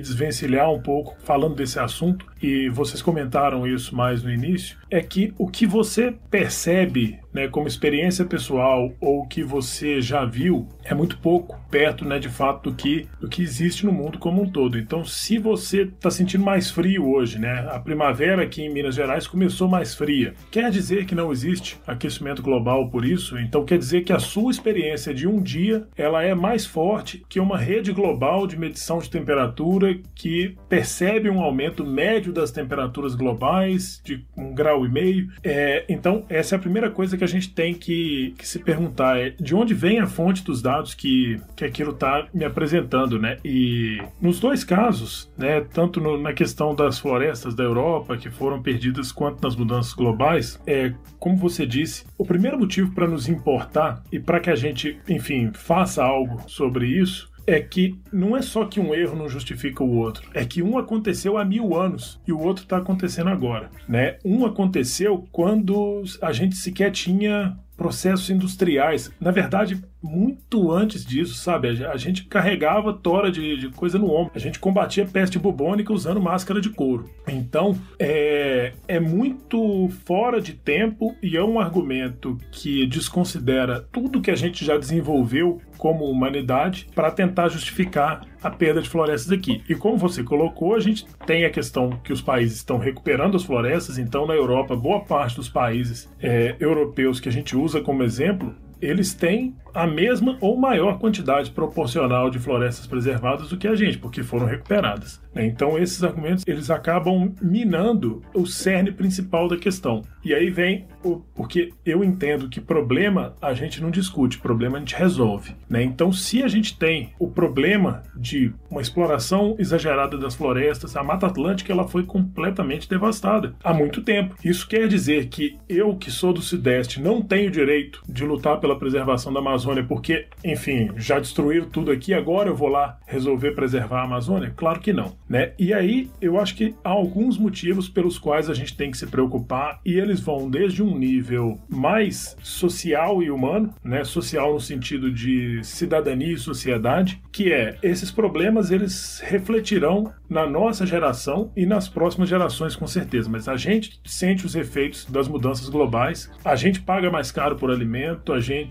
desvencilhar 0.00 0.70
um 0.70 0.80
pouco 0.80 1.16
falando 1.24 1.54
desse 1.54 1.78
assunto, 1.78 2.31
e 2.42 2.68
vocês 2.68 3.00
comentaram 3.00 3.66
isso 3.66 3.94
mais 3.94 4.22
no 4.22 4.30
início, 4.30 4.76
é 4.90 5.00
que 5.00 5.32
o 5.38 5.48
que 5.48 5.66
você 5.66 6.14
percebe 6.30 7.21
né, 7.32 7.48
como 7.48 7.66
experiência 7.66 8.24
pessoal 8.24 8.92
ou 9.00 9.26
que 9.26 9.42
você 9.42 10.00
já 10.00 10.24
viu 10.24 10.68
é 10.84 10.94
muito 10.94 11.18
pouco 11.18 11.60
perto, 11.70 12.04
né, 12.04 12.18
de 12.18 12.28
fato, 12.28 12.70
do 12.70 12.76
que, 12.76 13.08
do 13.20 13.28
que 13.28 13.42
existe 13.42 13.86
no 13.86 13.92
mundo 13.92 14.18
como 14.18 14.42
um 14.42 14.50
todo. 14.50 14.78
Então, 14.78 15.04
se 15.04 15.38
você 15.38 15.82
está 15.82 16.10
sentindo 16.10 16.44
mais 16.44 16.70
frio 16.70 17.08
hoje, 17.08 17.38
né, 17.38 17.66
a 17.70 17.78
primavera 17.78 18.42
aqui 18.42 18.62
em 18.62 18.72
Minas 18.72 18.94
Gerais 18.94 19.26
começou 19.26 19.68
mais 19.68 19.94
fria, 19.94 20.34
quer 20.50 20.70
dizer 20.70 21.06
que 21.06 21.14
não 21.14 21.32
existe 21.32 21.80
aquecimento 21.86 22.42
global 22.42 22.90
por 22.90 23.04
isso? 23.04 23.38
Então, 23.38 23.64
quer 23.64 23.78
dizer 23.78 24.02
que 24.02 24.12
a 24.12 24.18
sua 24.18 24.50
experiência 24.50 25.14
de 25.14 25.26
um 25.26 25.40
dia 25.40 25.86
ela 25.96 26.22
é 26.22 26.34
mais 26.34 26.66
forte 26.66 27.24
que 27.28 27.40
uma 27.40 27.56
rede 27.56 27.92
global 27.92 28.46
de 28.46 28.58
medição 28.58 28.98
de 28.98 29.08
temperatura 29.08 29.98
que 30.14 30.56
percebe 30.68 31.30
um 31.30 31.40
aumento 31.40 31.86
médio 31.86 32.32
das 32.32 32.50
temperaturas 32.50 33.14
globais 33.14 34.00
de 34.04 34.24
um 34.36 34.52
grau 34.52 34.84
e 34.84 34.90
meio. 34.90 35.30
É, 35.42 35.84
então, 35.88 36.24
essa 36.28 36.54
é 36.54 36.56
a 36.56 36.60
primeira 36.60 36.90
coisa 36.90 37.16
que 37.16 37.21
a 37.24 37.26
gente 37.28 37.52
tem 37.52 37.74
que, 37.74 38.34
que 38.36 38.46
se 38.46 38.58
perguntar: 38.58 39.18
é 39.18 39.30
de 39.30 39.54
onde 39.54 39.74
vem 39.74 39.98
a 39.98 40.06
fonte 40.06 40.44
dos 40.44 40.62
dados 40.62 40.94
que, 40.94 41.40
que 41.56 41.64
aquilo 41.64 41.92
está 41.92 42.26
me 42.32 42.44
apresentando, 42.44 43.18
né? 43.18 43.38
E 43.44 44.00
nos 44.20 44.40
dois 44.40 44.64
casos, 44.64 45.32
né, 45.36 45.60
tanto 45.60 46.00
no, 46.00 46.20
na 46.20 46.32
questão 46.32 46.74
das 46.74 46.98
florestas 46.98 47.54
da 47.54 47.64
Europa 47.64 48.16
que 48.16 48.30
foram 48.30 48.62
perdidas, 48.62 49.12
quanto 49.12 49.42
nas 49.42 49.56
mudanças 49.56 49.92
globais, 49.92 50.60
é 50.66 50.92
como 51.18 51.36
você 51.36 51.64
disse, 51.64 52.04
o 52.18 52.24
primeiro 52.24 52.58
motivo 52.58 52.92
para 52.92 53.06
nos 53.06 53.28
importar 53.28 54.02
e 54.10 54.18
para 54.18 54.40
que 54.40 54.50
a 54.50 54.56
gente, 54.56 55.00
enfim, 55.08 55.52
faça 55.52 56.02
algo 56.02 56.42
sobre 56.48 56.86
isso 56.86 57.31
é 57.46 57.60
que 57.60 57.98
não 58.12 58.36
é 58.36 58.42
só 58.42 58.64
que 58.64 58.80
um 58.80 58.94
erro 58.94 59.16
não 59.16 59.28
justifica 59.28 59.82
o 59.82 59.96
outro, 59.96 60.28
é 60.34 60.44
que 60.44 60.62
um 60.62 60.78
aconteceu 60.78 61.36
há 61.36 61.44
mil 61.44 61.74
anos 61.74 62.20
e 62.26 62.32
o 62.32 62.40
outro 62.40 62.64
está 62.64 62.78
acontecendo 62.78 63.30
agora, 63.30 63.70
né? 63.88 64.18
Um 64.24 64.44
aconteceu 64.44 65.26
quando 65.32 66.02
a 66.20 66.32
gente 66.32 66.56
sequer 66.56 66.90
tinha 66.90 67.56
processos 67.76 68.30
industriais. 68.30 69.10
Na 69.20 69.32
verdade, 69.32 69.82
muito 70.00 70.70
antes 70.70 71.04
disso, 71.04 71.34
sabe? 71.34 71.68
A 71.68 71.96
gente 71.96 72.24
carregava 72.24 72.92
tora 72.92 73.30
de, 73.30 73.56
de, 73.56 73.68
coisa 73.70 73.98
no 73.98 74.10
ombro. 74.12 74.32
A 74.34 74.38
gente 74.38 74.58
combatia 74.58 75.04
peste 75.04 75.38
bubônica 75.38 75.92
usando 75.92 76.20
máscara 76.20 76.60
de 76.60 76.70
couro. 76.70 77.10
Então, 77.26 77.76
é, 77.98 78.72
é 78.86 79.00
muito 79.00 79.88
fora 80.04 80.40
de 80.40 80.52
tempo 80.52 81.16
e 81.22 81.36
é 81.36 81.42
um 81.42 81.58
argumento 81.58 82.38
que 82.52 82.86
desconsidera 82.86 83.84
tudo 83.90 84.20
que 84.20 84.30
a 84.30 84.36
gente 84.36 84.64
já 84.64 84.76
desenvolveu 84.76 85.60
como 85.82 86.04
humanidade 86.04 86.86
para 86.94 87.10
tentar 87.10 87.48
justificar 87.48 88.24
a 88.40 88.48
perda 88.48 88.80
de 88.80 88.88
florestas 88.88 89.32
aqui. 89.32 89.64
E 89.68 89.74
como 89.74 89.96
você 89.96 90.22
colocou, 90.22 90.76
a 90.76 90.80
gente 90.80 91.04
tem 91.26 91.44
a 91.44 91.50
questão 91.50 91.98
que 92.04 92.12
os 92.12 92.22
países 92.22 92.58
estão 92.58 92.78
recuperando 92.78 93.36
as 93.36 93.42
florestas, 93.42 93.98
então 93.98 94.24
na 94.24 94.32
Europa, 94.32 94.76
boa 94.76 95.00
parte 95.00 95.34
dos 95.34 95.48
países 95.48 96.08
é, 96.20 96.54
europeus 96.60 97.18
que 97.18 97.28
a 97.28 97.32
gente 97.32 97.56
usa 97.56 97.80
como 97.80 98.04
exemplo 98.04 98.54
eles 98.82 99.14
têm 99.14 99.54
a 99.74 99.86
mesma 99.86 100.36
ou 100.40 100.56
maior 100.56 100.98
quantidade 100.98 101.50
proporcional 101.50 102.28
de 102.28 102.38
florestas 102.38 102.86
preservadas 102.86 103.48
do 103.48 103.56
que 103.56 103.66
a 103.66 103.74
gente, 103.74 103.98
porque 103.98 104.22
foram 104.22 104.46
recuperadas. 104.46 105.20
Né? 105.34 105.46
Então 105.46 105.78
esses 105.78 106.02
argumentos 106.04 106.44
eles 106.46 106.70
acabam 106.70 107.32
minando 107.40 108.22
o 108.34 108.46
cerne 108.46 108.92
principal 108.92 109.48
da 109.48 109.56
questão. 109.56 110.02
E 110.24 110.34
aí 110.34 110.50
vem 110.50 110.86
o 111.02 111.22
porque 111.34 111.72
eu 111.84 112.04
entendo 112.04 112.48
que 112.48 112.60
problema 112.60 113.34
a 113.40 113.54
gente 113.54 113.80
não 113.80 113.90
discute, 113.90 114.38
problema 114.38 114.76
a 114.76 114.80
gente 114.80 114.94
resolve. 114.94 115.54
Né? 115.68 115.82
Então 115.82 116.12
se 116.12 116.42
a 116.42 116.48
gente 116.48 116.78
tem 116.78 117.12
o 117.18 117.28
problema 117.28 118.02
de 118.14 118.52
uma 118.70 118.82
exploração 118.82 119.56
exagerada 119.58 120.18
das 120.18 120.34
florestas, 120.34 120.96
a 120.96 121.02
Mata 121.02 121.26
Atlântica 121.26 121.72
ela 121.72 121.88
foi 121.88 122.04
completamente 122.04 122.88
devastada 122.88 123.54
há 123.64 123.72
muito 123.72 124.02
tempo. 124.02 124.34
Isso 124.44 124.68
quer 124.68 124.86
dizer 124.86 125.28
que 125.28 125.58
eu 125.68 125.96
que 125.96 126.10
sou 126.10 126.32
do 126.32 126.42
Sudeste 126.42 127.00
não 127.00 127.22
tenho 127.22 127.50
direito 127.50 128.02
de 128.08 128.24
lutar 128.24 128.60
pela 128.60 128.71
preservação 128.78 129.32
da 129.32 129.40
Amazônia 129.40 129.84
porque, 129.84 130.26
enfim, 130.44 130.90
já 130.96 131.18
destruíram 131.18 131.68
tudo 131.68 131.90
aqui, 131.90 132.14
agora 132.14 132.48
eu 132.48 132.56
vou 132.56 132.68
lá 132.68 132.98
resolver 133.06 133.52
preservar 133.52 134.00
a 134.00 134.04
Amazônia? 134.04 134.52
Claro 134.56 134.80
que 134.80 134.92
não 134.92 135.12
né? 135.32 135.52
E 135.58 135.72
aí 135.72 136.10
eu 136.20 136.38
acho 136.38 136.54
que 136.54 136.74
há 136.84 136.90
alguns 136.90 137.38
motivos 137.38 137.88
pelos 137.88 138.18
quais 138.18 138.50
a 138.50 138.54
gente 138.54 138.76
tem 138.76 138.90
que 138.90 138.98
se 138.98 139.06
preocupar 139.06 139.80
e 139.82 139.98
eles 139.98 140.20
vão 140.20 140.50
desde 140.50 140.82
um 140.82 140.98
nível 140.98 141.58
mais 141.70 142.36
social 142.42 143.22
e 143.22 143.30
humano, 143.30 143.72
né? 143.82 144.04
Social 144.04 144.52
no 144.52 144.60
sentido 144.60 145.10
de 145.10 145.64
cidadania 145.64 146.34
e 146.34 146.38
sociedade, 146.38 147.22
que 147.32 147.50
é 147.50 147.78
esses 147.82 148.10
problemas 148.10 148.70
eles 148.70 149.22
refletirão 149.24 150.12
na 150.28 150.46
nossa 150.46 150.84
geração 150.84 151.50
e 151.56 151.64
nas 151.64 151.88
próximas 151.88 152.28
gerações 152.28 152.76
com 152.76 152.86
certeza, 152.86 153.30
mas 153.30 153.48
a 153.48 153.56
gente 153.56 153.98
sente 154.04 154.44
os 154.44 154.54
efeitos 154.54 155.06
das 155.06 155.28
mudanças 155.28 155.70
globais, 155.70 156.30
a 156.44 156.56
gente 156.56 156.80
paga 156.80 157.10
mais 157.10 157.32
caro 157.32 157.56
por 157.56 157.70
alimento, 157.70 158.34
a 158.34 158.40
gente 158.40 158.61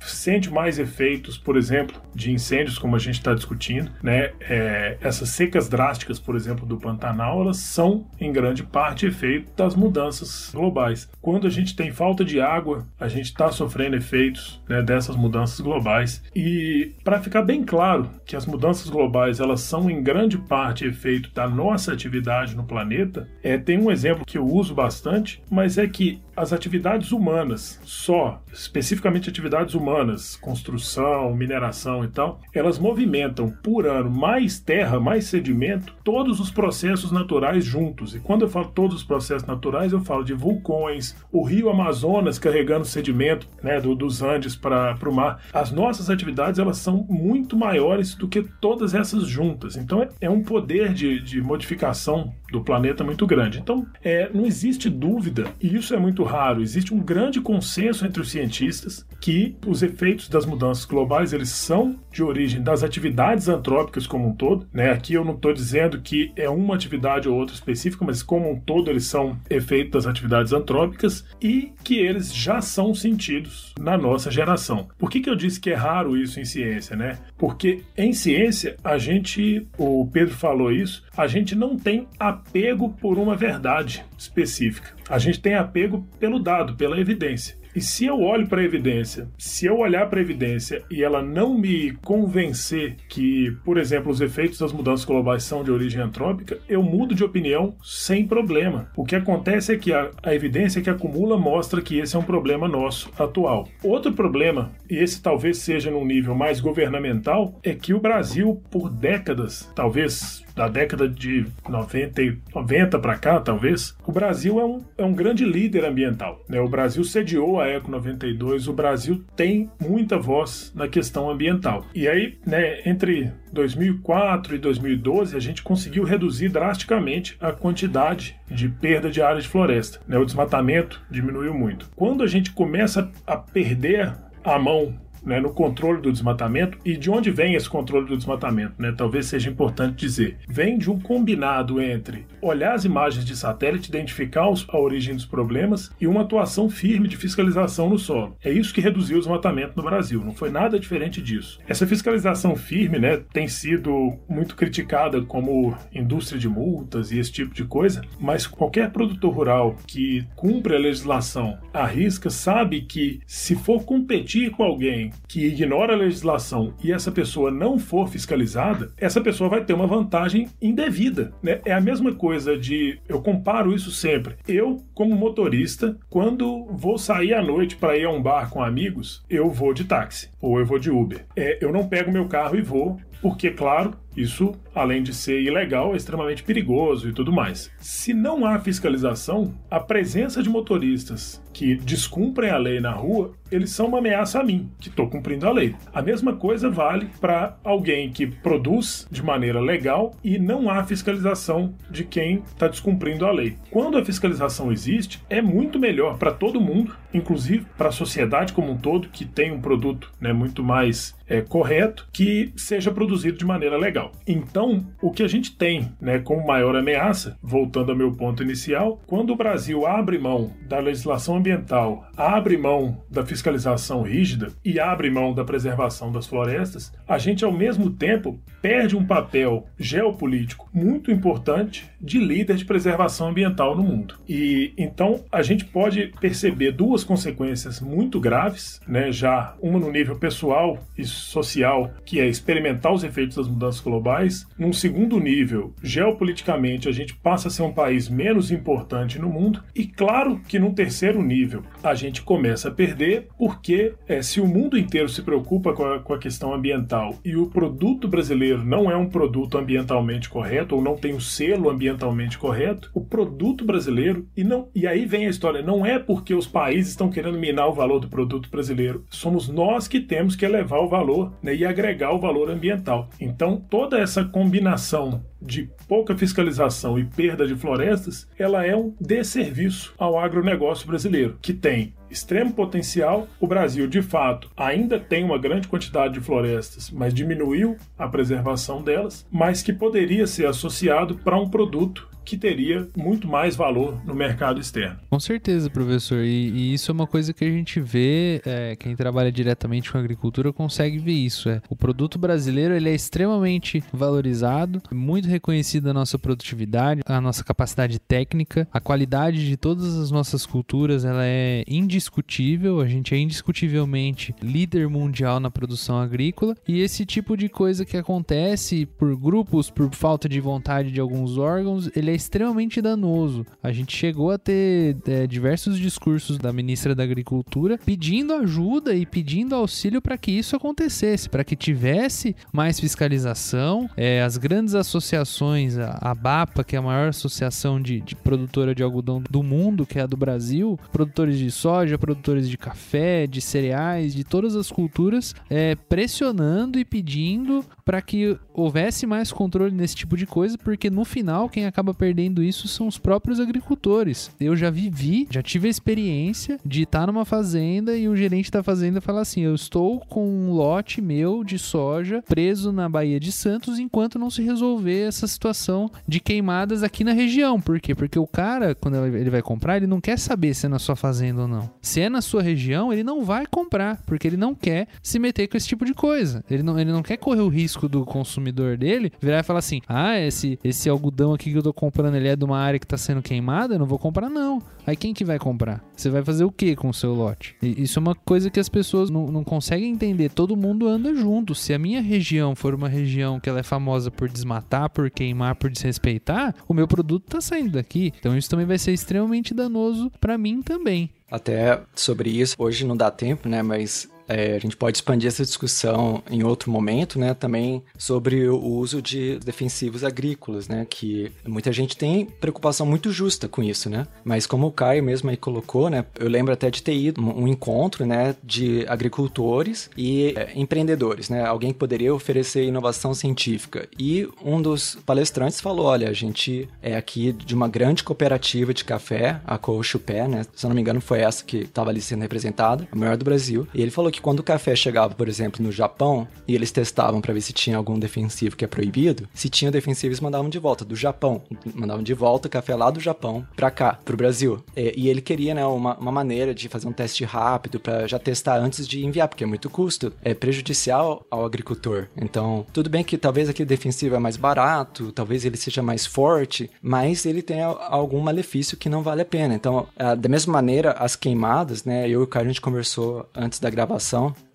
sente 0.00 0.50
mais 0.50 0.78
efeitos, 0.78 1.38
por 1.38 1.56
exemplo, 1.56 2.00
de 2.14 2.32
incêndios 2.32 2.78
como 2.78 2.96
a 2.96 2.98
gente 2.98 3.16
está 3.16 3.34
discutindo, 3.34 3.90
né? 4.02 4.32
É, 4.40 4.96
essas 5.00 5.30
secas 5.30 5.68
drásticas 5.68 6.18
por 6.18 6.36
exemplo, 6.36 6.66
do 6.66 6.76
Pantanal, 6.76 7.40
elas 7.40 7.58
são, 7.58 8.06
em 8.20 8.32
grande 8.32 8.62
parte, 8.62 9.06
efeito 9.06 9.50
das 9.56 9.74
mudanças 9.74 10.50
globais. 10.52 11.08
Quando 11.20 11.46
a 11.46 11.50
gente 11.50 11.76
tem 11.76 11.92
falta 11.92 12.24
de 12.24 12.40
água, 12.40 12.86
a 12.98 13.08
gente 13.08 13.26
está 13.26 13.50
sofrendo 13.50 13.96
efeitos 13.96 14.62
né, 14.68 14.82
dessas 14.82 15.16
mudanças 15.16 15.60
globais. 15.60 16.22
E 16.34 16.92
para 17.04 17.20
ficar 17.20 17.42
bem 17.42 17.64
claro 17.64 18.10
que 18.24 18.36
as 18.36 18.46
mudanças 18.46 18.88
globais 18.88 19.40
elas 19.40 19.60
são, 19.60 19.90
em 19.90 20.02
grande 20.02 20.38
parte, 20.38 20.84
efeito 20.84 21.30
da 21.32 21.48
nossa 21.48 21.92
atividade 21.92 22.56
no 22.56 22.64
planeta, 22.64 23.28
é, 23.42 23.56
tem 23.56 23.78
um 23.78 23.90
exemplo 23.90 24.24
que 24.24 24.38
eu 24.38 24.46
uso 24.46 24.74
bastante, 24.74 25.42
mas 25.50 25.78
é 25.78 25.86
que 25.86 26.20
as 26.36 26.52
atividades 26.52 27.12
humanas, 27.12 27.80
só, 27.84 28.42
especificamente 28.52 29.30
atividades 29.30 29.74
humanas, 29.74 30.36
construção, 30.36 31.34
mineração 31.34 32.04
e 32.04 32.08
tal, 32.08 32.40
elas 32.52 32.78
movimentam 32.78 33.50
por 33.62 33.86
ano 33.86 34.10
mais 34.10 34.60
terra, 34.60 35.00
mais 35.00 35.24
sedimento, 35.26 35.94
todos 36.04 36.38
os 36.38 36.50
processos 36.50 37.10
naturais 37.10 37.64
juntos. 37.64 38.14
E 38.14 38.20
quando 38.20 38.42
eu 38.42 38.48
falo 38.48 38.66
todos 38.66 38.96
os 38.96 39.04
processos 39.04 39.46
naturais, 39.46 39.92
eu 39.92 40.00
falo 40.00 40.22
de 40.22 40.34
vulcões, 40.34 41.16
o 41.32 41.42
rio 41.42 41.70
Amazonas 41.70 42.38
carregando 42.38 42.84
sedimento 42.84 43.48
né, 43.62 43.80
do, 43.80 43.94
dos 43.94 44.22
Andes 44.22 44.54
para 44.54 44.96
o 45.06 45.12
mar. 45.12 45.40
As 45.52 45.72
nossas 45.72 46.10
atividades 46.10 46.58
elas 46.58 46.78
são 46.78 47.06
muito 47.08 47.56
maiores 47.56 48.14
do 48.14 48.28
que 48.28 48.42
todas 48.60 48.94
essas 48.94 49.26
juntas. 49.26 49.76
Então 49.76 50.02
é, 50.02 50.08
é 50.20 50.30
um 50.30 50.42
poder 50.42 50.92
de, 50.92 51.20
de 51.20 51.40
modificação 51.40 52.34
do 52.50 52.62
planeta 52.62 53.02
muito 53.02 53.26
grande. 53.26 53.58
Então 53.58 53.86
é, 54.02 54.30
não 54.32 54.44
existe 54.44 54.88
dúvida, 54.90 55.46
e 55.60 55.74
isso 55.74 55.94
é 55.94 55.98
muito 55.98 56.25
raro, 56.26 56.62
existe 56.62 56.92
um 56.92 56.98
grande 56.98 57.40
consenso 57.40 58.04
entre 58.04 58.20
os 58.20 58.30
cientistas 58.30 59.06
que 59.20 59.56
os 59.66 59.82
efeitos 59.82 60.28
das 60.28 60.46
mudanças 60.46 60.84
globais 60.84 61.32
eles 61.32 61.48
são 61.48 61.96
de 62.12 62.22
origem 62.22 62.62
das 62.62 62.82
atividades 62.82 63.48
antrópicas 63.48 64.06
como 64.06 64.28
um 64.28 64.34
todo. 64.34 64.66
Né? 64.72 64.90
Aqui 64.90 65.14
eu 65.14 65.24
não 65.24 65.34
estou 65.34 65.52
dizendo 65.52 66.00
que 66.00 66.32
é 66.36 66.48
uma 66.48 66.74
atividade 66.74 67.28
ou 67.28 67.36
outra 67.36 67.54
específica, 67.54 68.04
mas 68.04 68.22
como 68.22 68.50
um 68.50 68.58
todo 68.58 68.90
eles 68.90 69.06
são 69.06 69.38
efeitos 69.50 69.92
das 69.92 70.06
atividades 70.06 70.52
antrópicas 70.52 71.24
e 71.40 71.72
que 71.82 71.98
eles 71.98 72.34
já 72.34 72.60
são 72.60 72.94
sentidos 72.94 73.74
na 73.78 73.96
nossa 73.96 74.30
geração. 74.30 74.88
Por 74.98 75.10
que, 75.10 75.20
que 75.20 75.30
eu 75.30 75.36
disse 75.36 75.60
que 75.60 75.70
é 75.70 75.74
raro 75.74 76.16
isso 76.16 76.40
em 76.40 76.44
ciência? 76.44 76.96
Né? 76.96 77.18
Porque 77.36 77.82
em 77.96 78.12
ciência 78.12 78.76
a 78.82 78.98
gente, 78.98 79.66
o 79.78 80.08
Pedro 80.12 80.34
falou 80.34 80.72
isso, 80.72 81.04
a 81.16 81.26
gente 81.26 81.54
não 81.54 81.76
tem 81.76 82.06
apego 82.18 82.90
por 82.90 83.18
uma 83.18 83.36
verdade 83.36 84.04
específica. 84.18 84.95
A 85.08 85.18
gente 85.18 85.40
tem 85.40 85.54
apego 85.54 86.06
pelo 86.18 86.38
dado, 86.38 86.74
pela 86.74 87.00
evidência. 87.00 87.56
E 87.76 87.80
se 87.82 88.06
eu 88.06 88.22
olho 88.22 88.48
para 88.48 88.62
a 88.62 88.64
evidência, 88.64 89.28
se 89.36 89.66
eu 89.66 89.76
olhar 89.76 90.08
para 90.08 90.18
a 90.18 90.22
evidência 90.22 90.82
e 90.90 91.04
ela 91.04 91.20
não 91.20 91.58
me 91.58 91.92
convencer 92.02 92.96
que, 93.06 93.54
por 93.62 93.76
exemplo, 93.76 94.10
os 94.10 94.22
efeitos 94.22 94.58
das 94.58 94.72
mudanças 94.72 95.04
globais 95.04 95.42
são 95.42 95.62
de 95.62 95.70
origem 95.70 96.00
antrópica, 96.00 96.58
eu 96.66 96.82
mudo 96.82 97.14
de 97.14 97.22
opinião 97.22 97.76
sem 97.84 98.26
problema. 98.26 98.90
O 98.96 99.04
que 99.04 99.14
acontece 99.14 99.74
é 99.74 99.76
que 99.76 99.92
a, 99.92 100.10
a 100.22 100.34
evidência 100.34 100.80
que 100.80 100.88
acumula 100.88 101.36
mostra 101.36 101.82
que 101.82 101.98
esse 101.98 102.16
é 102.16 102.18
um 102.18 102.22
problema 102.22 102.66
nosso 102.66 103.10
atual. 103.18 103.68
Outro 103.84 104.10
problema, 104.14 104.72
e 104.88 104.96
esse 104.96 105.20
talvez 105.20 105.58
seja 105.58 105.90
num 105.90 106.06
nível 106.06 106.34
mais 106.34 106.60
governamental, 106.60 107.60
é 107.62 107.74
que 107.74 107.92
o 107.92 108.00
Brasil, 108.00 108.62
por 108.70 108.88
décadas, 108.88 109.70
talvez 109.74 110.45
da 110.56 110.68
década 110.68 111.06
de 111.06 111.46
90, 111.68 112.38
90 112.54 112.98
para 112.98 113.18
cá, 113.18 113.38
talvez, 113.38 113.94
o 114.06 114.10
Brasil 114.10 114.58
é 114.58 114.64
um, 114.64 114.82
é 114.96 115.04
um 115.04 115.12
grande 115.12 115.44
líder 115.44 115.84
ambiental. 115.84 116.42
Né? 116.48 116.58
O 116.58 116.68
Brasil 116.68 117.04
sediou 117.04 117.60
a 117.60 117.68
Eco 117.68 117.90
92, 117.90 118.66
o 118.66 118.72
Brasil 118.72 119.22
tem 119.36 119.70
muita 119.78 120.18
voz 120.18 120.72
na 120.74 120.88
questão 120.88 121.30
ambiental. 121.30 121.84
E 121.94 122.08
aí, 122.08 122.38
né, 122.46 122.80
entre 122.88 123.30
2004 123.52 124.54
e 124.54 124.58
2012, 124.58 125.36
a 125.36 125.40
gente 125.40 125.62
conseguiu 125.62 126.04
reduzir 126.04 126.48
drasticamente 126.48 127.36
a 127.38 127.52
quantidade 127.52 128.36
de 128.50 128.68
perda 128.68 129.10
de 129.10 129.20
área 129.20 129.42
de 129.42 129.48
floresta. 129.48 130.00
Né? 130.08 130.16
O 130.16 130.24
desmatamento 130.24 131.02
diminuiu 131.10 131.52
muito. 131.52 131.90
Quando 131.94 132.22
a 132.22 132.26
gente 132.26 132.52
começa 132.52 133.10
a 133.26 133.36
perder 133.36 134.14
a 134.42 134.58
mão 134.58 134.94
né, 135.26 135.40
no 135.40 135.52
controle 135.52 136.00
do 136.00 136.12
desmatamento. 136.12 136.78
E 136.84 136.96
de 136.96 137.10
onde 137.10 137.30
vem 137.30 137.54
esse 137.54 137.68
controle 137.68 138.06
do 138.06 138.16
desmatamento? 138.16 138.74
Né? 138.78 138.94
Talvez 138.96 139.26
seja 139.26 139.50
importante 139.50 139.96
dizer. 139.96 140.38
Vem 140.48 140.78
de 140.78 140.90
um 140.90 140.98
combinado 140.98 141.82
entre 141.82 142.24
olhar 142.40 142.74
as 142.74 142.84
imagens 142.84 143.24
de 143.24 143.36
satélite, 143.36 143.88
identificar 143.88 144.48
os, 144.48 144.64
a 144.68 144.78
origem 144.78 145.14
dos 145.14 145.26
problemas 145.26 145.90
e 146.00 146.06
uma 146.06 146.22
atuação 146.22 146.70
firme 146.70 147.08
de 147.08 147.16
fiscalização 147.16 147.90
no 147.90 147.98
solo. 147.98 148.36
É 148.42 148.50
isso 148.50 148.72
que 148.72 148.80
reduziu 148.80 149.16
o 149.16 149.20
desmatamento 149.20 149.72
no 149.76 149.82
Brasil, 149.82 150.24
não 150.24 150.34
foi 150.34 150.50
nada 150.50 150.78
diferente 150.78 151.20
disso. 151.20 151.58
Essa 151.66 151.86
fiscalização 151.86 152.54
firme 152.54 152.98
né, 152.98 153.16
tem 153.32 153.48
sido 153.48 154.16
muito 154.28 154.54
criticada 154.54 155.22
como 155.22 155.76
indústria 155.92 156.38
de 156.38 156.48
multas 156.48 157.10
e 157.10 157.18
esse 157.18 157.32
tipo 157.32 157.54
de 157.54 157.64
coisa, 157.64 158.02
mas 158.20 158.46
qualquer 158.46 158.90
produtor 158.90 159.34
rural 159.34 159.76
que 159.86 160.26
cumpre 160.36 160.76
a 160.76 160.78
legislação 160.78 161.58
à 161.72 161.86
risca 161.86 162.30
sabe 162.30 162.82
que 162.82 163.20
se 163.26 163.54
for 163.54 163.84
competir 163.84 164.50
com 164.50 164.62
alguém 164.62 165.10
que 165.28 165.46
ignora 165.46 165.94
a 165.94 165.96
legislação 165.96 166.74
e 166.82 166.92
essa 166.92 167.10
pessoa 167.10 167.50
não 167.50 167.78
for 167.78 168.08
fiscalizada, 168.08 168.90
essa 168.96 169.20
pessoa 169.20 169.50
vai 169.50 169.64
ter 169.64 169.72
uma 169.72 169.86
vantagem 169.86 170.48
indevida. 170.60 171.32
Né? 171.42 171.60
É 171.64 171.72
a 171.72 171.80
mesma 171.80 172.14
coisa 172.14 172.56
de. 172.56 172.98
Eu 173.08 173.20
comparo 173.20 173.74
isso 173.74 173.90
sempre. 173.90 174.36
Eu, 174.46 174.82
como 174.94 175.14
motorista, 175.14 175.96
quando 176.08 176.66
vou 176.70 176.98
sair 176.98 177.34
à 177.34 177.42
noite 177.42 177.76
para 177.76 177.96
ir 177.96 178.04
a 178.04 178.10
um 178.10 178.22
bar 178.22 178.50
com 178.50 178.62
amigos, 178.62 179.24
eu 179.28 179.50
vou 179.50 179.72
de 179.72 179.84
táxi 179.84 180.30
ou 180.40 180.58
eu 180.58 180.66
vou 180.66 180.78
de 180.78 180.90
Uber. 180.90 181.24
É, 181.36 181.58
eu 181.60 181.72
não 181.72 181.88
pego 181.88 182.12
meu 182.12 182.26
carro 182.26 182.56
e 182.56 182.62
vou, 182.62 182.98
porque, 183.20 183.50
claro, 183.50 183.94
isso, 184.16 184.54
além 184.74 185.02
de 185.02 185.14
ser 185.14 185.40
ilegal, 185.42 185.92
é 185.92 185.96
extremamente 185.96 186.42
perigoso 186.42 187.08
e 187.08 187.12
tudo 187.12 187.32
mais. 187.32 187.70
Se 187.78 188.14
não 188.14 188.46
há 188.46 188.58
fiscalização, 188.58 189.54
a 189.70 189.78
presença 189.78 190.42
de 190.42 190.48
motoristas 190.48 191.42
que 191.56 191.74
descumprem 191.74 192.50
a 192.50 192.58
lei 192.58 192.80
na 192.80 192.92
rua, 192.92 193.32
eles 193.50 193.70
são 193.70 193.86
uma 193.86 193.98
ameaça 193.98 194.40
a 194.40 194.44
mim, 194.44 194.70
que 194.78 194.90
estou 194.90 195.08
cumprindo 195.08 195.48
a 195.48 195.52
lei. 195.52 195.74
A 195.94 196.02
mesma 196.02 196.36
coisa 196.36 196.68
vale 196.68 197.08
para 197.18 197.56
alguém 197.64 198.10
que 198.10 198.26
produz 198.26 199.08
de 199.10 199.22
maneira 199.22 199.58
legal 199.58 200.14
e 200.22 200.38
não 200.38 200.68
há 200.68 200.84
fiscalização 200.84 201.74
de 201.90 202.04
quem 202.04 202.42
está 202.46 202.68
descumprindo 202.68 203.24
a 203.24 203.32
lei. 203.32 203.56
Quando 203.70 203.96
a 203.96 204.04
fiscalização 204.04 204.70
existe, 204.70 205.22
é 205.30 205.40
muito 205.40 205.78
melhor 205.78 206.18
para 206.18 206.30
todo 206.30 206.60
mundo, 206.60 206.94
inclusive 207.14 207.64
para 207.78 207.88
a 207.88 207.92
sociedade 207.92 208.52
como 208.52 208.72
um 208.72 208.76
todo, 208.76 209.08
que 209.08 209.24
tem 209.24 209.50
um 209.50 209.60
produto 209.60 210.12
né, 210.20 210.34
muito 210.34 210.62
mais 210.62 211.16
é, 211.26 211.40
correto, 211.40 212.06
que 212.12 212.52
seja 212.54 212.90
produzido 212.90 213.38
de 213.38 213.46
maneira 213.46 213.78
legal. 213.78 214.05
Ambiental. 214.06 214.12
Então, 214.26 214.86
o 215.00 215.10
que 215.10 215.22
a 215.22 215.28
gente 215.28 215.56
tem, 215.56 215.92
né, 216.00 216.18
como 216.18 216.46
maior 216.46 216.76
ameaça, 216.76 217.36
voltando 217.42 217.90
ao 217.90 217.96
meu 217.96 218.12
ponto 218.12 218.42
inicial, 218.42 219.00
quando 219.06 219.32
o 219.32 219.36
Brasil 219.36 219.86
abre 219.86 220.18
mão 220.18 220.52
da 220.68 220.78
legislação 220.78 221.36
ambiental, 221.36 222.06
abre 222.16 222.56
mão 222.56 223.02
da 223.10 223.24
fiscalização 223.24 224.02
rígida 224.02 224.52
e 224.64 224.78
abre 224.78 225.10
mão 225.10 225.32
da 225.32 225.44
preservação 225.44 226.12
das 226.12 226.26
florestas, 226.26 226.92
a 227.06 227.18
gente 227.18 227.44
ao 227.44 227.52
mesmo 227.52 227.90
tempo 227.90 228.38
perde 228.60 228.96
um 228.96 229.06
papel 229.06 229.66
geopolítico 229.78 230.68
muito 230.72 231.10
importante 231.10 231.88
de 232.00 232.18
líder 232.18 232.56
de 232.56 232.64
preservação 232.64 233.28
ambiental 233.28 233.76
no 233.76 233.82
mundo. 233.82 234.16
E 234.28 234.72
então 234.76 235.24
a 235.30 235.42
gente 235.42 235.64
pode 235.64 236.12
perceber 236.20 236.72
duas 236.72 237.04
consequências 237.04 237.80
muito 237.80 238.20
graves, 238.20 238.80
né, 238.86 239.12
já 239.12 239.54
uma 239.60 239.78
no 239.78 239.90
nível 239.90 240.16
pessoal 240.16 240.78
e 240.96 241.04
social, 241.04 241.92
que 242.04 242.20
é 242.20 242.26
experimentar 242.26 242.92
os 242.92 243.04
efeitos 243.04 243.36
das 243.36 243.48
mudanças 243.48 243.80
globais, 243.96 244.46
num 244.58 244.72
segundo 244.72 245.18
nível, 245.18 245.72
geopoliticamente 245.82 246.88
a 246.88 246.92
gente 246.92 247.14
passa 247.14 247.48
a 247.48 247.50
ser 247.50 247.62
um 247.62 247.72
país 247.72 248.08
menos 248.08 248.50
importante 248.50 249.18
no 249.18 249.28
mundo 249.28 249.62
e 249.74 249.86
claro 249.86 250.40
que 250.46 250.58
num 250.58 250.74
terceiro 250.74 251.22
nível 251.22 251.62
a 251.82 251.94
gente 251.94 252.22
começa 252.22 252.68
a 252.68 252.70
perder 252.70 253.28
porque 253.38 253.94
é, 254.06 254.20
se 254.20 254.40
o 254.40 254.46
mundo 254.46 254.76
inteiro 254.76 255.08
se 255.08 255.22
preocupa 255.22 255.72
com 255.72 255.84
a, 255.84 255.98
com 256.00 256.12
a 256.12 256.18
questão 256.18 256.52
ambiental 256.52 257.18
e 257.24 257.36
o 257.36 257.46
produto 257.46 258.06
brasileiro 258.06 258.64
não 258.64 258.90
é 258.90 258.96
um 258.96 259.08
produto 259.08 259.56
ambientalmente 259.56 260.28
correto 260.28 260.76
ou 260.76 260.82
não 260.82 260.96
tem 260.96 261.14
o 261.14 261.20
selo 261.20 261.70
ambientalmente 261.70 262.36
correto, 262.36 262.90
o 262.92 263.00
produto 263.00 263.64
brasileiro 263.64 264.26
e 264.36 264.44
não 264.44 264.68
e 264.74 264.86
aí 264.86 265.06
vem 265.06 265.26
a 265.26 265.30
história, 265.30 265.62
não 265.62 265.86
é 265.86 265.98
porque 265.98 266.34
os 266.34 266.46
países 266.46 266.90
estão 266.90 267.08
querendo 267.08 267.38
minar 267.38 267.68
o 267.68 267.72
valor 267.72 267.98
do 267.98 268.08
produto 268.08 268.50
brasileiro, 268.50 269.04
somos 269.08 269.48
nós 269.48 269.88
que 269.88 270.00
temos 270.00 270.36
que 270.36 270.44
elevar 270.44 270.80
o 270.80 270.88
valor 270.88 271.32
né, 271.42 271.54
e 271.54 271.64
agregar 271.64 272.12
o 272.12 272.20
valor 272.20 272.50
ambiental. 272.50 273.08
Então 273.20 273.64
toda 273.70 273.85
essa 273.94 274.24
combinação 274.24 275.24
de 275.40 275.70
pouca 275.86 276.16
fiscalização 276.16 276.98
e 276.98 277.04
perda 277.04 277.46
de 277.46 277.54
florestas, 277.54 278.26
ela 278.38 278.64
é 278.64 278.74
um 278.74 278.94
desserviço 279.00 279.94
ao 279.98 280.18
agronegócio 280.18 280.86
brasileiro, 280.86 281.38
que 281.40 281.52
tem 281.52 281.94
extremo 282.10 282.52
potencial. 282.52 283.28
O 283.38 283.46
Brasil, 283.46 283.86
de 283.86 284.00
fato, 284.00 284.50
ainda 284.56 284.98
tem 284.98 285.24
uma 285.24 285.38
grande 285.38 285.68
quantidade 285.68 286.14
de 286.14 286.20
florestas, 286.20 286.90
mas 286.90 287.12
diminuiu 287.12 287.76
a 287.98 288.08
preservação 288.08 288.82
delas, 288.82 289.26
mas 289.30 289.62
que 289.62 289.72
poderia 289.72 290.26
ser 290.26 290.46
associado 290.46 291.16
para 291.18 291.38
um 291.38 291.48
produto 291.48 292.08
que 292.26 292.36
teria 292.36 292.88
muito 292.96 293.28
mais 293.28 293.54
valor 293.54 294.04
no 294.04 294.14
mercado 294.14 294.60
externo. 294.60 294.98
Com 295.08 295.20
certeza, 295.20 295.70
professor. 295.70 296.18
E, 296.18 296.50
e 296.50 296.74
isso 296.74 296.90
é 296.90 296.92
uma 296.92 297.06
coisa 297.06 297.32
que 297.32 297.44
a 297.44 297.50
gente 297.50 297.80
vê, 297.80 298.42
é, 298.44 298.74
quem 298.74 298.96
trabalha 298.96 299.30
diretamente 299.30 299.90
com 299.90 299.96
agricultura 299.96 300.52
consegue 300.52 300.98
ver 300.98 301.12
isso. 301.12 301.48
É. 301.48 301.62
O 301.70 301.76
produto 301.76 302.18
brasileiro 302.18 302.74
ele 302.74 302.90
é 302.90 302.94
extremamente 302.94 303.82
valorizado, 303.92 304.82
muito 304.92 305.28
reconhecido 305.28 305.88
a 305.88 305.94
nossa 305.94 306.18
produtividade, 306.18 307.02
a 307.06 307.20
nossa 307.20 307.44
capacidade 307.44 308.00
técnica, 308.00 308.66
a 308.72 308.80
qualidade 308.80 309.46
de 309.46 309.56
todas 309.56 309.96
as 309.96 310.10
nossas 310.10 310.44
culturas 310.44 311.04
ela 311.04 311.24
é 311.24 311.62
indiscutível. 311.68 312.80
A 312.80 312.88
gente 312.88 313.14
é 313.14 313.18
indiscutivelmente 313.18 314.34
líder 314.42 314.88
mundial 314.88 315.38
na 315.38 315.50
produção 315.50 316.00
agrícola 316.00 316.56
e 316.66 316.80
esse 316.80 317.06
tipo 317.06 317.36
de 317.36 317.48
coisa 317.48 317.84
que 317.84 317.96
acontece 317.96 318.84
por 318.84 319.16
grupos, 319.16 319.70
por 319.70 319.94
falta 319.94 320.28
de 320.28 320.40
vontade 320.40 320.90
de 320.90 321.00
alguns 321.00 321.38
órgãos, 321.38 321.88
ele 321.94 322.10
é 322.10 322.15
extremamente 322.16 322.80
danoso. 322.80 323.46
A 323.62 323.70
gente 323.70 323.96
chegou 323.96 324.30
a 324.30 324.38
ter 324.38 324.96
é, 325.06 325.26
diversos 325.26 325.78
discursos 325.78 326.38
da 326.38 326.52
ministra 326.52 326.94
da 326.94 327.02
Agricultura 327.02 327.78
pedindo 327.84 328.34
ajuda 328.34 328.94
e 328.94 329.06
pedindo 329.06 329.54
auxílio 329.54 330.02
para 330.02 330.18
que 330.18 330.32
isso 330.32 330.56
acontecesse, 330.56 331.28
para 331.28 331.44
que 331.44 331.54
tivesse 331.54 332.34
mais 332.52 332.80
fiscalização. 332.80 333.88
É, 333.96 334.22
as 334.22 334.36
grandes 334.36 334.74
associações, 334.74 335.76
a, 335.78 336.14
BAPA, 336.14 336.64
que 336.64 336.74
é 336.74 336.78
a 336.78 336.82
maior 336.82 337.08
associação 337.08 337.80
de, 337.80 338.00
de 338.00 338.16
produtora 338.16 338.74
de 338.74 338.82
algodão 338.82 339.22
do 339.30 339.42
mundo, 339.42 339.86
que 339.86 339.98
é 339.98 340.02
a 340.02 340.06
do 340.06 340.16
Brasil, 340.16 340.78
produtores 340.90 341.38
de 341.38 341.50
soja, 341.50 341.98
produtores 341.98 342.48
de 342.48 342.56
café, 342.56 343.26
de 343.26 343.40
cereais, 343.40 344.14
de 344.14 344.24
todas 344.24 344.56
as 344.56 344.70
culturas, 344.70 345.34
é, 345.50 345.74
pressionando 345.74 346.78
e 346.78 346.84
pedindo 346.84 347.64
para 347.84 348.00
que 348.00 348.36
houvesse 348.52 349.06
mais 349.06 349.30
controle 349.30 349.74
nesse 349.74 349.94
tipo 349.94 350.16
de 350.16 350.26
coisa, 350.26 350.56
porque 350.58 350.90
no 350.90 351.04
final 351.04 351.48
quem 351.48 351.66
acaba 351.66 351.92
perdendo 351.92 352.05
isso 352.42 352.68
são 352.68 352.86
os 352.86 352.98
próprios 352.98 353.38
agricultores. 353.40 354.30
Eu 354.40 354.56
já 354.56 354.70
vivi, 354.70 355.26
já 355.30 355.42
tive 355.42 355.68
a 355.68 355.70
experiência 355.70 356.58
de 356.64 356.82
estar 356.82 357.06
numa 357.06 357.24
fazenda 357.24 357.96
e 357.96 358.08
o 358.08 358.16
gerente 358.16 358.50
da 358.50 358.62
fazenda 358.62 359.00
fala 359.00 359.20
assim: 359.20 359.42
Eu 359.42 359.54
estou 359.54 360.00
com 360.00 360.26
um 360.26 360.52
lote 360.52 361.00
meu 361.00 361.44
de 361.44 361.58
soja 361.58 362.22
preso 362.26 362.72
na 362.72 362.88
Baía 362.88 363.20
de 363.20 363.30
Santos 363.30 363.78
enquanto 363.78 364.18
não 364.18 364.30
se 364.30 364.42
resolver 364.42 365.02
essa 365.02 365.26
situação 365.26 365.90
de 366.06 366.20
queimadas 366.20 366.82
aqui 366.82 367.04
na 367.04 367.12
região. 367.12 367.60
Por 367.60 367.80
quê? 367.80 367.94
Porque 367.94 368.18
o 368.18 368.26
cara, 368.26 368.74
quando 368.74 368.96
ele 369.06 369.30
vai 369.30 369.42
comprar, 369.42 369.76
ele 369.76 369.86
não 369.86 370.00
quer 370.00 370.18
saber 370.18 370.54
se 370.54 370.66
é 370.66 370.68
na 370.68 370.78
sua 370.78 370.96
fazenda 370.96 371.42
ou 371.42 371.48
não. 371.48 371.70
Se 371.80 372.00
é 372.00 372.08
na 372.08 372.20
sua 372.20 372.42
região, 372.42 372.92
ele 372.92 373.04
não 373.04 373.24
vai 373.24 373.46
comprar, 373.46 374.02
porque 374.06 374.26
ele 374.26 374.36
não 374.36 374.54
quer 374.54 374.88
se 375.02 375.18
meter 375.18 375.46
com 375.46 375.56
esse 375.56 375.68
tipo 375.68 375.84
de 375.84 375.94
coisa. 375.94 376.44
Ele 376.50 376.62
não, 376.62 376.78
ele 376.78 376.92
não 376.92 377.02
quer 377.02 377.16
correr 377.16 377.42
o 377.42 377.48
risco 377.48 377.66
risco 377.66 377.88
do 377.88 378.04
consumidor 378.04 378.76
dele 378.76 379.12
virar 379.20 379.40
e 379.40 379.42
falar 379.42 379.58
assim: 379.58 379.80
ah, 379.88 380.18
esse, 380.18 380.58
esse 380.62 380.88
algodão 380.88 381.34
aqui 381.34 381.50
que 381.50 381.58
eu 381.58 381.62
tô 381.62 381.72
comprando 381.72 381.95
ele 382.04 382.28
é 382.28 382.36
de 382.36 382.44
uma 382.44 382.58
área 382.58 382.78
que 382.78 382.86
tá 382.86 382.98
sendo 382.98 383.22
queimada, 383.22 383.74
eu 383.74 383.78
não 383.78 383.86
vou 383.86 383.98
comprar 383.98 384.28
não. 384.28 384.62
Aí 384.86 384.96
quem 384.96 385.14
que 385.14 385.24
vai 385.24 385.38
comprar? 385.38 385.82
Você 385.96 386.10
vai 386.10 386.22
fazer 386.22 386.44
o 386.44 386.50
que 386.50 386.76
com 386.76 386.88
o 386.88 386.94
seu 386.94 387.14
lote? 387.14 387.56
E 387.62 387.82
isso 387.82 387.98
é 387.98 388.00
uma 388.00 388.14
coisa 388.14 388.50
que 388.50 388.60
as 388.60 388.68
pessoas 388.68 389.08
não, 389.08 389.28
não 389.28 389.42
conseguem 389.42 389.92
entender. 389.92 390.30
Todo 390.30 390.56
mundo 390.56 390.86
anda 390.88 391.14
junto. 391.14 391.54
Se 391.54 391.72
a 391.72 391.78
minha 391.78 392.02
região 392.02 392.54
for 392.54 392.74
uma 392.74 392.88
região 392.88 393.40
que 393.40 393.48
ela 393.48 393.60
é 393.60 393.62
famosa 393.62 394.10
por 394.10 394.28
desmatar, 394.28 394.90
por 394.90 395.10
queimar, 395.10 395.54
por 395.54 395.70
desrespeitar, 395.70 396.54
o 396.68 396.74
meu 396.74 396.86
produto 396.86 397.24
tá 397.24 397.40
saindo 397.40 397.72
daqui. 397.72 398.12
Então 398.18 398.36
isso 398.36 398.50
também 398.50 398.66
vai 398.66 398.78
ser 398.78 398.92
extremamente 398.92 399.54
danoso 399.54 400.10
para 400.20 400.36
mim 400.36 400.62
também. 400.62 401.10
Até 401.30 401.80
sobre 401.94 402.30
isso, 402.30 402.54
hoje 402.58 402.84
não 402.84 402.96
dá 402.96 403.10
tempo, 403.10 403.48
né? 403.48 403.62
Mas 403.62 404.08
é, 404.28 404.56
a 404.56 404.58
gente 404.58 404.76
pode 404.76 404.98
expandir 404.98 405.28
essa 405.28 405.44
discussão 405.44 406.22
em 406.30 406.42
outro 406.42 406.70
momento, 406.70 407.18
né? 407.18 407.34
Também 407.34 407.82
sobre 407.96 408.48
o 408.48 408.58
uso 408.58 409.00
de 409.00 409.38
defensivos 409.38 410.04
agrícolas, 410.04 410.68
né? 410.68 410.86
Que 410.88 411.30
muita 411.46 411.72
gente 411.72 411.96
tem 411.96 412.26
preocupação 412.26 412.86
muito 412.86 413.12
justa 413.12 413.48
com 413.48 413.62
isso, 413.62 413.88
né? 413.88 414.06
Mas 414.24 414.46
como 414.46 414.66
o 414.66 414.72
Caio 414.72 415.02
mesmo 415.02 415.30
aí 415.30 415.36
colocou, 415.36 415.88
né? 415.88 416.04
Eu 416.18 416.28
lembro 416.28 416.52
até 416.52 416.70
de 416.70 416.82
ter 416.82 416.96
ido 416.96 417.20
um 417.20 417.46
encontro, 417.46 418.04
né? 418.04 418.34
De 418.42 418.84
agricultores 418.88 419.90
e 419.96 420.34
é, 420.36 420.52
empreendedores, 420.54 421.28
né? 421.28 421.44
Alguém 421.44 421.72
que 421.72 421.78
poderia 421.78 422.14
oferecer 422.14 422.64
inovação 422.64 423.14
científica. 423.14 423.88
E 423.98 424.28
um 424.44 424.60
dos 424.60 424.96
palestrantes 425.06 425.60
falou, 425.60 425.86
olha, 425.86 426.08
a 426.08 426.12
gente 426.12 426.68
é 426.82 426.96
aqui 426.96 427.32
de 427.32 427.54
uma 427.54 427.68
grande 427.68 428.02
cooperativa 428.02 428.72
de 428.74 428.84
café, 428.84 429.40
a 429.46 429.58
Cochupé, 429.58 430.26
né? 430.26 430.44
Se 430.54 430.64
eu 430.64 430.68
não 430.68 430.74
me 430.74 430.80
engano 430.80 431.00
foi 431.00 431.20
essa 431.20 431.44
que 431.44 431.58
estava 431.58 431.90
ali 431.90 432.00
sendo 432.00 432.22
representada, 432.22 432.88
a 432.90 432.96
maior 432.96 433.16
do 433.16 433.24
Brasil. 433.24 433.66
E 433.74 433.82
ele 433.82 433.90
falou 433.90 434.10
que 434.10 434.15
quando 434.20 434.40
o 434.40 434.42
café 434.42 434.74
chegava, 434.74 435.14
por 435.14 435.28
exemplo, 435.28 435.64
no 435.64 435.72
Japão, 435.72 436.26
e 436.46 436.54
eles 436.54 436.70
testavam 436.70 437.20
para 437.20 437.34
ver 437.34 437.40
se 437.40 437.52
tinha 437.52 437.76
algum 437.76 437.98
defensivo 437.98 438.56
que 438.56 438.64
é 438.64 438.68
proibido, 438.68 439.28
se 439.34 439.48
tinha 439.48 439.70
defensivo, 439.70 440.08
eles 440.08 440.20
mandavam 440.20 440.48
de 440.48 440.58
volta 440.58 440.84
do 440.84 440.96
Japão. 440.96 441.42
Mandavam 441.74 442.02
de 442.02 442.14
volta 442.14 442.48
o 442.48 442.50
café 442.50 442.74
lá 442.74 442.90
do 442.90 443.00
Japão 443.00 443.46
pra 443.54 443.70
cá, 443.70 443.98
pro 444.04 444.16
Brasil. 444.16 444.62
E, 444.76 444.92
e 444.96 445.08
ele 445.08 445.20
queria, 445.20 445.54
né, 445.54 445.64
uma, 445.66 445.96
uma 445.96 446.12
maneira 446.12 446.54
de 446.54 446.68
fazer 446.68 446.88
um 446.88 446.92
teste 446.92 447.24
rápido 447.24 447.78
para 447.78 448.06
já 448.06 448.18
testar 448.18 448.58
antes 448.58 448.86
de 448.86 449.04
enviar, 449.04 449.28
porque 449.28 449.44
é 449.44 449.46
muito 449.46 449.68
custo, 449.68 450.12
é 450.22 450.34
prejudicial 450.34 451.24
ao 451.30 451.44
agricultor. 451.44 452.08
Então, 452.16 452.66
tudo 452.72 452.88
bem 452.88 453.04
que 453.04 453.18
talvez 453.18 453.48
aquele 453.48 453.68
defensivo 453.68 454.14
é 454.14 454.18
mais 454.18 454.36
barato, 454.36 455.12
talvez 455.12 455.44
ele 455.44 455.56
seja 455.56 455.82
mais 455.82 456.06
forte, 456.06 456.70
mas 456.80 457.26
ele 457.26 457.42
tem 457.42 457.62
algum 457.62 458.20
malefício 458.20 458.76
que 458.76 458.88
não 458.88 459.02
vale 459.02 459.22
a 459.22 459.26
pena. 459.26 459.54
Então, 459.54 459.86
da 460.18 460.28
mesma 460.28 460.52
maneira, 460.52 460.92
as 460.92 461.16
queimadas, 461.16 461.84
né, 461.84 462.06
eu 462.08 462.20
e 462.20 462.24
o 462.24 462.26
Caio 462.26 462.46
a 462.46 462.48
gente 462.48 462.60
conversou 462.60 463.28
antes 463.34 463.58
da 463.58 463.68
gravação 463.68 464.05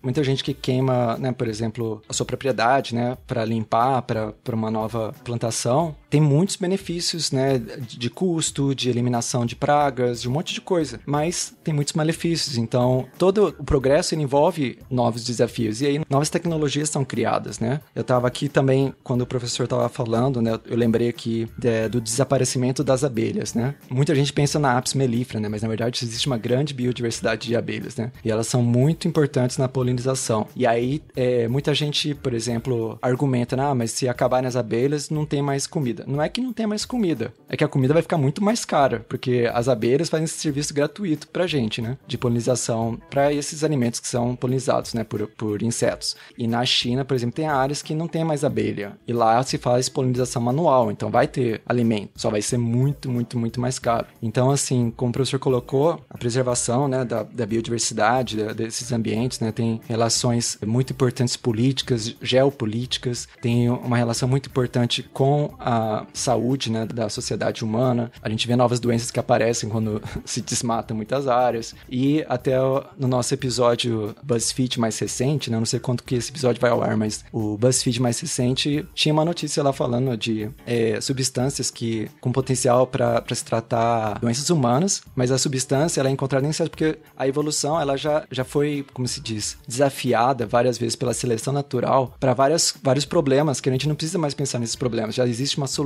Muita 0.01 0.23
gente 0.23 0.43
que 0.43 0.53
queima, 0.53 1.17
né, 1.17 1.31
por 1.31 1.47
exemplo, 1.47 2.01
a 2.07 2.13
sua 2.13 2.25
propriedade, 2.25 2.95
né, 2.95 3.17
para 3.27 3.45
limpar, 3.45 4.01
para 4.01 4.55
uma 4.55 4.71
nova 4.71 5.13
plantação, 5.23 5.95
tem 6.11 6.19
muitos 6.19 6.57
benefícios, 6.57 7.31
né, 7.31 7.57
de 7.57 8.09
custo, 8.09 8.75
de 8.75 8.89
eliminação 8.89 9.45
de 9.45 9.55
pragas, 9.55 10.21
de 10.21 10.27
um 10.27 10.31
monte 10.31 10.53
de 10.53 10.59
coisa, 10.59 10.99
mas 11.05 11.55
tem 11.63 11.73
muitos 11.73 11.93
malefícios. 11.93 12.57
Então, 12.57 13.07
todo 13.17 13.55
o 13.57 13.63
progresso 13.63 14.13
envolve 14.13 14.77
novos 14.89 15.23
desafios 15.23 15.81
e 15.81 15.87
aí 15.87 16.01
novas 16.09 16.29
tecnologias 16.29 16.89
são 16.89 17.05
criadas, 17.05 17.59
né? 17.59 17.79
Eu 17.95 18.01
estava 18.01 18.27
aqui 18.27 18.49
também 18.49 18.93
quando 19.05 19.21
o 19.21 19.25
professor 19.25 19.63
estava 19.63 19.87
falando, 19.87 20.41
né, 20.41 20.59
eu 20.65 20.75
lembrei 20.75 21.07
aqui 21.07 21.47
é, 21.63 21.87
do 21.87 22.01
desaparecimento 22.01 22.83
das 22.83 23.05
abelhas, 23.05 23.53
né? 23.53 23.73
Muita 23.89 24.13
gente 24.13 24.33
pensa 24.33 24.59
na 24.59 24.77
apis 24.77 24.93
mellifera, 24.93 25.39
né, 25.39 25.47
mas 25.47 25.61
na 25.61 25.69
verdade 25.69 26.03
existe 26.03 26.27
uma 26.27 26.37
grande 26.37 26.73
biodiversidade 26.73 27.47
de 27.47 27.55
abelhas, 27.55 27.95
né? 27.95 28.11
E 28.25 28.29
elas 28.29 28.47
são 28.47 28.61
muito 28.61 29.07
importantes 29.07 29.57
na 29.57 29.69
polinização. 29.69 30.45
E 30.57 30.67
aí, 30.67 31.01
é, 31.15 31.47
muita 31.47 31.73
gente, 31.73 32.13
por 32.13 32.33
exemplo, 32.33 32.99
argumenta, 33.01 33.55
ah, 33.61 33.73
mas 33.73 33.91
se 33.91 34.09
acabarem 34.09 34.47
as 34.47 34.57
abelhas, 34.57 35.09
não 35.09 35.25
tem 35.25 35.41
mais 35.41 35.65
comida 35.65 36.00
comida. 36.01 36.05
Não 36.07 36.21
é 36.21 36.29
que 36.29 36.41
não 36.41 36.53
tenha 36.53 36.67
mais 36.67 36.85
comida, 36.85 37.33
é 37.47 37.57
que 37.57 37.63
a 37.63 37.67
comida 37.67 37.93
vai 37.93 38.01
ficar 38.01 38.17
muito 38.17 38.43
mais 38.43 38.65
cara, 38.65 39.05
porque 39.07 39.49
as 39.53 39.67
abelhas 39.67 40.09
fazem 40.09 40.25
esse 40.25 40.39
serviço 40.39 40.73
gratuito 40.73 41.27
pra 41.27 41.47
gente, 41.47 41.81
né? 41.81 41.97
De 42.07 42.17
polinização 42.17 42.99
para 43.09 43.33
esses 43.33 43.63
alimentos 43.63 43.99
que 43.99 44.07
são 44.07 44.35
polinizados, 44.35 44.93
né? 44.93 45.03
Por, 45.03 45.27
por 45.27 45.61
insetos. 45.61 46.15
E 46.37 46.47
na 46.47 46.65
China, 46.65 47.05
por 47.05 47.15
exemplo, 47.15 47.35
tem 47.35 47.47
áreas 47.47 47.81
que 47.81 47.95
não 47.95 48.07
tem 48.07 48.23
mais 48.23 48.43
abelha. 48.43 48.97
E 49.07 49.13
lá 49.13 49.41
se 49.43 49.57
faz 49.57 49.89
polinização 49.89 50.41
manual, 50.41 50.91
então 50.91 51.09
vai 51.09 51.27
ter 51.27 51.61
alimento, 51.65 52.11
só 52.15 52.29
vai 52.29 52.41
ser 52.41 52.57
muito, 52.57 53.09
muito, 53.09 53.37
muito 53.37 53.59
mais 53.59 53.79
caro. 53.79 54.07
Então, 54.21 54.51
assim, 54.51 54.91
como 54.95 55.09
o 55.09 55.13
professor 55.13 55.39
colocou, 55.39 56.03
a 56.09 56.17
preservação 56.17 56.87
né, 56.87 57.03
da, 57.05 57.23
da 57.23 57.45
biodiversidade, 57.45 58.37
da, 58.37 58.53
desses 58.53 58.91
ambientes, 58.91 59.39
né, 59.39 59.51
tem 59.51 59.81
relações 59.87 60.57
muito 60.65 60.93
importantes 60.93 61.35
políticas, 61.35 62.15
geopolíticas, 62.21 63.27
tem 63.41 63.69
uma 63.69 63.97
relação 63.97 64.27
muito 64.27 64.47
importante 64.47 65.03
com 65.03 65.53
a 65.59 65.90
saúde 66.13 66.71
né, 66.71 66.85
da 66.85 67.09
sociedade 67.09 67.63
humana. 67.63 68.11
A 68.21 68.29
gente 68.29 68.47
vê 68.47 68.55
novas 68.55 68.79
doenças 68.79 69.11
que 69.11 69.19
aparecem 69.19 69.69
quando 69.69 70.01
se 70.25 70.41
desmata 70.41 70.93
muitas 70.93 71.27
áreas. 71.27 71.75
E 71.89 72.25
até 72.27 72.57
no 72.97 73.07
nosso 73.07 73.33
episódio 73.33 74.15
BuzzFeed 74.23 74.79
mais 74.79 74.97
recente, 74.99 75.49
né, 75.49 75.57
não 75.57 75.65
sei 75.65 75.79
quanto 75.79 76.03
que 76.03 76.15
esse 76.15 76.31
episódio 76.31 76.61
vai 76.61 76.71
ao 76.71 76.83
ar, 76.83 76.95
mas 76.97 77.23
o 77.31 77.57
BuzzFeed 77.57 78.01
mais 78.01 78.19
recente 78.19 78.85
tinha 78.93 79.13
uma 79.13 79.25
notícia 79.25 79.63
lá 79.63 79.73
falando 79.73 80.15
de 80.17 80.49
é, 80.65 80.99
substâncias 81.01 81.71
que 81.71 82.09
com 82.19 82.31
potencial 82.31 82.87
para 82.87 83.23
se 83.33 83.43
tratar 83.43 84.19
doenças 84.19 84.49
humanas, 84.49 85.01
mas 85.15 85.31
a 85.31 85.37
substância 85.37 85.99
ela 85.99 86.09
é 86.09 86.11
encontrada 86.11 86.45
em 86.45 86.49
insetos 86.49 86.69
porque 86.69 86.97
a 87.17 87.27
evolução 87.27 87.79
ela 87.79 87.97
já, 87.97 88.23
já 88.31 88.43
foi, 88.43 88.85
como 88.93 89.07
se 89.07 89.19
diz, 89.19 89.57
desafiada 89.67 90.45
várias 90.45 90.77
vezes 90.77 90.95
pela 90.95 91.13
seleção 91.13 91.53
natural 91.53 92.13
para 92.19 92.33
vários 92.33 93.05
problemas 93.05 93.59
que 93.59 93.69
a 93.69 93.71
gente 93.71 93.87
não 93.87 93.95
precisa 93.95 94.17
mais 94.17 94.33
pensar 94.33 94.59
nesses 94.59 94.75
problemas. 94.75 95.15
Já 95.15 95.27
existe 95.27 95.57
uma 95.57 95.67
solução, 95.67 95.80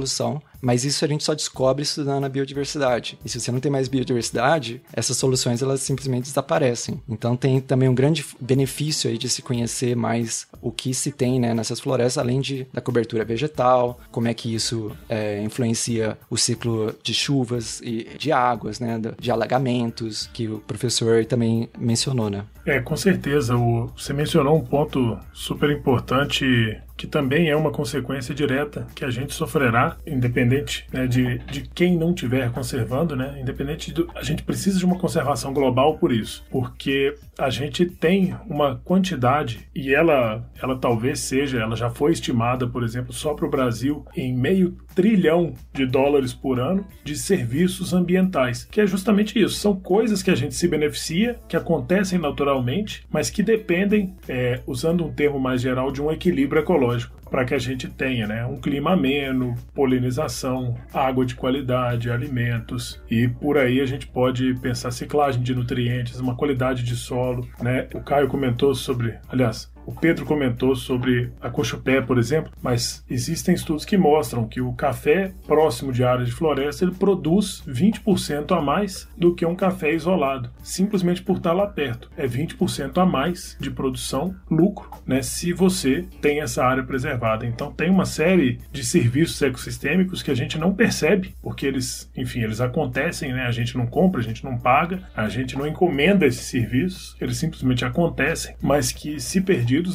mas 0.61 0.83
isso 0.83 1.05
a 1.05 1.07
gente 1.07 1.23
só 1.23 1.35
descobre 1.35 1.83
estudando 1.83 2.23
a 2.23 2.29
biodiversidade. 2.29 3.19
E 3.23 3.29
se 3.29 3.39
você 3.39 3.51
não 3.51 3.59
tem 3.59 3.71
mais 3.71 3.87
biodiversidade, 3.87 4.81
essas 4.91 5.15
soluções 5.15 5.61
elas 5.61 5.81
simplesmente 5.81 6.23
desaparecem. 6.23 6.99
Então 7.07 7.37
tem 7.37 7.61
também 7.61 7.87
um 7.87 7.93
grande 7.93 8.25
benefício 8.39 9.09
aí 9.09 9.17
de 9.17 9.29
se 9.29 9.43
conhecer 9.43 9.95
mais 9.95 10.47
o 10.61 10.71
que 10.71 10.93
se 10.93 11.11
tem 11.11 11.39
né, 11.39 11.53
nessas 11.53 11.79
florestas, 11.79 12.17
além 12.17 12.41
de, 12.41 12.67
da 12.73 12.81
cobertura 12.81 13.23
vegetal, 13.23 13.99
como 14.11 14.27
é 14.27 14.33
que 14.33 14.53
isso 14.53 14.91
é, 15.07 15.41
influencia 15.43 16.17
o 16.29 16.37
ciclo 16.37 16.95
de 17.03 17.13
chuvas 17.13 17.79
e 17.81 18.07
de 18.17 18.31
águas, 18.31 18.79
né, 18.79 18.99
de 19.19 19.29
alagamentos, 19.29 20.27
que 20.33 20.47
o 20.47 20.59
professor 20.59 21.25
também 21.25 21.69
mencionou, 21.77 22.29
né? 22.29 22.43
É, 22.65 22.79
com 22.79 22.97
certeza. 22.97 23.55
O, 23.55 23.91
você 23.95 24.13
mencionou 24.13 24.57
um 24.57 24.65
ponto 24.65 25.17
super 25.31 25.69
importante 25.69 26.75
que 26.97 27.07
também 27.07 27.49
é 27.49 27.55
uma 27.55 27.71
consequência 27.71 28.33
direta 28.33 28.87
que 28.95 29.03
a 29.03 29.09
gente 29.09 29.33
sofrerá, 29.33 29.97
independente 30.05 30.85
né, 30.91 31.07
de, 31.07 31.39
de 31.39 31.61
quem 31.73 31.97
não 31.97 32.09
estiver 32.09 32.51
conservando, 32.51 33.15
né? 33.15 33.37
Independente 33.41 33.91
do, 33.91 34.09
a 34.15 34.23
gente 34.23 34.43
precisa 34.43 34.79
de 34.79 34.85
uma 34.85 34.97
conservação 34.97 35.53
global 35.53 35.97
por 35.97 36.11
isso, 36.11 36.45
porque 36.49 37.15
a 37.38 37.49
gente 37.49 37.86
tem 37.86 38.36
uma 38.47 38.75
quantidade 38.77 39.67
e 39.75 39.93
ela, 39.93 40.49
ela 40.61 40.77
talvez 40.77 41.19
seja, 41.19 41.59
ela 41.59 41.75
já 41.75 41.89
foi 41.89 42.11
estimada, 42.11 42.67
por 42.67 42.83
exemplo, 42.83 43.13
só 43.13 43.33
para 43.33 43.45
o 43.45 43.49
Brasil 43.49 44.05
em 44.15 44.36
meio 44.36 44.77
trilhão 44.93 45.53
de 45.73 45.86
dólares 45.86 46.33
por 46.33 46.59
ano 46.59 46.86
de 47.03 47.15
serviços 47.15 47.93
ambientais, 47.93 48.63
que 48.63 48.79
é 48.79 48.88
justamente 48.88 49.39
isso. 49.39 49.55
São 49.55 49.75
coisas 49.75 50.23
que 50.23 50.31
a 50.31 50.36
gente 50.36 50.55
se 50.55 50.67
beneficia, 50.67 51.39
que 51.47 51.57
acontecem 51.57 52.17
naturalmente, 52.17 53.05
mas 53.09 53.29
que 53.29 53.43
dependem, 53.43 54.15
é, 54.27 54.61
usando 54.65 55.05
um 55.05 55.11
termo 55.11 55.39
mais 55.39 55.61
geral, 55.61 55.91
de 55.91 56.01
um 56.01 56.11
equilíbrio 56.11 56.61
ecológico 56.61 57.15
para 57.30 57.45
que 57.45 57.53
a 57.53 57.59
gente 57.59 57.88
tenha 57.88 58.28
né, 58.28 58.45
um 58.45 58.57
clima 58.57 58.93
ameno, 58.93 59.55
polinização, 59.73 60.76
água 60.93 61.26
de 61.26 61.36
qualidade, 61.36 62.09
alimentos 62.09 63.01
e 63.09 63.28
por 63.28 63.57
aí 63.57 63.82
a 63.82 63.86
gente 63.86 64.07
pode 64.07 64.53
pensar 64.55 64.91
ciclagem 64.91 65.41
de 65.41 65.53
nutrientes, 65.53 66.19
uma 66.19 66.36
qualidade 66.36 66.84
de 66.84 66.95
solo. 66.95 67.47
Né? 67.61 67.88
O 67.93 68.01
Caio 68.01 68.28
comentou 68.28 68.73
sobre, 68.73 69.15
aliás, 69.30 69.73
o 69.86 69.91
Pedro 69.91 70.25
comentou 70.25 70.75
sobre 70.75 71.31
a 71.41 71.49
cochupé, 71.49 72.01
por 72.01 72.17
exemplo, 72.17 72.51
mas 72.61 73.03
existem 73.09 73.55
estudos 73.55 73.86
que 73.86 73.97
mostram 73.97 74.47
que 74.47 74.61
o 74.61 74.73
café 74.73 75.31
próximo 75.45 75.91
de 75.91 76.03
áreas 76.03 76.27
de 76.27 76.33
floresta 76.33 76.83
ele 76.83 76.93
produz 76.93 77.63
20% 77.67 78.57
a 78.57 78.61
mais 78.61 79.07
do 79.17 79.33
que 79.33 79.45
um 79.45 79.55
café 79.55 79.93
isolado, 79.93 80.49
simplesmente 80.63 81.21
por 81.21 81.38
estar 81.38 81.53
lá 81.53 81.67
perto. 81.67 82.09
É 82.17 82.27
20% 82.27 82.97
a 82.97 83.05
mais 83.05 83.55
de 83.59 83.69
produção, 83.69 84.36
lucro, 84.49 84.89
né, 85.05 85.21
se 85.21 85.53
você 85.53 86.05
tem 86.21 86.41
essa 86.41 86.63
área 86.63 86.83
preservada. 86.83 87.45
Então 87.45 87.71
tem 87.71 87.89
uma 87.89 88.05
série 88.05 88.59
de 88.71 88.83
serviços 88.83 89.41
ecossistêmicos 89.41 90.23
que 90.23 90.31
a 90.31 90.36
gente 90.36 90.57
não 90.57 90.73
percebe, 90.73 91.36
porque 91.41 91.65
eles, 91.65 92.09
enfim, 92.15 92.41
eles 92.41 92.61
acontecem, 92.61 93.33
né? 93.33 93.43
A 93.45 93.51
gente 93.51 93.77
não 93.77 93.86
compra, 93.86 94.19
a 94.21 94.23
gente 94.23 94.43
não 94.43 94.57
paga, 94.57 95.03
a 95.15 95.27
gente 95.29 95.57
não 95.57 95.67
encomenda 95.67 96.25
esses 96.25 96.45
serviços, 96.45 97.15
eles 97.19 97.38
simplesmente 97.38 97.86
acontecem, 97.86 98.55
mas 98.61 98.91
que 98.91 99.19
se 99.19 99.41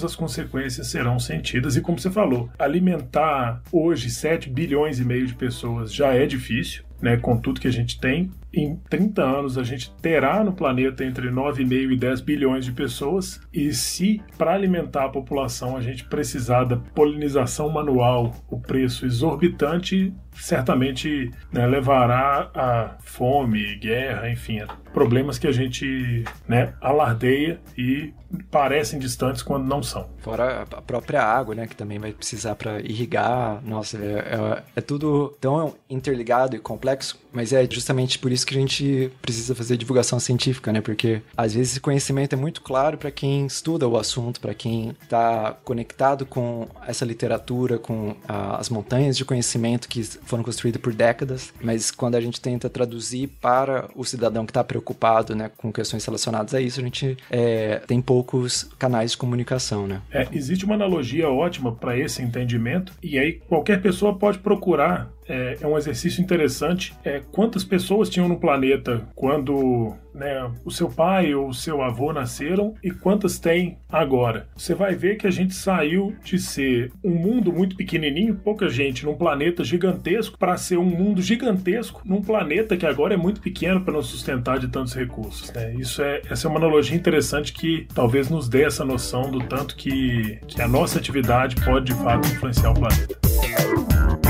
as 0.05 0.15
consequências 0.15 0.89
serão 0.89 1.19
sentidas. 1.19 1.77
E 1.77 1.81
como 1.81 1.99
você 1.99 2.11
falou, 2.11 2.51
alimentar 2.59 3.63
hoje 3.73 4.11
7 4.11 4.51
bilhões 4.51 4.99
e 4.99 5.05
meio 5.05 5.27
de 5.27 5.35
pessoas 5.35 5.93
já 5.93 6.15
é 6.15 6.27
difícil. 6.27 6.85
Né, 7.01 7.17
com 7.17 7.35
tudo 7.39 7.63
que 7.63 7.67
a 7.67 7.73
gente 7.73 7.99
tem, 7.99 8.31
em 8.53 8.77
30 8.89 9.23
anos 9.23 9.59
a 9.59 9.63
gente 9.63 9.93
terá 10.01 10.43
no 10.43 10.53
planeta 10.53 11.05
entre 11.05 11.31
9,5 11.31 11.93
e 11.93 11.97
10 11.97 12.21
bilhões 12.21 12.65
de 12.65 12.73
pessoas, 12.73 13.41
e 13.53 13.73
se 13.73 14.23
para 14.37 14.55
alimentar 14.55 15.05
a 15.05 15.09
população 15.09 15.77
a 15.77 15.81
gente 15.81 16.05
precisar 16.05 16.65
da 16.65 16.77
polinização 16.77 17.69
manual, 17.69 18.35
o 18.49 18.59
preço 18.59 19.07
exorbitante 19.07 20.13
certamente 20.33 21.31
né, 21.53 21.67
levará 21.67 22.51
a 22.55 22.97
fome, 23.01 23.77
guerra, 23.77 24.31
enfim, 24.31 24.63
problemas 24.93 25.39
que 25.39 25.47
a 25.47 25.53
gente 25.53 26.25
né, 26.49 26.73
alardeia 26.81 27.61
e 27.77 28.13
parecem 28.51 28.99
distantes 28.99 29.43
quando 29.43 29.67
não 29.67 29.83
são. 29.83 30.09
Fora 30.19 30.63
a 30.63 30.83
própria 30.83 31.23
água, 31.23 31.55
né, 31.55 31.67
que 31.67 31.77
também 31.77 31.99
vai 31.99 32.13
precisar 32.13 32.55
para 32.55 32.81
irrigar. 32.81 33.61
Nossa, 33.65 33.99
é, 33.99 34.01
é, 34.01 34.63
é, 34.77 34.81
tudo 34.81 35.37
tão 35.41 35.75
interligado 35.89 36.57
e 36.57 36.59
complexo, 36.59 37.21
mas 37.33 37.53
é 37.53 37.69
justamente 37.69 38.19
por 38.19 38.31
isso 38.33 38.40
que 38.47 38.57
a 38.57 38.61
gente 38.61 39.11
precisa 39.21 39.55
fazer 39.55 39.77
divulgação 39.77 40.19
científica, 40.21 40.73
né, 40.73 40.81
porque 40.81 41.23
às 41.37 41.55
vezes 41.55 41.73
esse 41.73 41.81
conhecimento 41.81 42.35
é 42.35 42.37
muito 42.37 42.61
claro 42.63 42.99
para 42.99 43.11
quem 43.11 43.47
estuda 43.47 43.87
o 43.89 43.97
assunto, 43.97 44.41
para 44.41 44.55
quem 44.55 44.97
está 45.03 45.57
conectado 45.65 46.27
com 46.27 46.69
essa 46.87 47.05
literatura, 47.05 47.79
com 47.79 48.17
a, 48.29 48.57
as 48.57 48.69
montanhas 48.69 49.17
de 49.17 49.25
conhecimento 49.25 49.89
que 49.89 50.03
foram 50.03 50.43
construídas 50.43 50.81
por 50.81 50.93
décadas, 50.93 51.53
mas 51.63 51.91
quando 51.91 52.15
a 52.15 52.21
gente 52.21 52.41
tenta 52.41 52.69
traduzir 52.69 53.29
para 53.41 53.89
o 53.95 54.05
cidadão 54.05 54.45
que 54.45 54.51
está 54.51 54.65
preocupado, 54.65 55.35
né, 55.35 55.51
com 55.57 55.73
questões 55.73 56.05
relacionadas 56.05 56.55
a 56.55 56.61
isso, 56.61 56.81
a 56.81 56.83
gente 56.83 57.17
é, 57.31 57.81
tem 57.87 58.01
poucos 58.01 58.65
canais 58.79 59.13
de 59.13 59.17
comunicação, 59.17 59.87
né. 59.87 60.01
É, 60.11 60.27
existe 60.33 60.65
uma 60.65 60.75
analogia 60.75 61.29
ótima 61.29 61.73
para 61.73 61.99
esse 61.99 62.23
entendimento, 62.23 62.93
e 63.03 63.19
aí 63.19 63.41
qualquer 63.49 63.81
pessoa 63.81 64.17
pode 64.17 64.39
procurar 64.39 65.11
é, 65.31 65.59
é, 65.61 65.67
um 65.67 65.79
exercício 65.79 66.21
interessante. 66.21 66.93
É, 67.05 67.23
quantas 67.31 67.63
pessoas 67.63 68.09
tinham 68.11 68.29
no 68.31 68.39
planeta 68.39 69.09
quando 69.15 69.95
né, 70.15 70.51
o 70.65 70.71
seu 70.71 70.89
pai 70.89 71.35
ou 71.35 71.49
o 71.49 71.55
seu 71.55 71.83
avô 71.83 72.13
nasceram 72.13 72.75
e 72.83 72.91
quantas 72.91 73.39
tem 73.39 73.79
agora? 73.89 74.49
Você 74.57 74.75
vai 74.75 74.95
ver 74.95 75.17
que 75.17 75.27
a 75.27 75.31
gente 75.31 75.55
saiu 75.55 76.15
de 76.23 76.39
ser 76.39 76.93
um 77.03 77.11
mundo 77.11 77.53
muito 77.53 77.77
pequenininho, 77.77 78.35
pouca 78.37 78.69
gente, 78.69 79.05
num 79.05 79.15
planeta 79.15 79.63
gigantesco, 79.63 80.39
para 80.39 80.57
ser 80.57 80.79
um 80.79 80.85
mundo 80.85 81.21
gigantesco 81.21 82.03
num 82.05 82.23
planeta 82.23 82.77
que 82.77 82.87
agora 82.87 83.15
é 83.15 83.17
muito 83.17 83.41
pequeno 83.41 83.81
para 83.81 83.95
nos 83.95 84.07
sustentar 84.07 84.59
de 84.59 84.69
tantos 84.69 84.95
recursos. 84.95 85.53
Né? 85.53 85.75
Isso 85.75 86.03
é, 86.03 86.23
essa 86.31 86.47
é 86.47 86.51
uma 86.51 86.59
analogia 86.59 86.97
interessante 86.97 87.53
que 87.53 87.87
talvez 87.95 88.29
nos 88.29 88.49
dê 88.49 88.63
essa 88.63 88.85
noção 88.85 89.31
do 89.31 89.41
tanto 89.41 89.77
que, 89.77 90.39
que 90.47 90.63
a 90.63 90.69
nossa 90.69 90.99
atividade 90.99 91.57
pode 91.65 91.87
de 91.87 91.95
fato 91.95 92.29
influenciar 92.29 92.71
o 92.71 92.75
planeta. 92.75 94.30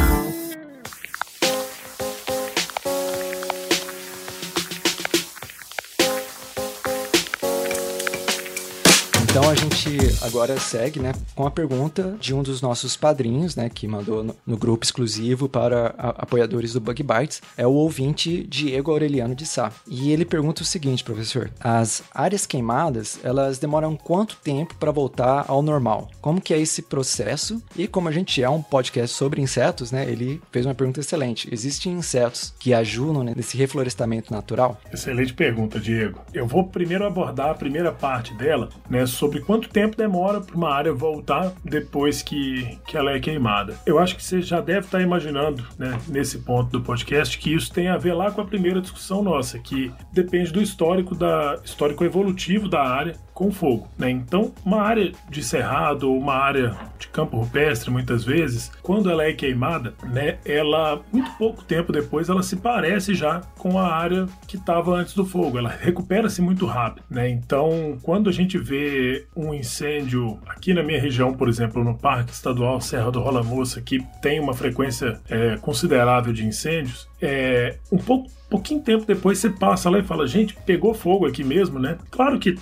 Então 9.30 9.48
a 9.48 9.54
gente 9.54 9.96
agora 10.22 10.58
segue, 10.58 10.98
né, 10.98 11.12
com 11.36 11.46
a 11.46 11.52
pergunta 11.52 12.16
de 12.20 12.34
um 12.34 12.42
dos 12.42 12.60
nossos 12.60 12.96
padrinhos, 12.96 13.54
né, 13.54 13.70
que 13.72 13.86
mandou 13.86 14.24
no, 14.24 14.34
no 14.44 14.56
grupo 14.56 14.84
exclusivo 14.84 15.48
para 15.48 15.94
a, 15.96 16.08
apoiadores 16.22 16.72
do 16.72 16.80
Bug 16.80 17.00
Bites, 17.00 17.40
é 17.56 17.64
o 17.64 17.70
ouvinte 17.70 18.44
Diego 18.48 18.90
Aureliano 18.90 19.32
de 19.32 19.46
Sá. 19.46 19.70
E 19.86 20.10
ele 20.10 20.24
pergunta 20.24 20.62
o 20.62 20.64
seguinte, 20.64 21.04
professor: 21.04 21.48
as 21.60 22.02
áreas 22.12 22.44
queimadas, 22.44 23.20
elas 23.22 23.60
demoram 23.60 23.94
quanto 23.94 24.36
tempo 24.42 24.74
para 24.74 24.90
voltar 24.90 25.44
ao 25.46 25.62
normal? 25.62 26.10
Como 26.20 26.40
que 26.40 26.52
é 26.52 26.58
esse 26.58 26.82
processo? 26.82 27.62
E 27.76 27.86
como 27.86 28.08
a 28.08 28.12
gente 28.12 28.42
é 28.42 28.50
um 28.50 28.60
podcast 28.60 29.16
sobre 29.16 29.40
insetos, 29.40 29.92
né, 29.92 30.10
ele 30.10 30.42
fez 30.50 30.66
uma 30.66 30.74
pergunta 30.74 30.98
excelente. 30.98 31.48
Existem 31.52 31.92
insetos 31.92 32.52
que 32.58 32.74
ajudam 32.74 33.22
né, 33.22 33.32
nesse 33.36 33.56
reflorestamento 33.56 34.32
natural? 34.32 34.76
Excelente 34.92 35.32
pergunta, 35.32 35.78
Diego. 35.78 36.18
Eu 36.34 36.48
vou 36.48 36.64
primeiro 36.64 37.06
abordar 37.06 37.50
a 37.50 37.54
primeira 37.54 37.92
parte 37.92 38.34
dela, 38.34 38.68
né, 38.88 39.06
sobre 39.20 39.40
quanto 39.40 39.68
tempo 39.68 39.94
demora 39.94 40.40
para 40.40 40.56
uma 40.56 40.72
área 40.72 40.94
voltar 40.94 41.52
depois 41.62 42.22
que, 42.22 42.78
que 42.86 42.96
ela 42.96 43.12
é 43.12 43.20
queimada. 43.20 43.78
Eu 43.84 43.98
acho 43.98 44.16
que 44.16 44.24
você 44.24 44.40
já 44.40 44.62
deve 44.62 44.86
estar 44.86 45.02
imaginando, 45.02 45.62
né, 45.78 46.00
nesse 46.08 46.38
ponto 46.38 46.70
do 46.70 46.80
podcast, 46.80 47.38
que 47.38 47.52
isso 47.52 47.70
tem 47.70 47.88
a 47.88 47.98
ver 47.98 48.14
lá 48.14 48.30
com 48.30 48.40
a 48.40 48.46
primeira 48.46 48.80
discussão 48.80 49.22
nossa, 49.22 49.58
que 49.58 49.92
depende 50.10 50.50
do 50.50 50.62
histórico 50.62 51.14
da 51.14 51.60
histórico 51.62 52.02
evolutivo 52.02 52.66
da 52.66 52.80
área 52.80 53.14
com 53.40 53.50
fogo, 53.50 53.88
né? 53.96 54.10
Então, 54.10 54.52
uma 54.62 54.82
área 54.82 55.12
de 55.30 55.42
cerrado 55.42 56.10
ou 56.10 56.18
uma 56.18 56.34
área 56.34 56.76
de 56.98 57.08
campo 57.08 57.38
rupestre, 57.38 57.90
muitas 57.90 58.22
vezes, 58.22 58.70
quando 58.82 59.10
ela 59.10 59.24
é 59.24 59.32
queimada, 59.32 59.94
né, 60.12 60.36
ela 60.44 61.00
muito 61.10 61.30
pouco 61.38 61.64
tempo 61.64 61.90
depois 61.90 62.28
ela 62.28 62.42
se 62.42 62.56
parece 62.56 63.14
já 63.14 63.40
com 63.56 63.78
a 63.78 63.94
área 63.94 64.26
que 64.46 64.58
estava 64.58 64.94
antes 64.94 65.14
do 65.14 65.24
fogo. 65.24 65.56
Ela 65.56 65.70
recupera-se 65.70 66.42
muito 66.42 66.66
rápido, 66.66 67.04
né? 67.08 67.30
Então, 67.30 67.96
quando 68.02 68.28
a 68.28 68.32
gente 68.32 68.58
vê 68.58 69.26
um 69.34 69.54
incêndio 69.54 70.38
aqui 70.46 70.74
na 70.74 70.82
minha 70.82 71.00
região, 71.00 71.32
por 71.32 71.48
exemplo, 71.48 71.82
no 71.82 71.96
Parque 71.96 72.32
Estadual 72.32 72.78
Serra 72.78 73.10
do 73.10 73.20
Rola 73.20 73.42
Moça, 73.42 73.80
que 73.80 74.04
tem 74.20 74.38
uma 74.38 74.52
frequência 74.52 75.18
é, 75.30 75.56
considerável 75.56 76.30
de 76.30 76.46
incêndios, 76.46 77.08
é, 77.22 77.78
um 77.90 77.96
pouco 77.96 78.28
pouquinho 78.50 78.82
tempo 78.82 79.06
depois 79.06 79.38
você 79.38 79.48
passa 79.48 79.88
lá 79.88 79.98
e 79.98 80.02
fala, 80.02 80.26
gente, 80.26 80.54
pegou 80.66 80.92
fogo 80.92 81.26
aqui 81.26 81.44
mesmo, 81.44 81.78
né? 81.78 81.96
Claro 82.10 82.38
que 82.38 82.56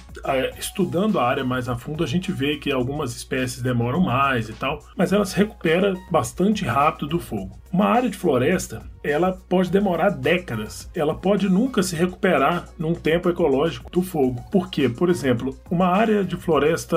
estudando 0.59 1.19
a 1.19 1.27
área 1.27 1.45
mais 1.45 1.69
a 1.69 1.77
fundo, 1.77 2.05
a 2.05 2.07
gente 2.07 2.31
vê 2.31 2.57
que 2.57 2.71
algumas 2.71 3.17
espécies 3.17 3.63
demoram 3.63 4.01
mais 4.01 4.49
e 4.49 4.53
tal, 4.53 4.81
mas 4.97 5.13
ela 5.13 5.25
se 5.25 5.37
recupera 5.37 5.95
bastante 6.11 6.65
rápido 6.65 7.09
do 7.09 7.19
fogo. 7.19 7.59
Uma 7.73 7.87
área 7.87 8.09
de 8.09 8.17
floresta, 8.17 8.83
ela 9.03 9.33
pode 9.33 9.71
demorar 9.71 10.11
décadas, 10.11 10.91
ela 10.95 11.15
pode 11.15 11.49
nunca 11.49 11.83
se 11.83 11.95
recuperar 11.95 12.67
num 12.79 12.95
tempo 12.95 13.29
ecológico 13.29 13.91
do 13.91 14.03
fogo. 14.03 14.43
Por 14.51 14.71
quê? 14.71 14.89
Por 14.89 15.11
exemplo, 15.11 15.57
uma 15.71 15.89
área 15.89 16.25
de 16.25 16.37
floresta 16.37 16.97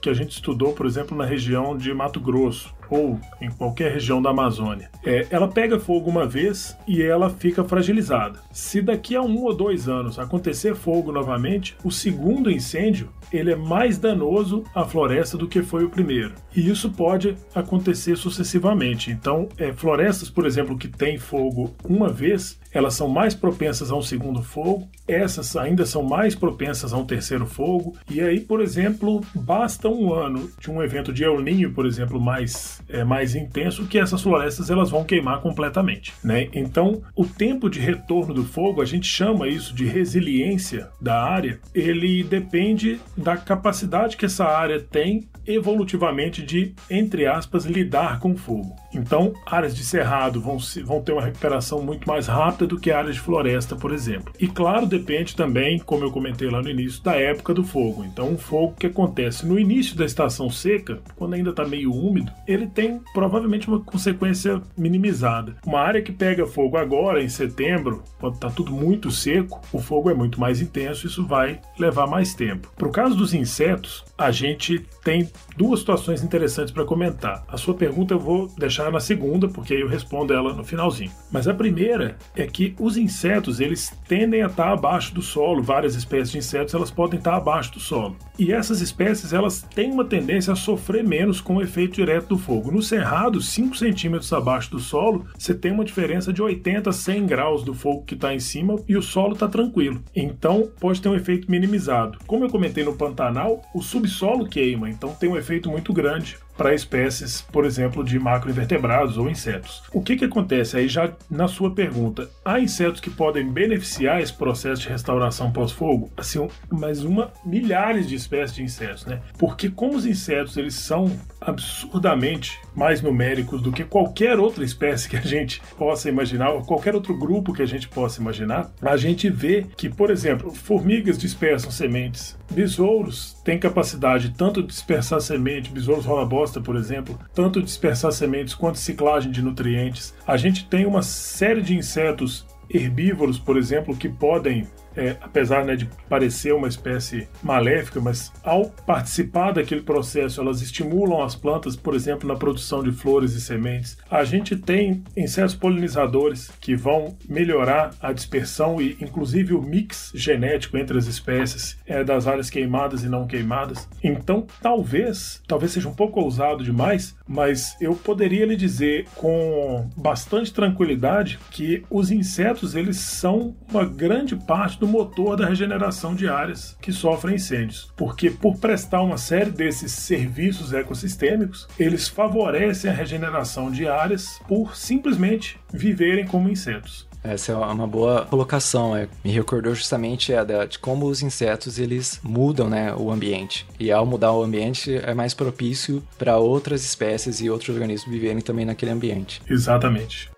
que 0.00 0.10
a 0.10 0.14
gente 0.14 0.32
estudou, 0.32 0.72
por 0.72 0.86
exemplo, 0.86 1.16
na 1.16 1.24
região 1.24 1.76
de 1.76 1.92
Mato 1.94 2.20
Grosso, 2.20 2.74
ou 2.90 3.20
em 3.40 3.48
qualquer 3.48 3.92
região 3.92 4.20
da 4.20 4.30
Amazônia, 4.30 4.90
é, 5.04 5.26
ela 5.30 5.46
pega 5.46 5.78
fogo 5.78 6.10
uma 6.10 6.26
vez 6.26 6.76
e 6.86 7.00
ela 7.00 7.30
fica 7.30 7.62
fragilizada. 7.62 8.40
Se 8.50 8.82
daqui 8.82 9.14
a 9.14 9.22
um 9.22 9.44
ou 9.44 9.54
dois 9.54 9.88
anos 9.88 10.18
acontecer 10.18 10.74
fogo 10.74 11.12
novamente, 11.12 11.76
o 11.84 11.90
segundo 11.90 12.50
incêndio 12.50 13.08
ele 13.32 13.52
é 13.52 13.56
mais 13.56 13.96
danoso 13.96 14.64
à 14.74 14.84
floresta 14.84 15.36
do 15.36 15.46
que 15.46 15.62
foi 15.62 15.84
o 15.84 15.90
primeiro. 15.90 16.34
E 16.54 16.68
isso 16.68 16.90
pode 16.90 17.36
acontecer 17.54 18.16
sucessivamente. 18.16 19.12
Então, 19.12 19.48
é, 19.56 19.72
florestas, 20.00 20.30
por 20.30 20.46
exemplo, 20.46 20.78
que 20.78 20.88
têm 20.88 21.18
fogo 21.18 21.74
uma 21.84 22.10
vez, 22.10 22.58
elas 22.72 22.94
são 22.94 23.08
mais 23.08 23.34
propensas 23.34 23.90
a 23.90 23.96
um 23.96 24.02
segundo 24.02 24.42
fogo, 24.42 24.88
essas 25.06 25.56
ainda 25.56 25.84
são 25.84 26.02
mais 26.02 26.34
propensas 26.34 26.92
a 26.92 26.96
um 26.96 27.04
terceiro 27.04 27.46
fogo, 27.46 27.96
e 28.10 28.20
aí, 28.20 28.40
por 28.40 28.60
exemplo, 28.60 29.20
basta 29.34 29.88
um 29.88 30.12
ano 30.12 30.50
de 30.58 30.70
um 30.70 30.82
evento 30.82 31.12
de 31.12 31.24
El 31.24 31.40
Ninho, 31.40 31.72
por 31.72 31.86
exemplo, 31.86 32.20
mais, 32.20 32.82
é, 32.88 33.04
mais 33.04 33.34
intenso, 33.34 33.86
que 33.86 33.98
essas 33.98 34.22
florestas 34.22 34.70
elas 34.70 34.90
vão 34.90 35.04
queimar 35.04 35.40
completamente. 35.40 36.12
Né? 36.22 36.48
Então, 36.52 37.02
o 37.14 37.24
tempo 37.24 37.68
de 37.68 37.80
retorno 37.80 38.34
do 38.34 38.44
fogo, 38.44 38.80
a 38.80 38.84
gente 38.84 39.06
chama 39.06 39.48
isso 39.48 39.74
de 39.74 39.84
resiliência 39.84 40.88
da 41.00 41.22
área, 41.22 41.58
ele 41.74 42.22
depende 42.22 43.00
da 43.16 43.36
capacidade 43.36 44.16
que 44.16 44.26
essa 44.26 44.44
área 44.44 44.80
tem 44.80 45.28
evolutivamente 45.46 46.42
de, 46.42 46.74
entre 46.88 47.26
aspas, 47.26 47.64
lidar 47.64 48.20
com 48.20 48.32
o 48.32 48.36
fogo. 48.36 48.76
Então, 48.94 49.32
áreas 49.46 49.74
de 49.74 49.84
cerrado 49.84 50.40
vão, 50.40 50.58
vão 50.84 51.02
ter 51.02 51.12
uma 51.12 51.24
recuperação 51.24 51.82
muito 51.82 52.06
mais 52.06 52.26
rápida 52.26 52.59
do 52.66 52.78
que 52.78 52.90
áreas 52.90 53.16
de 53.16 53.20
floresta, 53.20 53.76
por 53.76 53.92
exemplo. 53.92 54.32
E 54.38 54.46
claro, 54.46 54.86
depende 54.86 55.36
também, 55.36 55.78
como 55.78 56.04
eu 56.04 56.10
comentei 56.10 56.48
lá 56.48 56.62
no 56.62 56.70
início, 56.70 57.02
da 57.02 57.14
época 57.14 57.54
do 57.54 57.64
fogo. 57.64 58.04
Então, 58.04 58.30
um 58.30 58.38
fogo 58.38 58.74
que 58.78 58.86
acontece 58.86 59.46
no 59.46 59.58
início 59.58 59.96
da 59.96 60.04
estação 60.04 60.50
seca, 60.50 61.00
quando 61.16 61.34
ainda 61.34 61.50
está 61.50 61.64
meio 61.64 61.92
úmido, 61.92 62.32
ele 62.46 62.66
tem 62.66 63.00
provavelmente 63.12 63.68
uma 63.68 63.80
consequência 63.80 64.60
minimizada. 64.76 65.56
Uma 65.64 65.80
área 65.80 66.02
que 66.02 66.12
pega 66.12 66.46
fogo 66.46 66.76
agora, 66.76 67.22
em 67.22 67.28
setembro, 67.28 68.02
quando 68.18 68.34
está 68.34 68.50
tudo 68.50 68.72
muito 68.72 69.10
seco, 69.10 69.60
o 69.72 69.78
fogo 69.78 70.10
é 70.10 70.14
muito 70.14 70.40
mais 70.40 70.60
intenso, 70.60 71.06
isso 71.06 71.26
vai 71.26 71.60
levar 71.78 72.06
mais 72.06 72.34
tempo. 72.34 72.72
Para 72.76 72.88
o 72.88 72.92
caso 72.92 73.16
dos 73.16 73.34
insetos, 73.34 74.04
a 74.16 74.30
gente 74.30 74.84
tem 75.02 75.28
duas 75.56 75.80
situações 75.80 76.22
interessantes 76.22 76.72
para 76.72 76.84
comentar. 76.84 77.44
A 77.48 77.56
sua 77.56 77.74
pergunta 77.74 78.14
eu 78.14 78.18
vou 78.18 78.48
deixar 78.58 78.90
na 78.90 79.00
segunda, 79.00 79.48
porque 79.48 79.74
aí 79.74 79.80
eu 79.80 79.88
respondo 79.88 80.32
ela 80.32 80.52
no 80.52 80.64
finalzinho. 80.64 81.10
Mas 81.30 81.48
a 81.48 81.54
primeira 81.54 82.16
é 82.36 82.46
que 82.50 82.74
os 82.78 82.96
insetos, 82.96 83.60
eles 83.60 83.92
tendem 84.06 84.42
a 84.42 84.46
estar 84.46 84.72
abaixo 84.72 85.14
do 85.14 85.22
solo, 85.22 85.62
várias 85.62 85.94
espécies 85.94 86.32
de 86.32 86.38
insetos, 86.38 86.74
elas 86.74 86.90
podem 86.90 87.18
estar 87.18 87.36
abaixo 87.36 87.72
do 87.72 87.80
solo. 87.80 88.16
E 88.38 88.52
essas 88.52 88.80
espécies, 88.80 89.32
elas 89.32 89.62
têm 89.62 89.92
uma 89.92 90.04
tendência 90.04 90.52
a 90.52 90.56
sofrer 90.56 91.04
menos 91.04 91.40
com 91.40 91.56
o 91.56 91.62
efeito 91.62 91.94
direto 91.94 92.28
do 92.28 92.38
fogo. 92.38 92.70
No 92.70 92.82
cerrado, 92.82 93.40
5 93.40 93.76
centímetros 93.76 94.32
abaixo 94.32 94.70
do 94.70 94.78
solo, 94.78 95.26
você 95.36 95.54
tem 95.54 95.72
uma 95.72 95.84
diferença 95.84 96.32
de 96.32 96.42
80 96.42 96.90
a 96.90 96.92
100 96.92 97.26
graus 97.26 97.62
do 97.62 97.74
fogo 97.74 98.04
que 98.04 98.14
está 98.14 98.34
em 98.34 98.40
cima 98.40 98.76
e 98.88 98.96
o 98.96 99.02
solo 99.02 99.34
está 99.34 99.48
tranquilo. 99.48 100.02
Então, 100.14 100.70
pode 100.80 101.00
ter 101.00 101.08
um 101.08 101.14
efeito 101.14 101.50
minimizado. 101.50 102.18
Como 102.26 102.44
eu 102.44 102.50
comentei 102.50 102.84
no 102.84 102.96
Pantanal, 102.96 103.62
o 103.74 103.82
subsolo 103.82 104.48
queima, 104.48 104.88
então 104.88 105.14
tem 105.14 105.28
um 105.28 105.36
efeito 105.36 105.70
muito 105.70 105.92
grande 105.92 106.38
para 106.60 106.74
espécies, 106.74 107.40
por 107.40 107.64
exemplo, 107.64 108.04
de 108.04 108.18
macroinvertebrados 108.18 109.16
ou 109.16 109.30
insetos. 109.30 109.82
O 109.94 110.02
que, 110.02 110.14
que 110.14 110.26
acontece 110.26 110.76
aí 110.76 110.88
já 110.88 111.10
na 111.30 111.48
sua 111.48 111.70
pergunta? 111.70 112.28
Há 112.44 112.60
insetos 112.60 113.00
que 113.00 113.08
podem 113.08 113.50
beneficiar 113.50 114.20
esse 114.20 114.34
processo 114.34 114.82
de 114.82 114.90
restauração 114.90 115.50
pós-fogo? 115.50 116.12
Assim, 116.18 116.46
mais 116.70 117.02
uma 117.02 117.32
milhares 117.46 118.06
de 118.06 118.14
espécies 118.14 118.54
de 118.54 118.62
insetos, 118.62 119.06
né? 119.06 119.22
Porque 119.38 119.70
como 119.70 119.96
os 119.96 120.04
insetos 120.04 120.54
eles 120.58 120.74
são 120.74 121.10
absurdamente 121.40 122.60
mais 122.74 123.00
numéricos 123.00 123.62
do 123.62 123.72
que 123.72 123.84
qualquer 123.84 124.38
outra 124.38 124.64
espécie 124.64 125.08
que 125.08 125.16
a 125.16 125.20
gente 125.20 125.60
possa 125.76 126.08
imaginar, 126.08 126.50
ou 126.50 126.62
qualquer 126.62 126.94
outro 126.94 127.16
grupo 127.16 127.52
que 127.52 127.62
a 127.62 127.66
gente 127.66 127.88
possa 127.88 128.20
imaginar, 128.20 128.70
a 128.82 128.96
gente 128.96 129.28
vê 129.30 129.66
que, 129.76 129.88
por 129.88 130.10
exemplo, 130.10 130.52
formigas 130.52 131.18
dispersam 131.18 131.70
sementes, 131.70 132.38
besouros 132.50 133.34
têm 133.44 133.58
capacidade 133.58 134.34
tanto 134.36 134.62
de 134.62 134.68
dispersar 134.68 135.20
semente, 135.20 135.70
besouros 135.70 136.04
rola-bosta, 136.04 136.60
por 136.60 136.76
exemplo, 136.76 137.18
tanto 137.34 137.62
dispersar 137.62 138.12
sementes 138.12 138.54
quanto 138.54 138.78
ciclagem 138.78 139.30
de 139.30 139.42
nutrientes. 139.42 140.14
A 140.26 140.36
gente 140.36 140.66
tem 140.66 140.86
uma 140.86 141.02
série 141.02 141.62
de 141.62 141.74
insetos 141.74 142.46
herbívoros, 142.72 143.38
por 143.38 143.56
exemplo, 143.56 143.96
que 143.96 144.08
podem 144.08 144.66
é, 145.00 145.16
apesar 145.22 145.64
né, 145.64 145.74
de 145.74 145.88
parecer 146.08 146.52
uma 146.52 146.68
espécie 146.68 147.26
maléfica, 147.42 148.00
mas 148.00 148.30
ao 148.44 148.66
participar 148.66 149.52
daquele 149.52 149.80
processo, 149.80 150.42
elas 150.42 150.60
estimulam 150.60 151.22
as 151.22 151.34
plantas, 151.34 151.74
por 151.74 151.94
exemplo, 151.94 152.28
na 152.28 152.36
produção 152.36 152.82
de 152.82 152.92
flores 152.92 153.32
e 153.32 153.40
sementes. 153.40 153.96
A 154.10 154.24
gente 154.24 154.54
tem 154.54 155.02
insetos 155.16 155.54
polinizadores 155.54 156.50
que 156.60 156.76
vão 156.76 157.16
melhorar 157.26 157.92
a 158.00 158.12
dispersão 158.12 158.80
e, 158.80 158.98
inclusive, 159.00 159.54
o 159.54 159.62
mix 159.62 160.12
genético 160.14 160.76
entre 160.76 160.98
as 160.98 161.06
espécies 161.06 161.78
é, 161.86 162.04
das 162.04 162.26
áreas 162.26 162.50
queimadas 162.50 163.02
e 163.02 163.08
não 163.08 163.26
queimadas. 163.26 163.88
Então, 164.04 164.46
talvez, 164.60 165.40
talvez 165.48 165.72
seja 165.72 165.88
um 165.88 165.94
pouco 165.94 166.20
ousado 166.20 166.62
demais, 166.62 167.16
mas 167.26 167.74
eu 167.80 167.94
poderia 167.94 168.44
lhe 168.44 168.56
dizer 168.56 169.06
com 169.14 169.88
bastante 169.96 170.52
tranquilidade 170.52 171.38
que 171.50 171.82
os 171.88 172.10
insetos 172.10 172.74
eles 172.74 172.98
são 172.98 173.56
uma 173.70 173.86
grande 173.86 174.36
parte 174.36 174.78
do 174.78 174.89
motor 174.90 175.36
da 175.36 175.46
regeneração 175.46 176.14
de 176.14 176.28
áreas 176.28 176.76
que 176.80 176.92
sofrem 176.92 177.36
incêndios, 177.36 177.90
porque 177.96 178.30
por 178.30 178.58
prestar 178.58 179.02
uma 179.02 179.18
série 179.18 179.50
desses 179.50 179.92
serviços 179.92 180.72
ecossistêmicos, 180.72 181.68
eles 181.78 182.08
favorecem 182.08 182.90
a 182.90 182.94
regeneração 182.94 183.70
de 183.70 183.86
áreas 183.86 184.40
por 184.46 184.76
simplesmente 184.76 185.58
viverem 185.72 186.26
como 186.26 186.48
insetos. 186.48 187.08
Essa 187.22 187.52
é 187.52 187.54
uma 187.54 187.86
boa 187.86 188.24
colocação. 188.26 188.96
É. 188.96 189.08
Me 189.22 189.30
recordou 189.30 189.74
justamente 189.74 190.32
é, 190.32 190.42
de 190.66 190.78
como 190.78 191.06
os 191.06 191.22
insetos 191.22 191.78
eles 191.78 192.18
mudam 192.22 192.68
né, 192.68 192.94
o 192.94 193.10
ambiente. 193.10 193.66
E 193.78 193.92
ao 193.92 194.06
mudar 194.06 194.32
o 194.32 194.42
ambiente 194.42 194.94
é 194.96 195.14
mais 195.14 195.34
propício 195.34 196.02
para 196.18 196.38
outras 196.38 196.82
espécies 196.84 197.40
e 197.40 197.50
outros 197.50 197.70
organismos 197.70 198.10
viverem 198.10 198.40
também 198.40 198.64
naquele 198.64 198.92
ambiente. 198.92 199.42
Exatamente. 199.48 200.29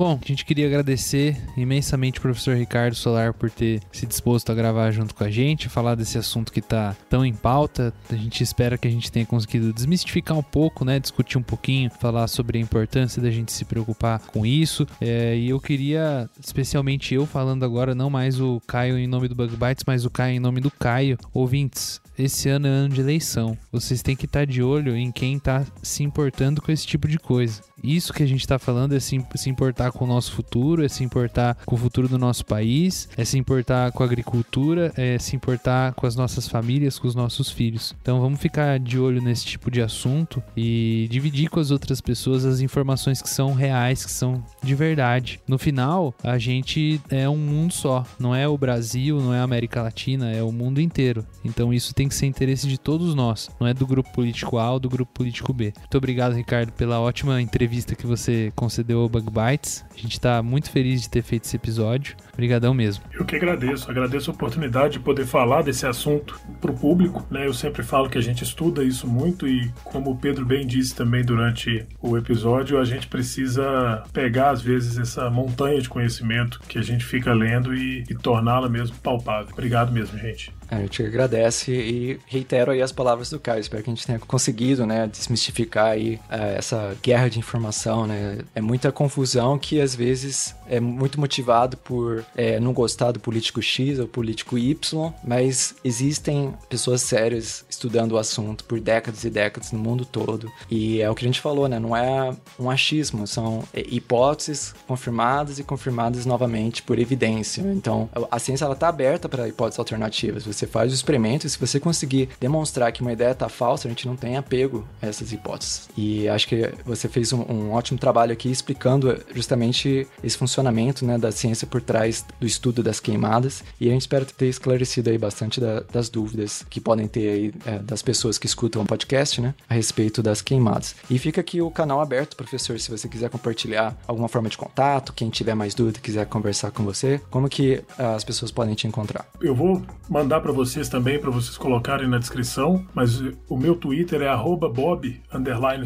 Bom, 0.00 0.18
a 0.18 0.26
gente 0.26 0.46
queria 0.46 0.66
agradecer 0.66 1.36
imensamente 1.58 2.18
o 2.18 2.22
professor 2.22 2.56
Ricardo 2.56 2.94
Solar 2.94 3.34
por 3.34 3.50
ter 3.50 3.82
se 3.92 4.06
disposto 4.06 4.50
a 4.50 4.54
gravar 4.54 4.90
junto 4.92 5.14
com 5.14 5.22
a 5.22 5.30
gente, 5.30 5.68
falar 5.68 5.94
desse 5.94 6.16
assunto 6.16 6.50
que 6.50 6.60
está 6.60 6.96
tão 7.10 7.22
em 7.22 7.34
pauta. 7.34 7.92
A 8.08 8.14
gente 8.14 8.42
espera 8.42 8.78
que 8.78 8.88
a 8.88 8.90
gente 8.90 9.12
tenha 9.12 9.26
conseguido 9.26 9.74
desmistificar 9.74 10.38
um 10.38 10.42
pouco, 10.42 10.86
né? 10.86 10.98
Discutir 10.98 11.36
um 11.36 11.42
pouquinho, 11.42 11.90
falar 12.00 12.28
sobre 12.28 12.56
a 12.56 12.62
importância 12.62 13.20
da 13.20 13.30
gente 13.30 13.52
se 13.52 13.66
preocupar 13.66 14.20
com 14.20 14.46
isso. 14.46 14.86
É, 15.02 15.36
e 15.36 15.50
eu 15.50 15.60
queria, 15.60 16.30
especialmente 16.42 17.14
eu 17.14 17.26
falando 17.26 17.62
agora, 17.62 17.94
não 17.94 18.08
mais 18.08 18.40
o 18.40 18.58
Caio 18.66 18.96
em 18.96 19.06
nome 19.06 19.28
do 19.28 19.34
Bug 19.34 19.54
Bites, 19.54 19.84
mas 19.86 20.06
o 20.06 20.10
Caio 20.10 20.34
em 20.34 20.40
nome 20.40 20.62
do 20.62 20.70
Caio. 20.70 21.18
Ouvintes, 21.34 22.00
esse 22.18 22.48
ano 22.48 22.66
é 22.66 22.70
ano 22.70 22.94
de 22.94 23.02
eleição. 23.02 23.56
Vocês 23.70 24.00
têm 24.00 24.16
que 24.16 24.24
estar 24.24 24.46
de 24.46 24.62
olho 24.62 24.96
em 24.96 25.12
quem 25.12 25.36
está 25.36 25.62
se 25.82 26.02
importando 26.02 26.62
com 26.62 26.72
esse 26.72 26.86
tipo 26.86 27.06
de 27.06 27.18
coisa. 27.18 27.60
Isso 27.82 28.12
que 28.12 28.22
a 28.22 28.26
gente 28.26 28.40
está 28.40 28.58
falando 28.58 28.94
é 28.94 29.00
se, 29.00 29.24
se 29.34 29.50
importar 29.50 29.92
com 29.92 30.04
o 30.04 30.08
nosso 30.08 30.32
futuro, 30.32 30.84
é 30.84 30.88
se 30.88 31.02
importar 31.02 31.56
com 31.64 31.74
o 31.74 31.78
futuro 31.78 32.08
do 32.08 32.18
nosso 32.18 32.44
país, 32.44 33.08
é 33.16 33.24
se 33.24 33.38
importar 33.38 33.92
com 33.92 34.02
a 34.02 34.06
agricultura, 34.06 34.92
é 34.96 35.18
se 35.18 35.34
importar 35.34 35.94
com 35.94 36.06
as 36.06 36.14
nossas 36.14 36.46
famílias, 36.46 36.98
com 36.98 37.08
os 37.08 37.14
nossos 37.14 37.50
filhos. 37.50 37.94
Então 38.02 38.20
vamos 38.20 38.40
ficar 38.40 38.78
de 38.78 38.98
olho 38.98 39.22
nesse 39.22 39.44
tipo 39.44 39.70
de 39.70 39.80
assunto 39.80 40.42
e 40.56 41.08
dividir 41.10 41.48
com 41.48 41.60
as 41.60 41.70
outras 41.70 42.00
pessoas 42.00 42.44
as 42.44 42.60
informações 42.60 43.22
que 43.22 43.28
são 43.28 43.54
reais, 43.54 44.04
que 44.04 44.10
são 44.10 44.44
de 44.62 44.74
verdade. 44.74 45.40
No 45.48 45.58
final, 45.58 46.14
a 46.22 46.38
gente 46.38 47.00
é 47.08 47.28
um 47.28 47.38
mundo 47.38 47.72
só, 47.72 48.04
não 48.18 48.34
é 48.34 48.46
o 48.46 48.58
Brasil, 48.58 49.20
não 49.20 49.32
é 49.32 49.40
a 49.40 49.44
América 49.44 49.82
Latina, 49.82 50.30
é 50.30 50.42
o 50.42 50.52
mundo 50.52 50.80
inteiro. 50.80 51.26
Então 51.44 51.72
isso 51.72 51.94
tem 51.94 52.08
que 52.08 52.14
ser 52.14 52.26
interesse 52.26 52.68
de 52.68 52.78
todos 52.78 53.14
nós, 53.14 53.50
não 53.58 53.66
é 53.66 53.72
do 53.72 53.86
grupo 53.86 54.12
político 54.12 54.58
A 54.58 54.72
ou 54.72 54.80
do 54.80 54.88
grupo 54.88 55.12
político 55.12 55.52
B. 55.52 55.72
Muito 55.78 55.98
obrigado, 55.98 56.34
Ricardo, 56.34 56.72
pela 56.72 57.00
ótima 57.00 57.40
entrevista 57.40 57.69
que 57.96 58.06
você 58.06 58.52
concedeu 58.54 59.00
ao 59.00 59.08
Bug 59.08 59.28
Bites. 59.30 59.84
A 59.94 59.96
gente 59.96 60.12
está 60.12 60.42
muito 60.42 60.70
feliz 60.70 61.02
de 61.02 61.10
ter 61.10 61.22
feito 61.22 61.44
esse 61.44 61.56
episódio. 61.56 62.16
Obrigadão 62.32 62.74
mesmo. 62.74 63.04
Eu 63.12 63.24
que 63.24 63.36
agradeço, 63.36 63.90
agradeço 63.90 64.30
a 64.30 64.34
oportunidade 64.34 64.94
de 64.94 65.00
poder 65.00 65.26
falar 65.26 65.62
desse 65.62 65.86
assunto 65.86 66.40
para 66.60 66.70
o 66.70 66.74
público. 66.74 67.26
Né? 67.30 67.46
Eu 67.46 67.54
sempre 67.54 67.82
falo 67.82 68.08
que 68.08 68.18
a 68.18 68.20
gente 68.20 68.42
estuda 68.42 68.82
isso 68.82 69.06
muito 69.06 69.46
e, 69.46 69.70
como 69.84 70.10
o 70.10 70.16
Pedro 70.16 70.44
bem 70.44 70.66
disse 70.66 70.94
também 70.94 71.24
durante 71.24 71.86
o 72.00 72.16
episódio, 72.16 72.78
a 72.78 72.84
gente 72.84 73.06
precisa 73.06 74.02
pegar 74.12 74.50
às 74.50 74.62
vezes 74.62 74.98
essa 74.98 75.30
montanha 75.30 75.80
de 75.80 75.88
conhecimento 75.88 76.60
que 76.68 76.78
a 76.78 76.82
gente 76.82 77.04
fica 77.04 77.32
lendo 77.32 77.74
e, 77.74 78.04
e 78.08 78.14
torná-la 78.14 78.68
mesmo 78.68 78.96
palpável. 78.96 79.52
Obrigado 79.52 79.92
mesmo, 79.92 80.18
gente. 80.18 80.52
A 80.70 80.76
gente 80.76 81.02
agradece 81.02 81.72
e 81.72 82.20
reitero 82.26 82.70
aí 82.70 82.80
as 82.80 82.92
palavras 82.92 83.30
do 83.30 83.40
Caio. 83.40 83.60
Espero 83.60 83.82
que 83.82 83.90
a 83.90 83.94
gente 83.94 84.06
tenha 84.06 84.18
conseguido, 84.18 84.86
né, 84.86 85.06
desmistificar 85.06 85.92
aí 85.92 86.14
uh, 86.30 86.56
essa 86.56 86.96
guerra 87.02 87.28
de 87.28 87.38
informação, 87.38 88.06
né? 88.06 88.38
É 88.54 88.60
muita 88.60 88.92
confusão 88.92 89.58
que 89.58 89.80
às 89.80 89.94
vezes 89.94 90.54
é 90.68 90.78
muito 90.78 91.18
motivado 91.18 91.76
por 91.76 92.24
é, 92.36 92.60
não 92.60 92.72
gostar 92.72 93.10
do 93.10 93.18
político 93.18 93.60
X 93.60 93.98
ou 93.98 94.06
político 94.06 94.56
Y, 94.56 95.12
mas 95.24 95.74
existem 95.84 96.54
pessoas 96.68 97.02
sérias 97.02 97.64
estudando 97.68 98.12
o 98.12 98.18
assunto 98.18 98.64
por 98.64 98.78
décadas 98.80 99.24
e 99.24 99.30
décadas 99.30 99.72
no 99.72 99.78
mundo 99.78 100.04
todo. 100.04 100.50
E 100.70 101.00
é 101.00 101.10
o 101.10 101.14
que 101.14 101.24
a 101.24 101.28
gente 101.28 101.40
falou, 101.40 101.68
né? 101.68 101.78
Não 101.78 101.96
é 101.96 102.34
um 102.58 102.70
achismo, 102.70 103.26
são 103.26 103.64
é, 103.74 103.80
hipóteses 103.88 104.74
confirmadas 104.86 105.58
e 105.58 105.64
confirmadas 105.64 106.24
novamente 106.24 106.82
por 106.82 106.98
evidência. 106.98 107.62
Então, 107.62 108.08
a 108.30 108.38
ciência 108.38 108.64
ela 108.64 108.76
tá 108.76 108.88
aberta 108.88 109.28
para 109.28 109.48
hipóteses 109.48 109.78
alternativas. 109.78 110.44
Você 110.44 110.59
faz 110.66 110.92
o 110.92 110.94
experimento 110.94 111.46
e 111.46 111.50
se 111.50 111.58
você 111.58 111.78
conseguir 111.80 112.28
demonstrar 112.40 112.92
que 112.92 113.00
uma 113.00 113.12
ideia 113.12 113.34
tá 113.34 113.48
falsa, 113.48 113.88
a 113.88 113.90
gente 113.90 114.06
não 114.06 114.16
tem 114.16 114.36
apego 114.36 114.86
a 115.00 115.06
essas 115.06 115.32
hipóteses. 115.32 115.88
E 115.96 116.28
acho 116.28 116.48
que 116.48 116.72
você 116.84 117.08
fez 117.08 117.32
um, 117.32 117.42
um 117.42 117.72
ótimo 117.72 117.98
trabalho 117.98 118.32
aqui 118.32 118.50
explicando 118.50 119.20
justamente 119.34 120.06
esse 120.22 120.36
funcionamento, 120.36 121.04
né, 121.04 121.18
da 121.18 121.32
ciência 121.32 121.66
por 121.66 121.80
trás 121.80 122.24
do 122.38 122.46
estudo 122.46 122.82
das 122.82 123.00
queimadas. 123.00 123.62
E 123.80 123.88
a 123.88 123.92
gente 123.92 124.02
espera 124.02 124.24
ter 124.24 124.46
esclarecido 124.46 125.10
aí 125.10 125.18
bastante 125.18 125.60
da, 125.60 125.80
das 125.80 126.08
dúvidas 126.08 126.64
que 126.68 126.80
podem 126.80 127.06
ter 127.06 127.28
aí 127.28 127.54
é, 127.66 127.78
das 127.78 128.02
pessoas 128.02 128.38
que 128.38 128.46
escutam 128.46 128.82
o 128.82 128.86
podcast, 128.86 129.40
né, 129.40 129.54
a 129.68 129.74
respeito 129.74 130.22
das 130.22 130.40
queimadas. 130.40 130.94
E 131.10 131.18
fica 131.18 131.40
aqui 131.40 131.60
o 131.60 131.70
canal 131.70 132.00
aberto, 132.00 132.36
professor, 132.36 132.78
se 132.78 132.90
você 132.90 133.08
quiser 133.08 133.30
compartilhar 133.30 133.96
alguma 134.06 134.28
forma 134.28 134.48
de 134.48 134.56
contato, 134.56 135.12
quem 135.12 135.30
tiver 135.30 135.54
mais 135.54 135.74
dúvida, 135.74 136.00
quiser 136.00 136.26
conversar 136.26 136.70
com 136.70 136.82
você, 136.82 137.20
como 137.30 137.48
que 137.48 137.82
as 137.98 138.24
pessoas 138.24 138.50
podem 138.50 138.74
te 138.74 138.86
encontrar? 138.86 139.26
Eu 139.40 139.54
vou 139.54 139.82
mandar 140.08 140.40
para 140.40 140.49
vocês 140.52 140.88
também, 140.88 141.18
para 141.18 141.30
vocês 141.30 141.56
colocarem 141.56 142.08
na 142.08 142.18
descrição, 142.18 142.84
mas 142.94 143.22
o 143.48 143.56
meu 143.56 143.74
Twitter 143.74 144.22
é 144.22 144.28
bob 144.68 145.20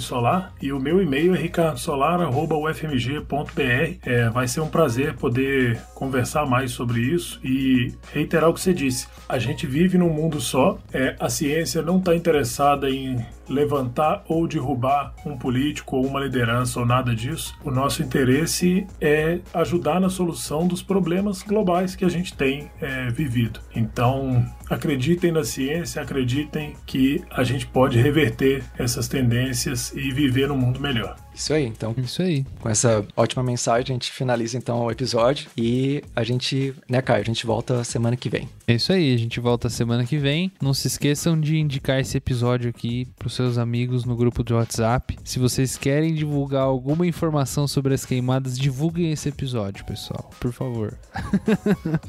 solar 0.01 0.53
e 0.61 0.73
o 0.73 0.81
meu 0.81 1.01
e-mail 1.03 1.35
é 1.35 1.39
ricardosolar.ufmg.br. 1.39 3.99
É, 4.03 4.29
vai 4.31 4.49
ser 4.49 4.61
um 4.61 4.69
prazer 4.69 5.15
poder 5.15 5.81
conversar 5.95 6.47
mais 6.47 6.73
sobre 6.73 7.01
isso 7.01 7.41
e 7.45 7.93
reiterar 8.13 8.51
o 8.51 8.55
que 8.55 8.61
você 8.61 8.73
disse. 8.73 9.07
A 9.29 9.39
gente 9.39 9.67
vive 9.67 9.99
num 9.99 10.11
mundo 10.11 10.41
só, 10.41 10.79
é, 10.93 11.17
a 11.19 11.29
ciência 11.29 11.83
não 11.83 11.99
está 11.99 12.15
interessada 12.15 12.89
em 12.91 13.19
levantar 13.49 14.25
ou 14.29 14.47
derrubar 14.47 15.15
um 15.25 15.37
político 15.37 15.97
ou 15.97 16.07
uma 16.07 16.21
liderança 16.21 16.81
ou 16.81 16.87
nada 16.87 17.15
disso. 17.15 17.55
O 17.65 17.71
nosso 17.71 18.03
interesse 18.03 18.87
é 19.01 19.41
ajudar 19.53 20.01
na 20.01 20.09
solução 20.09 20.67
dos 20.67 20.83
problemas 20.83 21.43
globais 21.43 21.95
que 21.97 22.05
a 22.05 22.09
gente 22.09 22.35
tem 22.35 22.71
é, 22.81 23.11
vivido. 23.11 23.61
Então, 23.75 24.45
acreditem 24.69 25.33
na 25.33 25.45
ciência, 25.45 26.03
acreditem 26.03 26.75
que 26.87 27.23
a 27.31 27.45
gente 27.45 27.67
pode 27.67 27.99
reverter 27.99 28.65
essas 28.79 29.09
tendências 29.09 29.93
e 29.95 30.11
viver 30.11 30.49
num 30.49 30.57
mundo 30.57 30.81
melhor. 30.81 31.17
Isso 31.35 31.53
aí, 31.53 31.65
então. 31.67 31.95
Isso 31.99 32.23
aí. 32.23 32.45
Com 32.61 32.69
essa 32.69 33.05
ótima 33.17 33.43
mensagem, 33.43 33.91
a 33.91 33.95
gente 33.95 34.13
finaliza 34.13 34.57
então 34.57 34.85
o 34.85 34.91
episódio 34.91 35.49
e 35.57 36.03
a 36.15 36.23
gente, 36.23 36.75
né, 36.89 37.03
Caio, 37.03 37.23
a 37.23 37.25
gente 37.25 37.45
volta 37.45 37.83
semana 37.85 38.17
que 38.17 38.29
vem. 38.29 38.49
É 38.67 38.75
isso 38.75 38.93
aí, 38.93 39.15
a 39.15 39.19
gente 39.19 39.41
volta 39.41 39.69
semana 39.69 40.05
que 40.05 40.17
vem. 40.17 40.53
Não 40.61 40.73
se 40.73 40.87
esqueçam 40.87 41.39
de 41.39 41.59
indicar 41.59 42.01
esse 42.01 42.17
episódio 42.17 42.71
aqui 42.71 43.07
para 43.19 43.27
os 43.27 43.35
seus 43.35 43.59
amigos 43.59 44.05
no 44.05 44.17
grupo 44.17 44.43
de 44.43 44.55
WhatsApp. 44.55 45.19
Se 45.25 45.39
vocês 45.39 45.77
querem 45.77 46.15
divulgar 46.15 46.63
alguma 46.63 47.07
informação 47.07 47.67
sobre 47.67 47.95
as 47.95 48.05
queimadas, 48.05 48.59
divulguem 48.59 49.11
esse 49.13 49.29
episódio, 49.29 49.85
pessoal, 49.85 50.31
por 50.41 50.53
favor. 50.53 50.97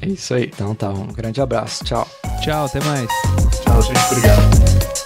é 0.00 0.08
isso 0.08 0.32
aí. 0.34 0.44
Então 0.44 0.74
tá, 0.74 0.90
um 0.90 1.08
grande 1.08 1.40
abraço. 1.40 1.84
Tchau. 1.84 2.08
Tchau, 2.42 2.66
até 2.66 2.80
mais. 2.84 3.08
Tchau, 3.64 3.82
gente. 3.82 4.12
Obrigado. 4.12 5.05